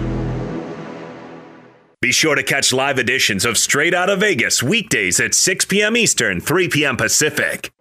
Be 2.01 2.11
sure 2.11 2.33
to 2.33 2.41
catch 2.41 2.73
live 2.73 2.97
editions 2.97 3.45
of 3.45 3.59
Straight 3.59 3.93
Out 3.93 4.09
of 4.09 4.21
Vegas 4.21 4.63
weekdays 4.63 5.19
at 5.19 5.35
6 5.35 5.65
p.m. 5.65 5.95
Eastern, 5.95 6.41
3 6.41 6.67
p.m. 6.67 6.97
Pacific. 6.97 7.71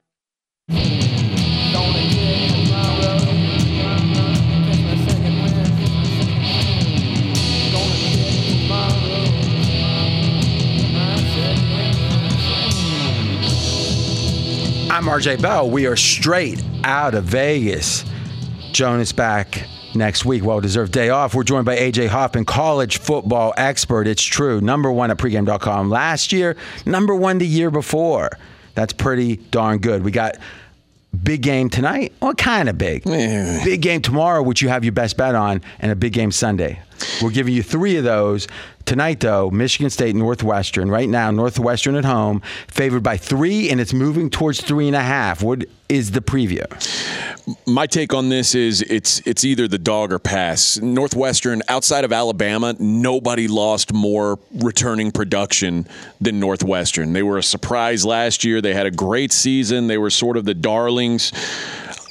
I'm 14.91 15.07
RJ 15.07 15.41
Bell. 15.41 15.71
We 15.71 15.87
are 15.87 15.97
straight 15.97 16.63
out 16.85 17.15
of 17.15 17.25
Vegas. 17.25 18.05
Jonas 18.73 19.13
back 19.13 19.67
next 19.95 20.25
week. 20.25 20.45
Well 20.45 20.61
deserved 20.61 20.93
day 20.93 21.11
off. 21.11 21.35
We're 21.35 21.45
joined 21.45 21.65
by 21.67 21.77
AJ 21.77 22.09
Hoffman, 22.09 22.45
college 22.45 22.99
football 22.99 23.53
expert. 23.57 24.07
It's 24.07 24.23
true. 24.23 24.61
Number 24.61 24.91
one 24.91 25.11
at 25.11 25.19
pregame.com 25.19 25.91
last 25.91 26.33
year, 26.33 26.57
number 26.87 27.15
one 27.15 27.39
the 27.39 27.47
year 27.47 27.71
before. 27.71 28.31
That's 28.75 28.93
pretty 28.93 29.37
darn 29.37 29.79
good. 29.79 30.05
We 30.05 30.11
got 30.11 30.37
big 31.23 31.43
game 31.43 31.69
tonight. 31.71 32.13
Well, 32.21 32.35
kind 32.35 32.69
of 32.69 32.79
big. 32.79 33.05
Big 33.65 33.83
game 33.83 34.01
tomorrow, 34.03 34.43
which 34.43 34.63
you 34.63 34.69
have 34.69 34.85
your 34.85 34.93
best 34.93 35.17
bet 35.17 35.35
on, 35.35 35.61
and 35.81 35.91
a 35.91 35.97
big 35.97 36.13
game 36.13 36.31
Sunday. 36.33 36.81
We're 37.23 37.31
giving 37.31 37.55
you 37.55 37.63
three 37.63 37.97
of 37.97 38.05
those. 38.05 38.49
Tonight, 38.87 39.21
though, 39.21 39.51
Michigan 39.51 39.91
State, 39.91 40.17
Northwestern. 40.17 40.91
Right 40.91 41.09
now, 41.09 41.31
Northwestern 41.31 41.95
at 41.95 42.05
home, 42.05 42.43
favored 42.67 43.03
by 43.03 43.17
three, 43.17 43.71
and 43.71 43.81
it's 43.81 43.93
moving 43.93 44.31
towards 44.31 44.61
three 44.61 44.87
and 44.87 44.97
a 44.97 45.03
half. 45.03 45.43
What 45.43 45.65
is 45.89 46.11
the 46.13 46.21
preview? 46.21 46.65
My 47.67 47.87
take 47.87 48.15
on 48.15 48.29
this 48.29 48.55
is 48.55 48.83
it's 48.83 49.21
it's 49.27 49.45
either 49.45 49.69
the 49.69 49.79
dog 49.79 50.13
or 50.13 50.19
pass. 50.19 50.79
Northwestern, 50.79 51.63
outside 51.69 52.05
of 52.05 52.13
Alabama, 52.13 52.75
nobody 52.79 53.49
lost 53.49 53.93
more 53.93 54.39
returning 54.57 55.11
production 55.13 55.87
than 56.21 56.41
Northwestern. 56.41 57.13
They 57.13 57.23
were 57.23 57.39
a 57.39 57.43
surprise 57.43 58.05
last 58.05 58.45
year. 58.45 58.61
They 58.61 58.75
had 58.75 58.87
a 58.87 58.91
great 58.91 59.33
season. 59.33 59.87
They 59.87 59.99
were 59.99 60.11
sort 60.11 60.37
of 60.37 60.45
the 60.45 60.55
darlings. 60.55 61.33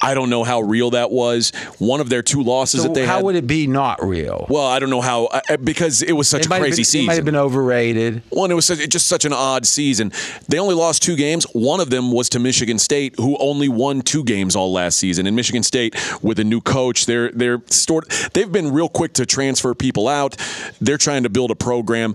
I 0.02 0.14
don't 0.14 0.30
know 0.30 0.44
how 0.44 0.60
real 0.60 0.90
that 0.90 1.10
was. 1.10 1.50
One 1.78 2.00
of 2.00 2.08
their 2.08 2.22
two 2.22 2.42
losses 2.42 2.82
So 2.82 2.88
that 2.88 2.94
they 2.94 3.02
how 3.02 3.06
had. 3.14 3.18
How 3.20 3.24
would 3.24 3.34
it 3.36 3.46
be 3.46 3.66
not 3.66 4.02
real? 4.04 4.46
well, 4.48 4.66
I 4.66 4.78
don't 4.78 4.90
know 4.90 5.00
how 5.00 5.26
uh, 5.26 5.56
because 5.62 6.02
it 6.02 6.12
was 6.12 6.28
such 6.28 6.42
It 6.42 6.46
a 6.46 6.58
crazy 6.58 6.76
been- 6.80 6.84
season. 6.84 7.00
It 7.00 7.06
might 7.08 7.14
have 7.16 7.24
been 7.24 7.36
overrated. 7.36 8.22
Well, 8.30 8.44
and 8.44 8.52
it 8.52 8.54
was 8.54 8.64
such, 8.66 8.88
just 8.88 9.06
such 9.08 9.24
an 9.24 9.32
odd 9.32 9.66
season. 9.66 10.12
They 10.48 10.58
only 10.58 10.74
lost 10.74 11.02
two 11.02 11.16
games. 11.16 11.44
One 11.52 11.80
of 11.80 11.90
them 11.90 12.12
was 12.12 12.28
to 12.30 12.38
Michigan 12.38 12.78
State, 12.78 13.14
who 13.18 13.36
only 13.38 13.68
won 13.68 14.00
two 14.02 14.24
games 14.24 14.56
all 14.56 14.72
last 14.72 14.96
season. 14.98 15.26
And 15.26 15.36
Michigan 15.36 15.62
State, 15.62 15.94
with 16.22 16.38
a 16.38 16.44
new 16.44 16.60
coach, 16.60 17.06
they're 17.06 17.30
they're 17.32 17.60
stored. 17.66 18.10
They've 18.32 18.50
been 18.50 18.72
real 18.72 18.88
quick 18.88 19.12
to 19.14 19.26
transfer 19.26 19.74
people 19.74 20.08
out. 20.08 20.36
They're 20.80 20.98
trying 20.98 21.24
to 21.24 21.28
build 21.28 21.50
a 21.50 21.56
program. 21.56 22.14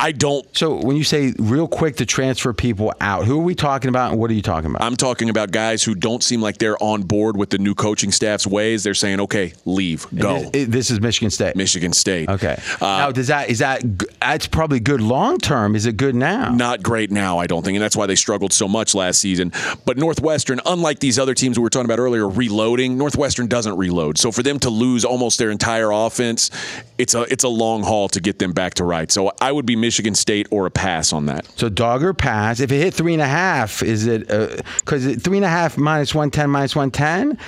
I 0.00 0.12
don't. 0.12 0.46
So 0.56 0.76
when 0.76 0.96
you 0.96 1.04
say 1.04 1.34
real 1.38 1.68
quick 1.68 1.96
to 1.96 2.06
transfer 2.06 2.54
people 2.54 2.94
out, 3.02 3.26
who 3.26 3.38
are 3.38 3.42
we 3.42 3.54
talking 3.54 3.90
about, 3.90 4.12
and 4.12 4.20
what 4.20 4.30
are 4.30 4.34
you 4.34 4.40
talking 4.40 4.70
about? 4.70 4.82
I'm 4.82 4.96
talking 4.96 5.28
about 5.28 5.50
guys 5.50 5.84
who 5.84 5.94
don't 5.94 6.22
seem 6.22 6.40
like 6.40 6.56
they're 6.56 6.82
on 6.82 7.02
board 7.02 7.36
with 7.36 7.50
the 7.50 7.58
new 7.58 7.74
coaching 7.74 8.10
staff's 8.10 8.46
ways. 8.46 8.82
They're 8.82 8.94
saying, 8.94 9.20
"Okay, 9.20 9.52
leave, 9.66 10.06
go." 10.14 10.48
This, 10.50 10.68
this 10.68 10.90
is 10.90 11.02
Michigan 11.02 11.30
State. 11.30 11.54
Michigan 11.54 11.92
State. 11.92 12.30
Okay. 12.30 12.58
Uh, 12.80 12.86
now, 12.86 13.12
does 13.12 13.26
that 13.26 13.50
is 13.50 13.58
that 13.58 13.82
that's 14.20 14.46
probably 14.46 14.80
good 14.80 15.02
long 15.02 15.36
term? 15.36 15.76
Is 15.76 15.84
it 15.84 15.98
good 15.98 16.14
now? 16.14 16.50
not 16.50 16.82
great 16.82 17.10
now, 17.10 17.38
I 17.38 17.46
don't 17.46 17.62
think, 17.62 17.76
and 17.76 17.82
that's 17.82 17.96
why 17.96 18.06
they 18.06 18.16
struggled 18.16 18.54
so 18.54 18.66
much 18.66 18.94
last 18.94 19.20
season. 19.20 19.52
But 19.84 19.98
Northwestern, 19.98 20.60
unlike 20.64 21.00
these 21.00 21.18
other 21.18 21.34
teams 21.34 21.58
we 21.58 21.62
were 21.62 21.70
talking 21.70 21.84
about 21.84 21.98
earlier, 21.98 22.26
reloading. 22.26 22.96
Northwestern 22.96 23.48
doesn't 23.48 23.76
reload, 23.76 24.16
so 24.16 24.32
for 24.32 24.42
them 24.42 24.58
to 24.60 24.70
lose 24.70 25.04
almost 25.04 25.38
their 25.38 25.50
entire 25.50 25.90
offense, 25.90 26.50
it's 26.96 27.14
a 27.14 27.22
it's 27.30 27.44
a 27.44 27.48
long 27.48 27.82
haul 27.82 28.08
to 28.08 28.20
get 28.20 28.38
them 28.38 28.52
back 28.52 28.72
to 28.74 28.84
right. 28.84 29.12
So 29.12 29.32
I 29.42 29.52
would 29.52 29.66
be 29.66 29.76
Michigan 29.76 29.89
State 30.14 30.46
or 30.50 30.66
a 30.66 30.70
pass 30.70 31.12
on 31.12 31.26
that. 31.26 31.46
So 31.58 31.68
dog 31.68 32.02
or 32.02 32.12
pass. 32.14 32.60
If 32.60 32.72
it 32.72 32.78
hit 32.78 32.94
three 32.94 33.12
and 33.12 33.22
a 33.22 33.26
half, 33.26 33.82
is 33.82 34.06
it 34.06 34.30
uh, 34.30 34.56
because 34.76 35.16
three 35.16 35.36
and 35.38 35.44
a 35.44 35.48
half 35.48 35.76
minus 35.78 36.14
one 36.14 36.30
ten 36.30 36.50
minus 36.50 36.74
one 36.76 36.90
ten? 36.90 37.38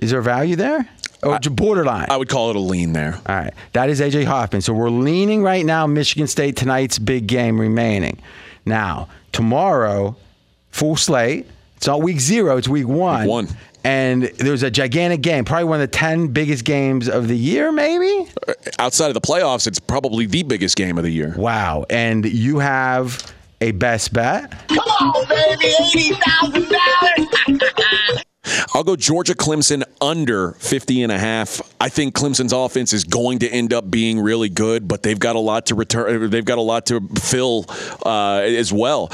Is 0.00 0.10
there 0.10 0.22
value 0.22 0.56
there? 0.56 0.88
Or 1.22 1.38
j- 1.40 1.50
borderline? 1.50 2.06
I 2.08 2.16
would 2.16 2.28
call 2.28 2.50
it 2.50 2.56
a 2.56 2.60
lean 2.60 2.92
there. 2.92 3.14
All 3.26 3.34
right. 3.34 3.52
That 3.72 3.90
is 3.90 4.00
AJ 4.00 4.24
Hoffman. 4.24 4.62
So 4.62 4.72
we're 4.72 4.90
leaning 4.90 5.42
right 5.42 5.66
now 5.66 5.86
Michigan 5.86 6.28
State 6.28 6.56
tonight's 6.56 6.98
big 6.98 7.26
game 7.26 7.60
remaining. 7.60 8.20
Now, 8.64 9.08
tomorrow, 9.32 10.16
full 10.70 10.96
slate. 10.96 11.46
It's 11.76 11.86
not 11.86 12.02
week 12.02 12.18
zero, 12.20 12.56
it's 12.56 12.68
week 12.68 12.88
one. 12.88 13.20
Week 13.22 13.30
one. 13.30 13.48
And 13.84 14.24
there's 14.24 14.62
a 14.62 14.70
gigantic 14.70 15.20
game, 15.20 15.44
probably 15.44 15.64
one 15.64 15.80
of 15.80 15.90
the 15.90 15.96
10 15.96 16.28
biggest 16.28 16.64
games 16.64 17.08
of 17.08 17.28
the 17.28 17.36
year, 17.36 17.72
maybe? 17.72 18.30
Uh, 18.46 18.54
outside 18.78 19.08
of 19.08 19.14
the 19.14 19.20
playoffs, 19.20 19.66
it's 19.66 19.78
probably 19.78 20.26
the 20.26 20.42
biggest 20.42 20.76
game 20.76 20.98
of 20.98 21.04
the 21.04 21.10
year. 21.10 21.34
Wow. 21.36 21.86
And 21.88 22.24
you 22.24 22.58
have 22.58 23.32
a 23.60 23.72
best 23.72 24.12
bet? 24.12 24.52
I'll 28.74 28.84
go 28.84 28.96
Georgia 28.96 29.34
Clemson 29.34 29.82
under 30.00 30.52
50 30.52 31.02
and 31.02 31.12
a 31.12 31.18
half. 31.18 31.60
I 31.80 31.88
think 31.88 32.14
Clemson's 32.14 32.52
offense 32.52 32.92
is 32.92 33.04
going 33.04 33.40
to 33.40 33.48
end 33.48 33.72
up 33.72 33.90
being 33.90 34.20
really 34.20 34.48
good, 34.48 34.88
but 34.88 35.02
they've 35.02 35.18
got 35.18 35.36
a 35.36 35.40
lot 35.40 35.66
to 35.66 35.74
return. 35.74 36.30
They've 36.30 36.44
got 36.44 36.58
a 36.58 36.62
lot 36.62 36.86
to 36.86 37.00
fill 37.20 37.66
uh, 38.04 38.40
as 38.44 38.72
well. 38.72 39.10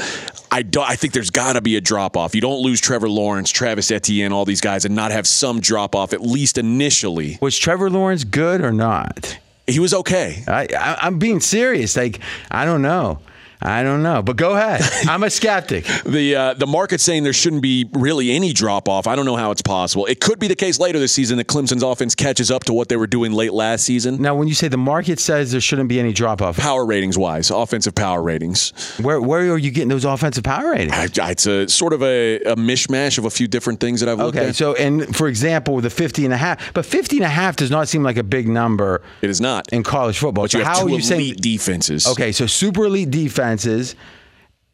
I, 0.51 0.61
do, 0.61 0.81
I 0.81 0.95
think 0.95 1.13
there's 1.13 1.31
got 1.31 1.53
to 1.53 1.61
be 1.61 1.75
a 1.75 1.81
drop 1.81 2.15
off. 2.15 2.33
You 2.33 2.41
don't 2.41 2.61
lose 2.61 2.79
Trevor 2.79 3.09
Lawrence, 3.09 3.51
Travis 3.51 3.91
Etienne, 3.91 4.31
all 4.31 4.45
these 4.45 4.61
guys, 4.61 4.85
and 4.85 4.95
not 4.95 5.11
have 5.11 5.27
some 5.27 5.59
drop 5.59 5.95
off 5.95 6.13
at 6.13 6.21
least 6.21 6.57
initially. 6.57 7.37
Was 7.41 7.57
Trevor 7.57 7.89
Lawrence 7.89 8.23
good 8.23 8.61
or 8.61 8.71
not? 8.71 9.37
He 9.67 9.79
was 9.79 9.93
okay. 9.93 10.43
I, 10.47 10.67
I, 10.77 10.97
I'm 11.01 11.19
being 11.19 11.39
serious. 11.39 11.97
Like, 11.97 12.19
I 12.51 12.65
don't 12.65 12.81
know. 12.81 13.19
I 13.65 13.81
don't 13.83 14.03
know. 14.03 14.21
But 14.21 14.35
go 14.37 14.55
ahead. 14.55 14.81
I'm 15.09 15.23
a 15.23 15.29
skeptic. 15.29 15.85
The 16.05 16.35
uh, 16.35 16.53
the 16.53 16.67
market's 16.67 17.03
saying 17.03 17.23
there 17.23 17.33
shouldn't 17.33 17.61
be 17.63 17.89
really 17.93 18.31
any 18.31 18.53
drop 18.53 18.87
off. 18.87 19.07
I 19.07 19.15
don't 19.15 19.25
know 19.25 19.35
how 19.35 19.51
it's 19.51 19.61
possible. 19.61 20.05
It 20.05 20.19
could 20.21 20.39
be 20.39 20.47
the 20.47 20.55
case 20.55 20.79
later 20.79 20.99
this 20.99 21.11
season 21.13 21.37
that 21.37 21.47
Clemson's 21.47 21.81
offense 21.83 22.13
catches 22.15 22.51
up 22.51 22.63
to 22.65 22.73
what 22.73 22.89
they 22.89 22.95
were 22.95 23.07
doing 23.07 23.31
late 23.31 23.53
last 23.53 23.83
season. 23.85 24.21
Now, 24.21 24.35
when 24.35 24.47
you 24.47 24.53
say 24.53 24.67
the 24.67 24.77
market 24.77 25.19
says 25.19 25.51
there 25.51 25.61
shouldn't 25.61 25.89
be 25.89 25.99
any 25.99 26.13
drop 26.13 26.41
off, 26.41 26.57
Power 26.57 26.85
ratings 26.85 27.17
wise, 27.17 27.49
offensive 27.49 27.95
power 27.95 28.21
ratings. 28.21 28.71
where 29.01 29.19
where 29.19 29.51
are 29.51 29.57
you 29.57 29.71
getting 29.71 29.89
those 29.89 30.05
offensive 30.05 30.43
power 30.43 30.71
ratings? 30.71 31.17
I, 31.19 31.31
it's 31.31 31.47
a 31.47 31.67
sort 31.67 31.93
of 31.93 32.03
a, 32.03 32.35
a 32.41 32.55
mishmash 32.55 33.17
of 33.17 33.25
a 33.25 33.29
few 33.29 33.47
different 33.47 33.79
things 33.79 33.99
that 34.01 34.09
I've 34.09 34.19
looked 34.19 34.37
at. 34.37 34.41
Okay, 34.41 34.49
at. 34.49 34.55
so 34.55 34.75
and 34.75 35.15
for 35.15 35.27
example, 35.27 35.73
with 35.75 35.83
the 35.85 35.89
50 35.89 36.25
and 36.25 36.33
a 36.33 36.37
half, 36.37 36.73
but 36.73 36.85
50 36.85 37.17
and 37.17 37.25
a 37.25 37.29
half 37.29 37.55
does 37.55 37.71
not 37.71 37.87
seem 37.87 38.03
like 38.03 38.17
a 38.17 38.23
big 38.23 38.47
number 38.47 39.01
it 39.21 39.29
is 39.29 39.41
not. 39.41 39.71
in 39.73 39.81
college 39.83 40.19
football. 40.19 40.43
but 40.43 40.51
so 40.51 40.59
you 40.59 40.63
have 40.63 40.75
how 40.75 40.81
two 40.81 40.87
are 40.87 40.89
you 40.89 40.95
elite 40.95 41.05
saying? 41.05 41.35
defenses. 41.39 42.07
Okay, 42.07 42.31
so 42.31 42.45
super 42.45 42.85
elite 42.85 43.09
defenses 43.55 43.95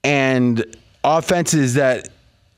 and 0.03 0.65
offenses 1.03 1.75
that 1.75 2.09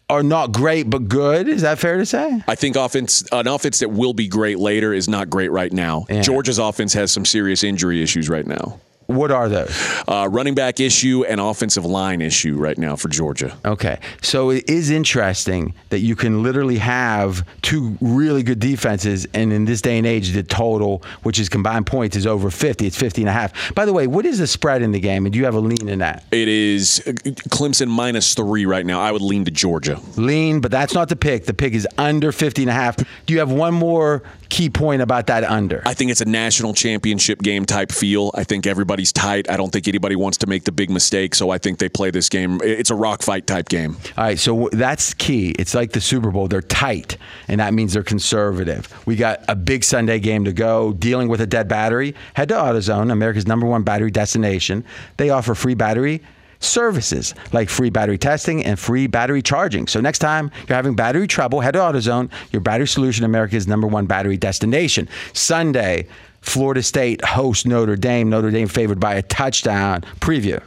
are 0.09 0.23
not 0.23 0.51
great 0.51 0.89
but 0.89 1.07
good. 1.07 1.47
Is 1.47 1.61
that 1.61 1.79
fair 1.79 1.97
to 1.97 2.05
say? 2.05 2.41
I 2.47 2.55
think 2.55 2.75
offense 2.75 3.23
an 3.31 3.47
offense 3.47 3.79
that 3.79 3.89
will 3.89 4.13
be 4.13 4.27
great 4.27 4.59
later 4.59 4.93
is 4.93 5.07
not 5.07 5.29
great 5.29 5.51
right 5.51 5.71
now. 5.71 6.05
Yeah. 6.09 6.21
Georgia's 6.21 6.59
offense 6.59 6.93
has 6.93 7.11
some 7.11 7.25
serious 7.25 7.63
injury 7.63 8.01
issues 8.01 8.29
right 8.29 8.45
now. 8.45 8.79
What 9.07 9.31
are 9.31 9.49
those? 9.49 10.03
Uh, 10.07 10.27
running 10.29 10.55
back 10.55 10.79
issue 10.79 11.25
and 11.25 11.39
offensive 11.39 11.85
line 11.85 12.21
issue 12.21 12.57
right 12.57 12.77
now 12.77 12.95
for 12.95 13.09
Georgia. 13.09 13.57
Okay. 13.65 13.99
So 14.21 14.49
it 14.49 14.69
is 14.69 14.89
interesting 14.89 15.73
that 15.89 15.99
you 15.99 16.15
can 16.15 16.43
literally 16.43 16.77
have 16.77 17.47
two 17.61 17.97
really 18.01 18.43
good 18.43 18.59
defenses, 18.59 19.27
and 19.33 19.51
in 19.53 19.65
this 19.65 19.81
day 19.81 19.97
and 19.97 20.07
age, 20.07 20.31
the 20.31 20.43
total, 20.43 21.03
which 21.23 21.39
is 21.39 21.49
combined 21.49 21.85
points, 21.85 22.15
is 22.15 22.27
over 22.27 22.49
50. 22.49 22.85
It's 22.85 22.97
50 22.97 23.23
and 23.23 23.29
a 23.29 23.33
half. 23.33 23.73
By 23.75 23.85
the 23.85 23.93
way, 23.93 24.07
what 24.07 24.25
is 24.25 24.39
the 24.39 24.47
spread 24.47 24.81
in 24.81 24.91
the 24.91 24.99
game? 24.99 25.25
And 25.25 25.33
do 25.33 25.39
you 25.39 25.45
have 25.45 25.55
a 25.55 25.59
lean 25.59 25.87
in 25.87 25.99
that? 25.99 26.23
It 26.31 26.47
is 26.47 27.03
uh, 27.05 27.11
Clemson 27.49 27.87
minus 27.87 28.33
three 28.33 28.65
right 28.65 28.85
now. 28.85 29.01
I 29.01 29.11
would 29.11 29.21
lean 29.21 29.45
to 29.45 29.51
Georgia. 29.51 29.99
Lean, 30.15 30.61
but 30.61 30.71
that's 30.71 30.93
not 30.93 31.09
the 31.09 31.15
pick. 31.15 31.45
The 31.45 31.53
pick 31.53 31.73
is 31.73 31.87
under 31.97 32.31
50 32.31 32.63
and 32.63 32.69
a 32.69 32.73
half. 32.73 32.95
Do 32.97 33.33
you 33.33 33.39
have 33.39 33.51
one 33.51 33.73
more 33.73 34.23
key 34.49 34.69
point 34.69 35.01
about 35.01 35.27
that 35.27 35.43
under? 35.43 35.81
I 35.85 35.93
think 35.93 36.11
it's 36.11 36.21
a 36.21 36.25
national 36.25 36.73
championship 36.73 37.41
game 37.41 37.65
type 37.65 37.91
feel. 37.91 38.31
I 38.35 38.43
think 38.43 38.67
everybody's 38.93 39.11
tight. 39.11 39.49
I 39.49 39.57
don't 39.57 39.71
think 39.71 39.87
anybody 39.87 40.15
wants 40.15 40.37
to 40.39 40.47
make 40.47 40.65
the 40.65 40.71
big 40.71 40.91
mistake, 40.91 41.33
so 41.33 41.49
I 41.49 41.57
think 41.57 41.79
they 41.79 41.89
play 41.89 42.11
this 42.11 42.29
game. 42.29 42.59
It's 42.63 42.91
a 42.91 42.95
rock 42.95 43.23
fight 43.23 43.47
type 43.47 43.67
game. 43.67 43.97
All 44.15 44.23
right, 44.25 44.37
so 44.37 44.69
that's 44.71 45.15
key. 45.15 45.55
It's 45.57 45.73
like 45.73 45.93
the 45.93 46.01
Super 46.01 46.29
Bowl. 46.29 46.47
They're 46.47 46.61
tight, 46.61 47.17
and 47.47 47.59
that 47.59 47.73
means 47.73 47.93
they're 47.93 48.03
conservative. 48.03 48.87
We 49.07 49.15
got 49.15 49.43
a 49.47 49.55
big 49.55 49.83
Sunday 49.83 50.19
game 50.19 50.45
to 50.45 50.53
go, 50.53 50.93
dealing 50.93 51.27
with 51.27 51.41
a 51.41 51.47
dead 51.47 51.67
battery. 51.67 52.13
Head 52.35 52.49
to 52.49 52.53
AutoZone, 52.53 53.11
America's 53.11 53.47
number 53.47 53.65
one 53.65 53.81
battery 53.81 54.11
destination. 54.11 54.85
They 55.17 55.31
offer 55.31 55.55
free 55.55 55.73
battery 55.73 56.21
services 56.59 57.33
like 57.51 57.69
free 57.69 57.89
battery 57.89 58.17
testing 58.17 58.63
and 58.63 58.79
free 58.79 59.07
battery 59.07 59.41
charging. 59.41 59.87
So 59.87 59.99
next 59.99 60.19
time 60.19 60.49
you're 60.67 60.75
having 60.75 60.95
battery 60.95 61.27
trouble, 61.27 61.61
head 61.61 61.71
to 61.71 61.79
AutoZone, 61.79 62.29
your 62.51 62.61
battery 62.61 62.87
solution, 62.87 63.25
America's 63.25 63.67
number 63.67 63.87
one 63.87 64.05
battery 64.05 64.37
destination. 64.37 65.09
Sunday, 65.33 66.07
Florida 66.43 66.83
State 66.83 67.23
hosts 67.23 67.65
Notre 67.65 67.95
Dame. 67.95 68.29
Notre 68.29 68.51
Dame 68.51 68.67
favored 68.67 68.99
by 68.99 69.15
a 69.15 69.21
touchdown. 69.21 70.01
Preview. 70.19 70.61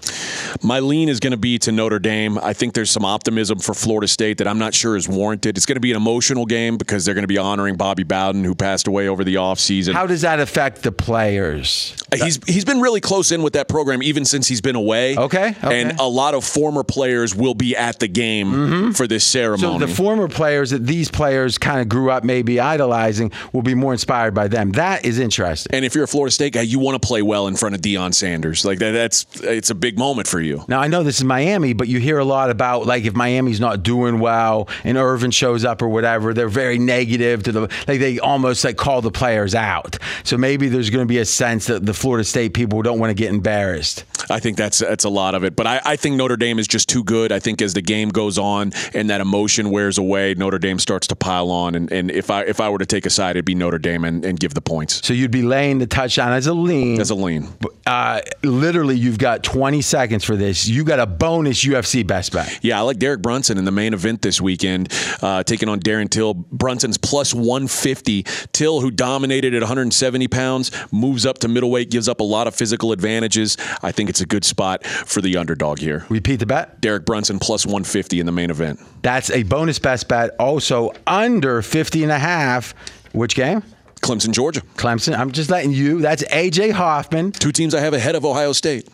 My 0.65 0.81
lean 0.81 1.09
is 1.09 1.21
going 1.21 1.33
to 1.33 1.37
be 1.37 1.59
to 1.61 1.71
Notre 1.71 1.99
Dame. 1.99 2.39
I 2.39 2.55
think 2.55 2.75
there's 2.75 2.91
some 2.91 3.05
optimism 3.05 3.59
for 3.59 3.75
Florida 3.75 4.09
State 4.09 4.39
that 4.39 4.49
I'm 4.49 4.59
not 4.59 4.75
sure 4.75 4.97
is 4.97 5.09
warranted. 5.09 5.57
It's 5.57 5.67
going 5.67 5.77
to 5.77 5.81
be 5.81 5.91
an 5.91 5.97
emotional 5.97 6.47
game 6.47 6.77
because 6.79 7.05
they're 7.05 7.15
going 7.15 7.23
to 7.25 7.29
be 7.29 7.39
honoring 7.39 7.77
Bobby 7.77 8.05
Bowden, 8.05 8.43
who 8.43 8.55
passed 8.55 8.87
away 8.87 9.07
over 9.07 9.23
the 9.23 9.35
offseason. 9.35 9.93
How 9.93 10.07
does 10.07 10.23
that 10.23 10.41
affect 10.41 10.83
the 10.83 10.93
players? 10.93 11.95
Uh, 12.11 12.25
he's 12.25 12.41
he's 12.47 12.65
been 12.65 12.81
really 12.81 13.01
close 13.01 13.31
in 13.31 13.43
with 13.43 13.53
that 13.53 13.69
program 13.69 14.03
even 14.03 14.25
since 14.25 14.49
he's 14.49 14.61
been 14.61 14.77
away. 14.77 15.17
Okay, 15.17 15.55
okay. 15.63 15.83
And 15.83 16.01
a 16.01 16.09
lot 16.09 16.35
of 16.35 16.45
former 16.45 16.85
players 16.85 17.35
will 17.35 17.55
be 17.55 17.77
at 17.77 17.99
the 17.99 18.09
game 18.09 18.53
mm-hmm. 18.53 18.91
for 18.93 19.07
this 19.07 19.25
ceremony. 19.25 19.79
So 19.81 19.87
the 19.87 19.93
former 19.93 20.29
players 20.29 20.71
that 20.71 20.87
these 20.87 21.11
players 21.11 21.59
kind 21.59 21.81
of 21.81 21.89
grew 21.89 22.11
up 22.11 22.25
maybe 22.25 22.61
idolizing 22.61 23.31
will 23.53 23.63
be 23.63 23.75
more 23.75 23.93
inspired 23.93 24.35
by 24.35 24.49
them. 24.49 24.73
That 24.73 25.05
is 25.05 25.19
interesting. 25.19 25.66
And 25.71 25.85
if 25.85 25.95
you're 25.95 26.05
a 26.05 26.09
Florida 26.09 26.33
State 26.33 26.53
guy, 26.55 26.63
you 26.63 26.79
want 26.79 27.01
to 27.01 27.07
play 27.07 27.23
well 27.23 27.47
in 27.47 27.57
front 27.57 27.75
of 27.75 27.81
Deion 27.81 28.15
Sanders. 28.15 28.65
Like 28.65 28.79
that, 28.79 28.93
that's 28.93 29.27
it's 29.43 29.71
a 29.71 29.75
big 29.75 29.99
moment 29.99 30.29
for 30.29 30.41
you. 30.41 30.65
Now 30.69 30.81
I 30.81 30.89
know 30.89 31.03
this 31.03 31.19
is 31.19 31.25
Miami, 31.25 31.73
but 31.73 31.89
you 31.89 31.99
hear 31.99 32.19
a 32.19 32.25
lot 32.25 32.51
about 32.51 32.87
like 32.87 33.05
if 33.05 33.15
Miami's 33.15 33.61
not 33.61 33.83
doing 33.83 34.19
well 34.19 34.69
and 34.85 34.97
Irvin 34.97 35.31
shows 35.31 35.65
up 35.65 35.83
or 35.83 35.89
whatever, 35.89 36.35
they're 36.35 36.49
very 36.49 36.79
negative 36.79 37.43
to 37.45 37.53
the 37.53 37.61
like 37.89 38.01
they 38.01 38.19
almost 38.19 38.65
like 38.65 38.77
call 38.77 39.03
the 39.03 39.11
players 39.11 39.55
out. 39.55 39.99
So 40.25 40.37
maybe 40.37 40.69
there's 40.69 40.91
going 40.91 41.05
to 41.05 41.09
be 41.09 41.19
a 41.19 41.25
sense 41.25 41.67
that 41.67 41.85
the 41.85 41.95
Florida 41.95 42.25
State 42.25 42.55
people 42.55 42.83
don't 42.83 42.99
want 42.99 43.11
to 43.11 43.15
get 43.15 43.31
embarrassed. 43.33 44.05
I 44.31 44.41
think 44.41 44.57
that's 44.57 44.79
that's 44.79 45.05
a 45.05 45.09
lot 45.09 45.35
of 45.35 45.45
it. 45.45 45.57
But 45.57 45.67
I, 45.67 45.81
I 45.85 45.97
think 45.97 46.17
Notre 46.17 46.37
Dame 46.37 46.59
is 46.59 46.67
just 46.67 46.89
too 46.89 47.05
good. 47.05 47.33
I 47.33 47.39
think 47.39 47.63
as 47.63 47.75
the 47.75 47.83
game 47.83 48.09
goes 48.09 48.39
on 48.39 48.73
and 48.95 49.11
that 49.11 49.21
emotion 49.21 49.71
wears 49.71 49.99
away, 49.99 50.35
Notre 50.35 50.59
Dame 50.59 50.79
starts 50.79 51.07
to 51.09 51.17
pile 51.17 51.51
on. 51.51 51.75
And, 51.75 51.91
and 51.93 52.11
if 52.11 52.31
I 52.31 52.43
if 52.43 52.61
I 52.61 52.69
were 52.69 52.79
to 52.79 52.87
take 52.87 53.07
a 53.07 53.11
side, 53.11 53.33
it'd 53.37 53.45
be 53.45 53.55
Notre 53.55 53.79
Dame 53.79 54.05
and, 54.05 54.25
and 54.25 54.39
give 54.39 54.55
the 54.55 54.61
points 54.61 55.07
So 55.07 55.13
you'd 55.15 55.31
be 55.31 55.43
laying 55.43 55.79
the 55.79 55.87
touchdown 55.87 56.33
as 56.33 56.47
a 56.47 56.55
lean. 56.55 57.01
as 57.01 57.11
a 57.11 57.15
lean. 57.15 57.49
uh, 57.87 58.21
literally, 58.43 58.97
you've 58.97 59.19
got 59.19 59.43
20 59.43 59.81
seconds 59.83 60.25
for 60.25 60.37
this. 60.37 60.67
You 60.67 60.85
got 60.85 60.99
a 61.01 61.07
bonus 61.07 61.65
UFC 61.65 62.07
best 62.07 62.33
bet. 62.33 62.59
Yeah, 62.63 62.79
I 62.79 62.83
like 62.83 62.99
Derek 62.99 63.23
Brunson 63.23 63.59
in 63.59 63.65
the 63.65 63.73
main 63.73 63.95
event 63.95 64.23
this 64.23 64.41
weekend, 64.41 64.93
uh, 65.23 65.43
taking 65.43 65.69
on 65.69 65.81
Darren 65.81 66.11
Till. 66.11 66.35
Brunson's 66.35 66.99
plus 66.99 67.33
150. 67.35 68.25
Till, 68.53 68.81
who 68.81 68.91
dominated 68.91 69.55
at 69.55 69.63
170 69.63 70.29
pounds, 70.29 70.71
moves 70.93 71.27
up 71.27 71.39
to 71.39 71.49
middleweight, 71.49 71.91
gives 71.91 72.09
up 72.09 72.21
a 72.21 72.25
lot 72.25 72.47
of 72.47 72.55
physical 72.55 72.93
advantages. 72.93 73.57
I 73.83 73.93
think 73.93 74.06
it's 74.09 74.21
a 74.21 74.27
good 74.27 74.45
spot 74.45 74.85
for 74.87 75.21
the 75.21 75.37
underdog 75.37 75.79
here. 75.79 76.05
Repeat 76.09 76.37
the 76.37 76.47
bet. 76.47 76.81
Derek 76.81 77.05
Brunson 77.05 77.39
plus 77.39 77.65
150 77.67 78.21
in 78.21 78.27
the 78.27 78.33
main 78.33 78.51
event. 78.51 78.81
That's 79.03 79.31
a 79.31 79.43
bonus 79.45 79.79
best 79.79 80.09
bet. 80.09 80.31
Also 80.39 80.93
under 81.07 81.63
50 81.63 82.03
and 82.03 82.13
a 82.13 82.19
half. 82.19 82.75
Which 83.13 83.35
game? 83.35 83.63
Clemson, 84.03 84.31
Georgia. 84.33 84.61
Clemson. 84.77 85.19
I'm 85.19 85.33
just 85.33 85.51
letting 85.51 85.73
you. 85.73 86.01
That's 86.01 86.23
AJ 86.25 86.73
Hoffman. 86.73 87.33
Two 87.33 87.51
teams 87.51 87.75
I 87.75 87.81
have 87.81 87.95
ahead 87.95 88.15
of 88.15 88.25
Ohio 88.25 88.53
State. 88.53 88.89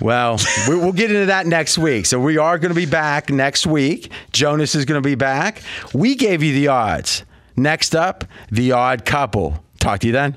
Well, 0.00 0.38
we- 0.68 0.76
we'll 0.76 0.92
get 0.92 1.10
into 1.10 1.26
that 1.26 1.46
next 1.46 1.76
week. 1.78 2.06
So 2.06 2.18
we 2.18 2.38
are 2.38 2.58
going 2.58 2.70
to 2.70 2.74
be 2.74 2.86
back 2.86 3.30
next 3.30 3.66
week. 3.66 4.10
Jonas 4.32 4.74
is 4.74 4.84
going 4.86 5.00
to 5.00 5.06
be 5.06 5.14
back. 5.14 5.62
We 5.92 6.14
gave 6.14 6.42
you 6.42 6.52
the 6.54 6.68
odds. 6.68 7.24
Next 7.56 7.94
up, 7.94 8.24
the 8.50 8.72
odd 8.72 9.04
couple. 9.04 9.62
Talk 9.78 10.00
to 10.00 10.06
you 10.08 10.12
then. 10.14 10.36